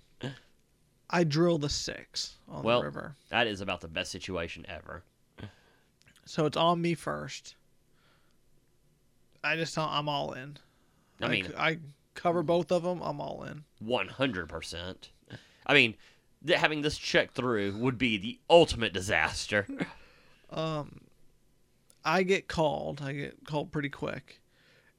I 1.10 1.24
drill 1.24 1.58
the 1.58 1.70
six 1.70 2.36
on 2.48 2.62
Well- 2.62 2.82
the 2.82 2.86
river. 2.86 3.16
that 3.30 3.48
is 3.48 3.62
about 3.62 3.82
the 3.82 3.88
best 3.88 4.12
situation 4.12 4.66
ever. 4.70 5.04
So 6.26 6.46
it's 6.46 6.58
on 6.58 6.80
me 6.80 6.94
first. 6.94 7.56
I 9.44 9.56
just 9.56 9.76
I'm 9.80 10.08
all 10.08 10.34
in. 10.34 10.58
I 11.22 11.28
mean, 11.28 11.46
c- 11.48 11.54
I 11.58 11.80
cover 12.20 12.44
both 12.44 12.72
of 12.72 12.84
them. 12.84 13.02
I'm 13.02 13.22
all 13.22 13.44
in. 13.44 13.64
one 13.80 14.08
hundred 14.10 14.50
percent. 14.50 15.12
I 15.66 15.74
mean, 15.74 15.96
th- 16.46 16.60
having 16.60 16.82
this 16.82 16.98
check 16.98 17.32
through 17.32 17.78
would 17.78 17.98
be 17.98 18.18
the 18.18 18.40
ultimate 18.50 18.94
disaster. 18.94 19.66
Um, 20.50 21.02
I 22.04 22.24
get 22.24 22.48
called. 22.48 23.02
I 23.02 23.14
get 23.14 23.46
called 23.46 23.72
pretty 23.72 23.90
quick, 23.90 24.42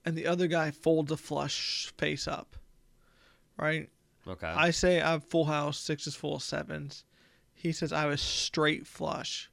and 0.04 0.16
the 0.16 0.26
other 0.26 0.46
guy 0.46 0.70
folds 0.70 1.10
a 1.10 1.16
flush 1.16 1.92
face 1.98 2.26
up. 2.28 2.56
Right. 3.56 3.88
Okay. 4.26 4.46
I 4.46 4.70
say 4.70 5.00
I 5.00 5.12
have 5.12 5.24
full 5.24 5.46
house. 5.46 5.78
Six 5.78 6.06
is 6.06 6.14
full 6.14 6.36
of 6.36 6.42
sevens. 6.42 7.04
He 7.54 7.72
says 7.72 7.92
I 7.92 8.06
was 8.06 8.20
straight 8.20 8.86
flush 8.86 9.50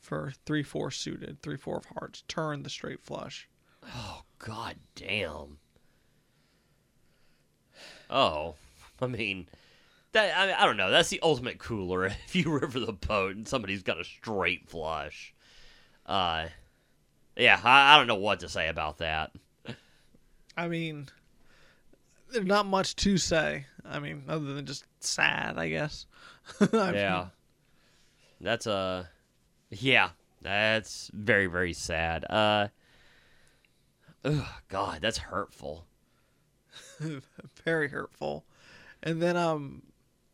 for 0.00 0.32
three 0.46 0.62
four 0.62 0.90
suited, 0.90 1.42
three 1.42 1.56
four 1.56 1.76
of 1.76 1.84
hearts. 1.84 2.24
Turn 2.26 2.62
the 2.62 2.70
straight 2.70 3.00
flush. 3.00 3.48
Oh 3.94 4.22
god 4.38 4.76
damn. 4.94 5.58
Oh, 8.10 8.54
I 9.00 9.06
mean, 9.06 9.46
that 10.12 10.36
I, 10.36 10.46
mean, 10.46 10.56
I 10.58 10.66
don't 10.66 10.76
know. 10.76 10.90
That's 10.90 11.10
the 11.10 11.20
ultimate 11.22 11.58
cooler 11.58 12.06
if 12.26 12.34
you 12.34 12.50
river 12.50 12.80
the 12.80 12.92
boat 12.92 13.36
and 13.36 13.46
somebody's 13.46 13.82
got 13.82 14.00
a 14.00 14.04
straight 14.04 14.68
flush. 14.68 15.34
Uh, 16.06 16.46
yeah, 17.36 17.60
I, 17.62 17.94
I 17.94 17.98
don't 17.98 18.06
know 18.06 18.14
what 18.16 18.40
to 18.40 18.48
say 18.48 18.68
about 18.68 18.98
that. 18.98 19.32
I 20.56 20.66
mean, 20.66 21.08
there's 22.32 22.46
not 22.46 22.66
much 22.66 22.96
to 22.96 23.16
say. 23.16 23.66
I 23.84 24.00
mean, 24.00 24.24
other 24.28 24.54
than 24.54 24.66
just 24.66 24.84
sad, 25.00 25.56
I 25.56 25.68
guess. 25.68 26.06
I 26.60 26.66
mean, 26.86 26.94
Yeah, 26.94 27.26
that's 28.40 28.66
uh, 28.66 29.04
yeah, 29.70 30.10
that's 30.42 31.10
very 31.14 31.46
very 31.46 31.72
sad. 31.72 32.24
Uh, 32.28 32.68
ugh, 34.24 34.44
God, 34.68 35.00
that's 35.00 35.18
hurtful. 35.18 35.84
very 37.64 37.88
hurtful. 37.88 38.44
And 39.02 39.22
then 39.22 39.36
um, 39.36 39.82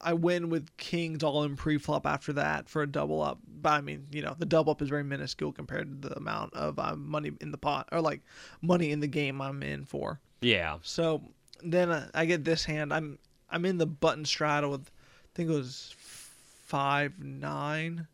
I 0.00 0.14
win 0.14 0.50
with 0.50 0.76
kings 0.76 1.22
all 1.22 1.44
in 1.44 1.56
pre-flop 1.56 2.06
after 2.06 2.32
that 2.34 2.68
for 2.68 2.82
a 2.82 2.86
double 2.86 3.22
up. 3.22 3.38
But 3.46 3.72
I 3.72 3.80
mean, 3.80 4.06
you 4.10 4.22
know, 4.22 4.34
the 4.38 4.46
double 4.46 4.72
up 4.72 4.82
is 4.82 4.88
very 4.88 5.04
minuscule 5.04 5.52
compared 5.52 6.02
to 6.02 6.08
the 6.08 6.16
amount 6.16 6.54
of 6.54 6.78
um, 6.78 7.08
money 7.08 7.32
in 7.40 7.50
the 7.50 7.58
pot 7.58 7.88
or 7.92 8.00
like 8.00 8.20
money 8.62 8.90
in 8.90 9.00
the 9.00 9.06
game 9.06 9.40
I'm 9.40 9.62
in 9.62 9.84
for. 9.84 10.20
Yeah, 10.40 10.78
So 10.82 11.22
then 11.62 11.90
uh, 11.90 12.08
I 12.14 12.26
get 12.26 12.44
this 12.44 12.64
hand. 12.64 12.92
I'm 12.92 13.18
I'm 13.50 13.64
in 13.64 13.78
the 13.78 13.86
button 13.86 14.24
straddle 14.24 14.70
with, 14.70 14.90
I 14.90 15.28
think 15.34 15.48
it 15.48 15.54
was 15.54 15.94
five 15.96 17.18
nine, 17.18 18.06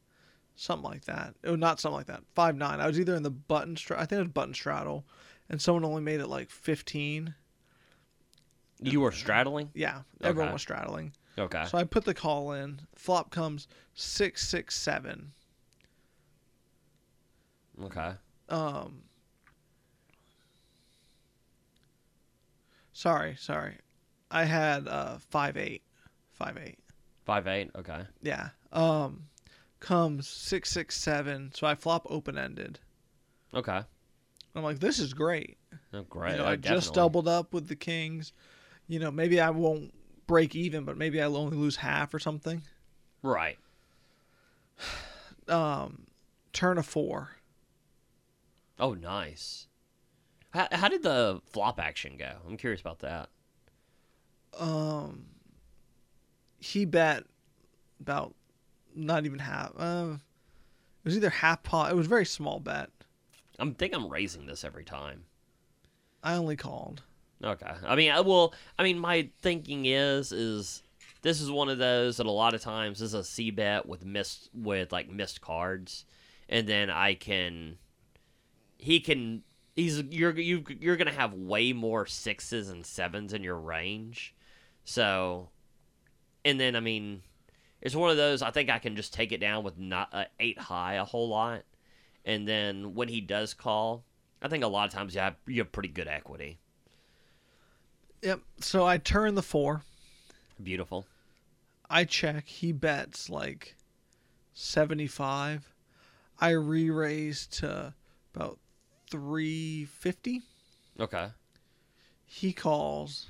something 0.55 0.89
like 0.89 1.07
that. 1.07 1.35
Oh, 1.45 1.57
not 1.57 1.81
something 1.81 1.97
like 1.97 2.07
that. 2.07 2.23
Five 2.35 2.57
nine. 2.57 2.81
I 2.81 2.87
was 2.87 3.01
either 3.01 3.15
in 3.15 3.23
the 3.23 3.31
button 3.31 3.77
straddle. 3.77 4.03
I 4.03 4.07
think 4.07 4.19
it 4.19 4.25
was 4.25 4.33
button 4.33 4.55
straddle, 4.55 5.05
and 5.49 5.61
someone 5.61 5.85
only 5.85 6.03
made 6.03 6.21
it 6.21 6.29
like 6.29 6.51
fifteen. 6.51 7.35
You 8.83 9.01
were 9.01 9.13
straddling. 9.13 9.71
Yeah, 9.75 10.03
everyone 10.23 10.53
was 10.53 10.63
straddling. 10.63 11.13
Okay. 11.39 11.65
So 11.67 11.79
I 11.79 11.85
put 11.85 12.05
the 12.05 12.15
call 12.15 12.53
in. 12.53 12.81
Flop 12.97 13.31
comes 13.31 13.69
six 13.95 14.47
six 14.49 14.77
seven. 14.77 15.33
Okay. 17.83 18.13
Um. 18.49 19.03
Sorry, 22.93 23.37
sorry. 23.39 23.79
I 24.31 24.45
had 24.45 24.87
uh 24.89 25.19
five 25.31 25.57
eight, 25.57 25.83
five 26.33 26.59
eight. 26.59 26.79
Five 27.25 27.47
eight. 27.47 27.71
Okay. 27.77 28.03
Yeah. 28.23 28.51
Um, 28.73 29.25
comes 29.79 30.29
six 30.29 30.71
six 30.71 30.97
seven. 30.97 31.51
So 31.55 31.67
I 31.67 31.75
flop 31.75 32.07
open 32.11 32.37
ended. 32.39 32.79
Okay. 33.55 33.81
I'm 34.55 34.63
like, 34.65 34.81
this 34.81 34.99
is 34.99 35.15
great. 35.15 35.59
Oh, 35.95 36.03
great. 36.03 36.33
You 36.33 36.39
know, 36.39 36.45
Oh, 36.45 36.49
I 36.49 36.57
just 36.57 36.93
doubled 36.95 37.29
up 37.29 37.55
with 37.55 37.69
the 37.69 37.77
kings. 37.77 38.33
You 38.91 38.99
know, 38.99 39.13
maybe 39.13 39.41
I 39.41 39.51
won't 39.51 39.95
break 40.27 40.57
even, 40.57 40.83
but 40.85 40.97
maybe 40.97 41.23
I'll 41.23 41.37
only 41.37 41.57
lose 41.57 41.77
half 41.77 42.13
or 42.13 42.19
something. 42.19 42.63
Right. 43.23 43.57
Um, 45.47 46.09
turn 46.53 46.77
a 46.77 46.83
four. 46.83 47.37
Oh, 48.81 48.95
nice. 48.95 49.69
How, 50.51 50.67
how 50.73 50.89
did 50.89 51.05
the 51.05 51.41
flop 51.47 51.79
action 51.79 52.17
go? 52.19 52.33
I'm 52.45 52.57
curious 52.57 52.81
about 52.81 52.99
that. 53.01 53.29
Um, 54.59 55.27
he 56.59 56.85
bet 56.85 57.23
about 58.01 58.35
not 58.93 59.25
even 59.25 59.39
half. 59.39 59.71
Uh, 59.79 60.15
it 60.15 61.05
was 61.05 61.17
either 61.17 61.31
half 61.31 61.63
pot. 61.63 61.93
It 61.93 61.97
was 61.97 62.07
a 62.07 62.09
very 62.11 62.27
small 62.27 62.59
bet. 62.59 62.91
I'm 63.61 63.75
think 63.75 63.95
I'm 63.95 64.09
raising 64.09 64.47
this 64.47 64.65
every 64.65 64.85
time. 64.85 65.27
I 66.25 66.35
only 66.35 66.57
called. 66.57 67.05
Okay. 67.43 67.73
I 67.87 67.97
mean, 67.97 68.11
I 68.11 68.21
will. 68.21 68.55
I 68.79 68.83
mean, 68.83 68.99
my 68.99 69.31
thinking 69.41 69.87
is 69.87 70.31
is 70.33 70.83
this 71.23 71.41
is 71.41 71.51
one 71.51 71.69
of 71.69 71.79
those 71.79 72.19
that 72.19 72.27
a 72.27 72.31
lot 72.31 72.55
of 72.55 72.61
times 72.61 73.01
is 73.01 73.15
a 73.15 73.25
C 73.25 73.51
bet 73.51 73.87
with 73.87 74.05
missed 74.05 74.51
with 74.55 74.93
like 74.93 75.11
missed 75.11 75.41
cards, 75.41 76.05
and 76.49 76.69
then 76.69 76.91
I 76.91 77.15
can 77.15 77.79
he 78.79 79.01
can 79.01 79.43
he's 79.75 80.03
you're 80.03 80.39
you 80.39 80.65
you're 80.81 80.97
gonna 80.97 81.13
have 81.13 81.33
way 81.33 81.73
more 81.73 82.07
sixes 82.07 82.69
and 82.69 82.85
sevens 82.85 83.33
in 83.33 83.43
your 83.43 83.59
range, 83.59 84.35
so 84.85 85.49
and 86.45 86.61
then 86.61 86.77
I 86.77 86.81
mean 86.81 87.23
it's 87.81 87.97
one 87.97 88.11
of 88.11 88.19
those 88.19 88.43
I 88.43 88.51
think 88.51 88.69
I 88.71 88.79
can 88.79 88.97
just 88.97 89.15
take 89.15 89.33
it 89.33 89.41
down 89.41 89.65
with 89.65 89.79
not 89.79 90.09
uh, 90.13 90.25
eight 90.39 90.59
high 90.59 90.95
a 90.95 91.05
whole 91.05 91.29
lot, 91.29 91.63
and 92.25 92.47
then 92.47 92.95
when 92.95 93.09
he 93.09 93.23
does 93.23 93.55
call, 93.55 94.05
I 94.43 94.49
think 94.49 94.65
a 94.65 94.69
lot 94.69 94.87
of 94.87 94.93
times 94.93 95.15
you 95.15 95.21
have 95.23 95.37
you 95.47 95.61
have 95.63 95.73
pretty 95.73 95.89
good 95.89 96.09
equity. 96.09 96.60
Yep. 98.23 98.41
So 98.61 98.87
I 98.87 98.99
turn 98.99 99.35
the 99.35 99.43
four. 99.43 99.83
Beautiful. 100.63 101.07
I 101.89 102.05
check. 102.05 102.47
He 102.47 102.73
bets 102.73 103.31
like 103.31 103.77
75. 104.55 105.73
I 106.39 106.51
re 106.51 106.91
raise 106.91 107.47
to 107.49 107.95
about 108.35 108.59
350. 109.11 110.43
Okay. 110.99 111.29
He 112.27 112.53
calls. 112.53 113.27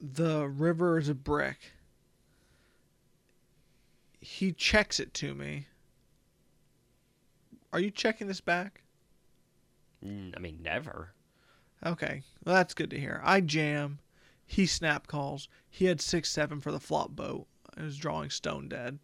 The 0.00 0.48
river 0.48 0.98
is 0.98 1.08
a 1.08 1.14
brick. 1.14 1.58
He 4.20 4.52
checks 4.52 5.00
it 5.00 5.14
to 5.14 5.34
me. 5.34 5.66
Are 7.72 7.80
you 7.80 7.90
checking 7.90 8.26
this 8.26 8.40
back? 8.40 8.82
I 10.04 10.38
mean, 10.38 10.58
never. 10.62 11.12
Okay. 11.84 12.22
Well, 12.44 12.54
that's 12.54 12.74
good 12.74 12.90
to 12.90 12.98
hear. 13.00 13.20
I 13.24 13.40
jam. 13.40 13.98
He 14.46 14.66
snap 14.66 15.06
calls. 15.06 15.48
He 15.70 15.86
had 15.86 16.00
6 16.00 16.30
7 16.30 16.60
for 16.60 16.70
the 16.72 16.80
flop 16.80 17.10
boat. 17.10 17.46
I 17.76 17.82
was 17.82 17.96
drawing 17.96 18.30
stone 18.30 18.68
dead. 18.68 18.98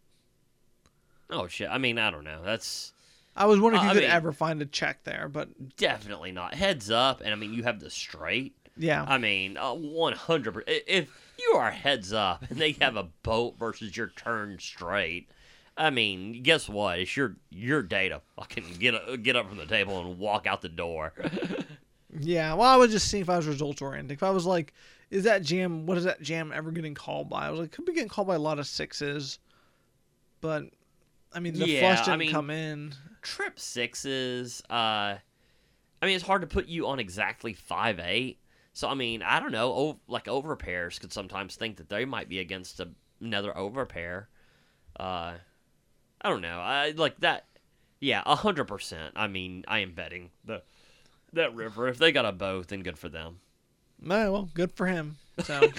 Oh 1.29 1.47
shit. 1.47 1.69
I 1.69 1.77
mean, 1.77 1.97
I 1.97 2.11
don't 2.11 2.23
know. 2.23 2.41
That's 2.43 2.93
I 3.35 3.45
was 3.45 3.59
wondering 3.59 3.83
if 3.83 3.89
Uh, 3.89 3.91
you 3.91 3.91
I 3.91 3.93
could 4.01 4.07
mean- 4.07 4.11
ever 4.11 4.31
find 4.31 4.61
a 4.61 4.65
check 4.65 5.03
there, 5.03 5.27
but 5.29 5.75
definitely 5.77 6.31
not 6.31 6.53
heads 6.53 6.89
up. 6.91 7.21
And 7.21 7.31
I 7.31 7.35
mean, 7.35 7.53
you 7.53 7.63
have 7.63 7.79
the 7.79 7.89
straight. 7.89 8.55
yeah. 8.77 9.03
I 9.07 9.17
mean, 9.17 9.55
one 9.55 10.13
hundred 10.13 10.53
percent. 10.53 10.83
If 10.87 11.09
you 11.39 11.55
are 11.57 11.71
heads 11.71 12.13
up 12.13 12.43
and 12.49 12.59
they 12.59 12.71
have 12.73 12.95
a 12.95 13.03
boat 13.23 13.57
versus 13.57 13.95
your 13.95 14.07
turn 14.07 14.57
straight, 14.59 15.29
I 15.77 15.89
mean, 15.89 16.43
guess 16.43 16.67
what? 16.69 16.99
It's 16.99 17.15
your 17.15 17.35
your 17.49 17.81
day 17.81 18.09
to 18.09 18.21
fucking 18.35 18.75
get 18.79 18.95
up, 18.95 19.21
get 19.23 19.35
up 19.35 19.47
from 19.47 19.57
the 19.57 19.65
table 19.65 19.99
and 19.99 20.17
walk 20.19 20.45
out 20.47 20.61
the 20.61 20.69
door. 20.69 21.13
Yeah, 22.19 22.53
well, 22.53 22.67
I 22.69 22.75
was 22.75 22.91
just 22.91 23.07
seeing 23.09 23.21
if 23.21 23.29
I 23.29 23.37
was 23.37 23.47
results 23.47 23.81
oriented. 23.81 24.11
If 24.11 24.23
I 24.23 24.29
was 24.31 24.45
like, 24.45 24.73
is 25.09 25.23
that 25.23 25.41
jam? 25.41 25.85
What 25.85 25.97
is 25.97 26.03
that 26.03 26.21
jam 26.21 26.51
ever 26.53 26.71
getting 26.71 26.93
called 26.93 27.29
by? 27.29 27.47
I 27.47 27.49
was 27.49 27.59
like, 27.59 27.71
could 27.71 27.85
be 27.85 27.93
getting 27.93 28.09
called 28.09 28.27
by 28.27 28.35
a 28.35 28.39
lot 28.39 28.59
of 28.59 28.67
sixes, 28.67 29.39
but 30.41 30.63
I 31.33 31.39
mean, 31.39 31.53
the 31.57 31.67
Yeah, 31.67 31.79
flush 31.95 32.01
I 32.07 32.11
didn't 32.11 32.19
mean- 32.19 32.31
come 32.31 32.49
in. 32.49 32.93
Trip 33.21 33.59
sixes. 33.59 34.61
Uh, 34.69 35.17
I 36.01 36.05
mean, 36.05 36.15
it's 36.15 36.25
hard 36.25 36.41
to 36.41 36.47
put 36.47 36.67
you 36.67 36.87
on 36.87 36.99
exactly 36.99 37.53
five 37.53 37.99
eight. 37.99 38.39
So 38.73 38.87
I 38.87 38.93
mean, 38.93 39.21
I 39.21 39.39
don't 39.39 39.51
know. 39.51 39.71
Oh, 39.73 39.99
like 40.07 40.27
over 40.27 40.55
pairs 40.55 40.99
could 40.99 41.11
sometimes 41.11 41.55
think 41.55 41.77
that 41.77 41.89
they 41.89 42.05
might 42.05 42.29
be 42.29 42.39
against 42.39 42.79
a, 42.79 42.87
another 43.19 43.57
over 43.57 43.85
pair. 43.85 44.29
Uh, 44.97 45.33
I 46.21 46.29
don't 46.29 46.41
know. 46.41 46.59
I 46.59 46.91
like 46.91 47.19
that. 47.19 47.45
Yeah, 47.99 48.23
a 48.25 48.35
hundred 48.35 48.65
percent. 48.65 49.13
I 49.17 49.27
mean, 49.27 49.65
I 49.67 49.79
am 49.79 49.93
betting 49.93 50.29
the 50.45 50.61
that 51.33 51.55
river. 51.55 51.87
If 51.87 51.97
they 51.97 52.11
got 52.11 52.25
a 52.25 52.31
boat, 52.31 52.67
then 52.67 52.81
good 52.81 52.97
for 52.97 53.09
them. 53.09 53.39
No, 54.01 54.31
well, 54.31 54.49
good 54.53 54.71
for 54.71 54.87
him. 54.87 55.17
So, 55.43 55.69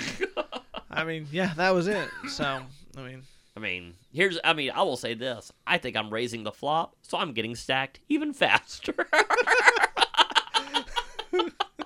I 0.90 1.04
mean, 1.04 1.26
yeah, 1.30 1.54
that 1.54 1.70
was 1.70 1.86
it. 1.86 2.08
So, 2.28 2.62
I 2.96 3.00
mean, 3.00 3.22
I 3.56 3.60
mean, 3.60 3.94
here's. 4.12 4.38
I 4.44 4.52
mean, 4.52 4.70
I 4.70 4.82
will 4.82 4.96
say 4.96 5.14
this. 5.14 5.52
I 5.66 5.78
think 5.78 5.96
I'm 5.96 6.12
raising 6.12 6.44
the 6.44 6.52
flop, 6.52 6.96
so 7.02 7.18
I'm 7.18 7.32
getting 7.32 7.54
stacked 7.54 8.00
even 8.08 8.32
faster. 8.32 8.94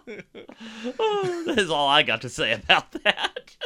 that 0.07 1.55
is 1.57 1.71
all 1.71 1.89
I 1.89 2.03
got 2.03 2.23
to 2.23 2.29
say 2.29 2.53
about 2.53 2.93
that. 3.05 3.57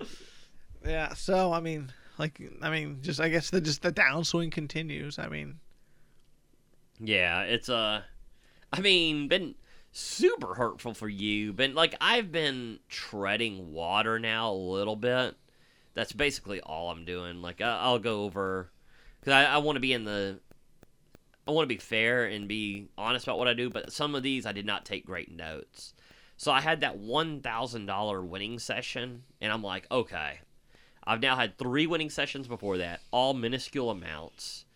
yeah. 0.86 1.14
So, 1.14 1.52
I 1.52 1.60
mean, 1.60 1.92
like, 2.18 2.40
I 2.62 2.70
mean, 2.70 2.98
just 3.02 3.20
I 3.20 3.28
guess 3.28 3.50
the 3.50 3.60
just 3.60 3.82
the 3.82 3.92
downswing 3.92 4.50
continues. 4.50 5.18
I 5.18 5.28
mean, 5.28 5.58
yeah, 6.98 7.42
it's 7.42 7.68
uh, 7.68 8.02
I 8.72 8.80
mean, 8.80 9.28
been 9.28 9.54
super 9.92 10.54
hurtful 10.54 10.94
for 10.94 11.08
you. 11.08 11.52
Been 11.52 11.74
like 11.74 11.94
I've 12.00 12.30
been 12.30 12.80
treading 12.88 13.72
water 13.72 14.18
now 14.18 14.52
a 14.52 14.54
little 14.54 14.96
bit. 14.96 15.36
That's 15.94 16.12
basically 16.12 16.60
all 16.60 16.90
I'm 16.90 17.04
doing. 17.04 17.42
Like 17.42 17.60
I, 17.60 17.78
I'll 17.80 17.98
go 17.98 18.24
over 18.24 18.70
because 19.20 19.32
I, 19.32 19.44
I 19.44 19.58
want 19.58 19.76
to 19.76 19.80
be 19.80 19.92
in 19.92 20.04
the. 20.04 20.40
I 21.46 21.50
want 21.50 21.64
to 21.64 21.74
be 21.74 21.80
fair 21.80 22.26
and 22.26 22.46
be 22.46 22.88
honest 22.98 23.26
about 23.26 23.38
what 23.38 23.48
I 23.48 23.54
do, 23.54 23.70
but 23.70 23.90
some 23.90 24.14
of 24.14 24.22
these 24.22 24.44
I 24.44 24.52
did 24.52 24.66
not 24.66 24.84
take 24.84 25.06
great 25.06 25.34
notes. 25.34 25.94
So 26.36 26.52
I 26.52 26.60
had 26.60 26.82
that 26.82 26.98
one 26.98 27.40
thousand 27.40 27.86
dollar 27.86 28.22
winning 28.22 28.58
session, 28.58 29.22
and 29.40 29.50
I'm 29.50 29.62
like, 29.62 29.86
okay, 29.90 30.40
I've 31.04 31.22
now 31.22 31.36
had 31.36 31.56
three 31.56 31.86
winning 31.86 32.10
sessions 32.10 32.46
before 32.46 32.76
that, 32.78 33.00
all 33.10 33.32
minuscule 33.32 33.90
amounts. 33.90 34.66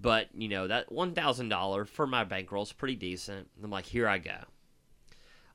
But 0.00 0.28
you 0.34 0.48
know 0.48 0.66
that 0.66 0.90
one 0.90 1.14
thousand 1.14 1.50
dollar 1.50 1.84
for 1.84 2.06
my 2.06 2.24
bankroll 2.24 2.62
is 2.62 2.72
pretty 2.72 2.96
decent. 2.96 3.48
I'm 3.62 3.70
like, 3.70 3.86
here 3.86 4.08
I 4.08 4.18
go. 4.18 4.36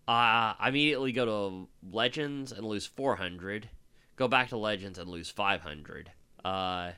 Uh, 0.07 0.53
I 0.59 0.67
immediately 0.67 1.11
go 1.11 1.25
to 1.25 1.67
Legends 1.91 2.51
and 2.51 2.65
lose 2.65 2.85
four 2.85 3.15
hundred. 3.15 3.69
Go 4.17 4.27
back 4.27 4.49
to 4.49 4.57
Legends 4.57 4.99
and 4.99 5.09
lose 5.09 5.29
five 5.31 5.61
hundred. 5.61 6.11
Uh, 6.43 6.91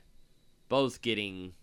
both 0.67 1.01
getting. 1.01 1.53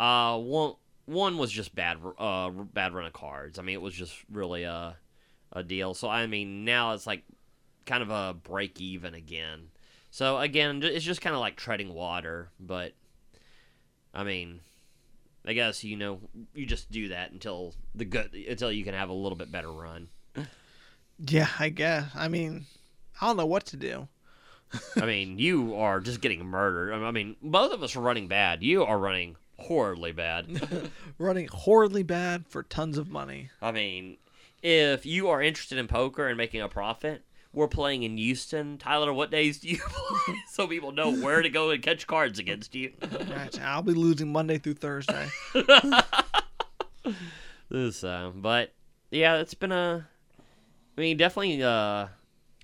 Uh, 0.00 0.38
one 0.38 0.74
one 1.04 1.36
was 1.36 1.52
just 1.52 1.74
bad. 1.74 1.98
Uh, 2.18 2.48
bad 2.48 2.94
run 2.94 3.04
of 3.06 3.12
cards. 3.12 3.58
I 3.58 3.62
mean, 3.62 3.74
it 3.74 3.82
was 3.82 3.94
just 3.94 4.24
really 4.32 4.62
a 4.62 4.96
a 5.52 5.62
deal. 5.62 5.92
So 5.92 6.08
I 6.08 6.26
mean, 6.26 6.64
now 6.64 6.92
it's 6.94 7.06
like 7.06 7.22
kind 7.84 8.02
of 8.02 8.10
a 8.10 8.34
break 8.34 8.80
even 8.80 9.14
again. 9.14 9.68
So 10.10 10.38
again, 10.38 10.82
it's 10.82 11.04
just 11.04 11.20
kind 11.20 11.34
of 11.34 11.40
like 11.40 11.56
treading 11.56 11.92
water. 11.92 12.48
But 12.58 12.94
I 14.14 14.24
mean, 14.24 14.60
I 15.46 15.52
guess 15.52 15.84
you 15.84 15.96
know 15.96 16.20
you 16.54 16.66
just 16.66 16.90
do 16.90 17.08
that 17.08 17.30
until 17.30 17.74
the 17.94 18.04
good 18.04 18.34
until 18.34 18.72
you 18.72 18.84
can 18.84 18.94
have 18.94 19.08
a 19.08 19.14
little 19.14 19.36
bit 19.36 19.52
better 19.52 19.70
run. 19.70 20.08
yeah, 21.18 21.48
I 21.58 21.68
guess. 21.68 22.10
I 22.14 22.28
mean, 22.28 22.66
I 23.20 23.26
don't 23.26 23.36
know 23.36 23.46
what 23.46 23.66
to 23.66 23.76
do. 23.76 24.08
I 25.00 25.06
mean, 25.06 25.38
you 25.38 25.76
are 25.76 26.00
just 26.00 26.20
getting 26.20 26.44
murdered. 26.44 26.92
I 26.92 27.10
mean, 27.12 27.36
both 27.40 27.72
of 27.72 27.82
us 27.82 27.94
are 27.94 28.00
running 28.00 28.26
bad. 28.26 28.62
You 28.62 28.84
are 28.84 28.98
running 28.98 29.36
horribly 29.58 30.12
bad. 30.12 30.90
Running 31.18 31.48
horribly 31.50 32.02
bad 32.02 32.44
for 32.48 32.62
tons 32.62 32.98
of 32.98 33.08
money. 33.08 33.50
I 33.62 33.72
mean, 33.72 34.18
if 34.62 35.06
you 35.06 35.28
are 35.28 35.40
interested 35.40 35.78
in 35.78 35.86
poker 35.86 36.26
and 36.28 36.36
making 36.36 36.60
a 36.60 36.68
profit, 36.68 37.24
we're 37.56 37.66
playing 37.68 38.04
in 38.04 38.16
Houston. 38.18 38.78
Tyler, 38.78 39.12
what 39.12 39.30
days 39.32 39.58
do 39.58 39.68
you 39.68 39.78
play 39.88 40.34
so 40.52 40.68
people 40.68 40.92
know 40.92 41.10
where 41.10 41.42
to 41.42 41.48
go 41.48 41.70
and 41.70 41.82
catch 41.82 42.06
cards 42.06 42.38
against 42.38 42.74
you? 42.76 42.92
Right, 43.30 43.58
I'll 43.62 43.82
be 43.82 43.94
losing 43.94 44.30
Monday 44.30 44.58
through 44.58 44.74
Thursday. 44.74 45.28
So, 47.90 48.32
but 48.36 48.72
yeah, 49.10 49.36
it's 49.38 49.54
been 49.54 49.72
a. 49.72 50.06
I 50.96 51.00
mean, 51.00 51.16
definitely. 51.16 51.62
Uh, 51.62 52.06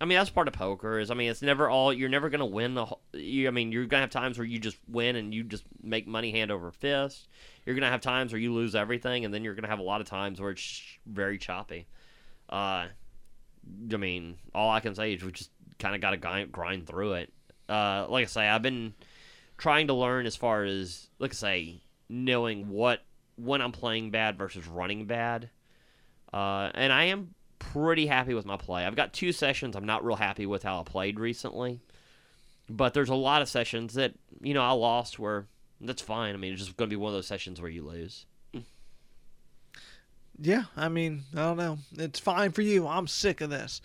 I 0.01 0.05
mean, 0.05 0.17
that's 0.17 0.31
part 0.31 0.47
of 0.49 0.55
poker. 0.55 0.99
Is 1.01 1.11
I 1.11 1.15
mean, 1.15 1.31
it's 1.31 1.43
never 1.43 1.69
all. 1.69 1.93
You're 1.93 2.09
never 2.09 2.29
gonna 2.31 2.47
win 2.47 2.75
the. 2.75 2.85
whole- 2.87 3.01
You, 3.13 3.49
I 3.49 3.51
mean, 3.51 3.73
you're 3.73 3.87
gonna 3.87 4.03
have 4.03 4.11
times 4.11 4.39
where 4.39 4.47
you 4.47 4.59
just 4.61 4.77
win 4.89 5.17
and 5.17 5.35
you 5.35 5.43
just 5.45 5.65
make 5.83 6.07
money 6.07 6.31
hand 6.31 6.51
over 6.53 6.71
fist. 6.71 7.29
You're 7.67 7.75
gonna 7.75 7.91
have 7.91 8.01
times 8.01 8.33
where 8.33 8.41
you 8.41 8.55
lose 8.55 8.75
everything, 8.75 9.25
and 9.25 9.35
then 9.35 9.43
you're 9.45 9.55
gonna 9.55 9.69
have 9.69 9.81
a 9.81 9.85
lot 9.85 10.01
of 10.01 10.07
times 10.07 10.41
where 10.41 10.51
it's 10.53 10.83
very 11.07 11.37
choppy. 11.39 11.87
Uh, 12.49 12.87
I 13.93 13.97
mean, 13.97 14.37
all 14.55 14.71
I 14.71 14.81
can 14.81 14.95
say 14.95 15.15
is 15.15 15.23
we 15.23 15.33
just 15.33 15.51
kind 15.79 15.95
of 15.95 16.01
got 16.01 16.11
to 16.11 16.47
grind, 16.47 16.87
through 16.87 17.15
it. 17.15 17.33
Uh, 17.69 18.07
like 18.09 18.25
I 18.25 18.27
say, 18.27 18.49
I've 18.49 18.63
been 18.63 18.95
trying 19.59 19.89
to 19.89 19.95
learn 19.95 20.27
as 20.27 20.37
far 20.37 20.65
as, 20.65 21.09
like 21.19 21.33
I 21.33 21.35
say, 21.35 21.81
knowing 22.09 22.69
what 22.69 23.03
when 23.37 23.61
I'm 23.61 23.73
playing 23.73 24.11
bad 24.11 24.37
versus 24.37 24.67
running 24.67 25.07
bad. 25.07 25.51
Uh, 26.33 26.71
and 26.75 26.93
I 26.93 27.05
am 27.05 27.35
pretty 27.59 28.07
happy 28.07 28.35
with 28.35 28.45
my 28.45 28.57
play. 28.57 28.85
I've 28.85 28.97
got 28.97 29.13
two 29.13 29.33
sessions 29.33 29.77
I'm 29.77 29.87
not 29.87 30.05
real 30.05 30.17
happy 30.17 30.47
with 30.47 30.63
how 30.63 30.81
I 30.81 30.83
played 30.83 31.21
recently. 31.21 31.81
But 32.69 32.95
there's 32.95 33.09
a 33.09 33.15
lot 33.15 33.43
of 33.43 33.49
sessions 33.49 33.95
that, 33.95 34.15
you 34.41 34.55
know, 34.55 34.63
I 34.63 34.71
lost 34.71 35.19
where 35.19 35.47
that's 35.81 36.03
fine. 36.03 36.35
I 36.35 36.39
mean, 36.39 36.53
it's 36.53 36.65
just 36.65 36.77
going 36.77 36.89
to 36.89 36.97
be 36.97 37.01
one 37.01 37.11
of 37.11 37.15
those 37.15 37.27
sessions 37.27 37.61
where 37.61 37.71
you 37.71 37.87
lose. 37.87 38.27
Yeah, 40.39 40.65
I 40.77 40.89
mean, 40.89 41.23
I 41.35 41.41
don't 41.41 41.57
know. 41.57 41.79
It's 41.99 42.19
fine 42.19 42.53
for 42.53 42.63
you. 42.63 42.87
I'm 42.87 43.07
sick 43.07 43.41
of 43.41 43.51
this. 43.51 43.81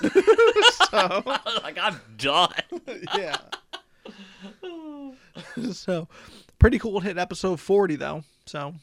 so, 0.90 1.22
like, 1.62 1.78
I'm 1.78 2.00
done. 2.16 2.52
yeah. 3.16 3.36
so, 5.72 6.08
pretty 6.58 6.78
cool 6.78 7.00
to 7.00 7.06
hit 7.06 7.18
episode 7.18 7.60
40, 7.60 7.96
though. 7.96 8.24
So, 8.46 8.74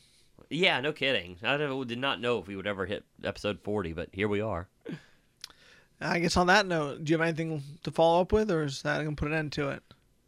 yeah, 0.49 0.79
no 0.81 0.93
kidding. 0.93 1.37
I 1.43 1.57
did 1.57 1.99
not 1.99 2.21
know 2.21 2.39
if 2.39 2.47
we 2.47 2.55
would 2.55 2.67
ever 2.67 2.85
hit 2.85 3.03
episode 3.23 3.59
40, 3.63 3.93
but 3.93 4.09
here 4.11 4.27
we 4.27 4.41
are. 4.41 4.67
I 6.01 6.19
guess 6.19 6.37
on 6.37 6.47
that 6.47 6.67
note, 6.67 7.03
do 7.03 7.11
you 7.11 7.17
have 7.17 7.25
anything 7.25 7.63
to 7.83 7.91
follow 7.91 8.21
up 8.21 8.33
with, 8.33 8.51
or 8.51 8.63
is 8.63 8.81
that 8.81 9.01
gonna 9.03 9.15
put 9.15 9.29
an 9.29 9.33
end 9.33 9.53
to 9.53 9.69
it? 9.69 9.81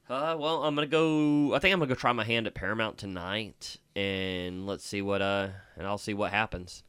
Uh, 0.09 0.35
well, 0.39 0.63
I'm 0.63 0.73
gonna 0.75 0.87
go. 0.87 1.53
I 1.53 1.59
think 1.59 1.73
I'm 1.73 1.79
gonna 1.79 1.89
go 1.89 1.95
try 1.95 2.13
my 2.13 2.23
hand 2.23 2.47
at 2.47 2.53
Paramount 2.53 2.97
tonight, 2.97 3.75
and 3.95 4.65
let's 4.65 4.85
see 4.85 5.01
what 5.01 5.21
uh, 5.21 5.49
and 5.77 5.87
I'll 5.87 5.97
see 5.97 6.13
what 6.13 6.31
happens. 6.31 6.83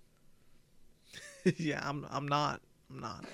yeah, 1.56 1.80
I'm. 1.86 2.06
I'm 2.10 2.26
not. 2.26 2.60
I'm 2.90 3.00
not. 3.00 3.24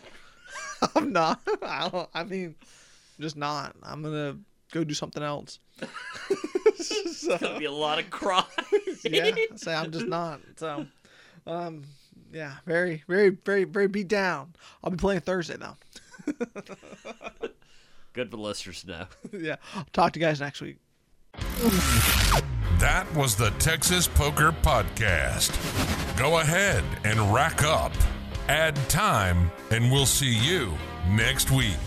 I'm 0.95 1.13
not. 1.13 1.41
I 1.63 1.89
don't. 1.89 2.09
I 2.13 2.25
mean, 2.25 2.55
I'm 2.61 3.23
just 3.23 3.37
not. 3.37 3.75
I'm 3.83 4.03
gonna 4.03 4.39
go 4.73 4.85
do 4.85 4.95
something 4.95 5.23
else. 5.23 5.59
It's 6.77 7.27
gonna 7.27 7.59
be 7.59 7.65
a 7.65 7.73
lot 7.73 7.99
of 7.99 8.11
crying. 8.11 8.45
yeah, 9.05 9.31
say 9.57 9.75
I'm 9.75 9.91
just 9.93 10.07
not. 10.07 10.41
So, 10.57 10.87
um, 11.47 11.85
yeah, 12.33 12.55
very, 12.67 13.03
very, 13.09 13.31
very, 13.31 13.65
very 13.65 13.87
beat 13.87 14.09
down. 14.09 14.55
I'll 14.83 14.91
be 14.91 14.97
playing 14.97 15.21
Thursday 15.21 15.57
though. 15.57 15.77
Good 18.13 18.31
for 18.31 18.37
listeners 18.37 18.83
to 18.83 18.89
know. 18.89 19.07
yeah, 19.33 19.57
I'll 19.75 19.87
talk 19.93 20.13
to 20.13 20.21
you 20.21 20.27
guys 20.27 20.41
next 20.41 20.61
week. 20.61 20.79
That 22.79 23.07
was 23.15 23.37
the 23.37 23.51
Texas 23.59 24.07
Poker 24.07 24.53
Podcast. 24.53 25.57
Go 26.19 26.39
ahead 26.39 26.85
and 27.05 27.33
rack 27.33 27.63
up, 27.63 27.93
add 28.49 28.77
time, 28.89 29.51
and 29.71 29.91
we'll 29.91 30.07
see 30.07 30.35
you 30.35 30.75
next 31.09 31.51
week. 31.51 31.79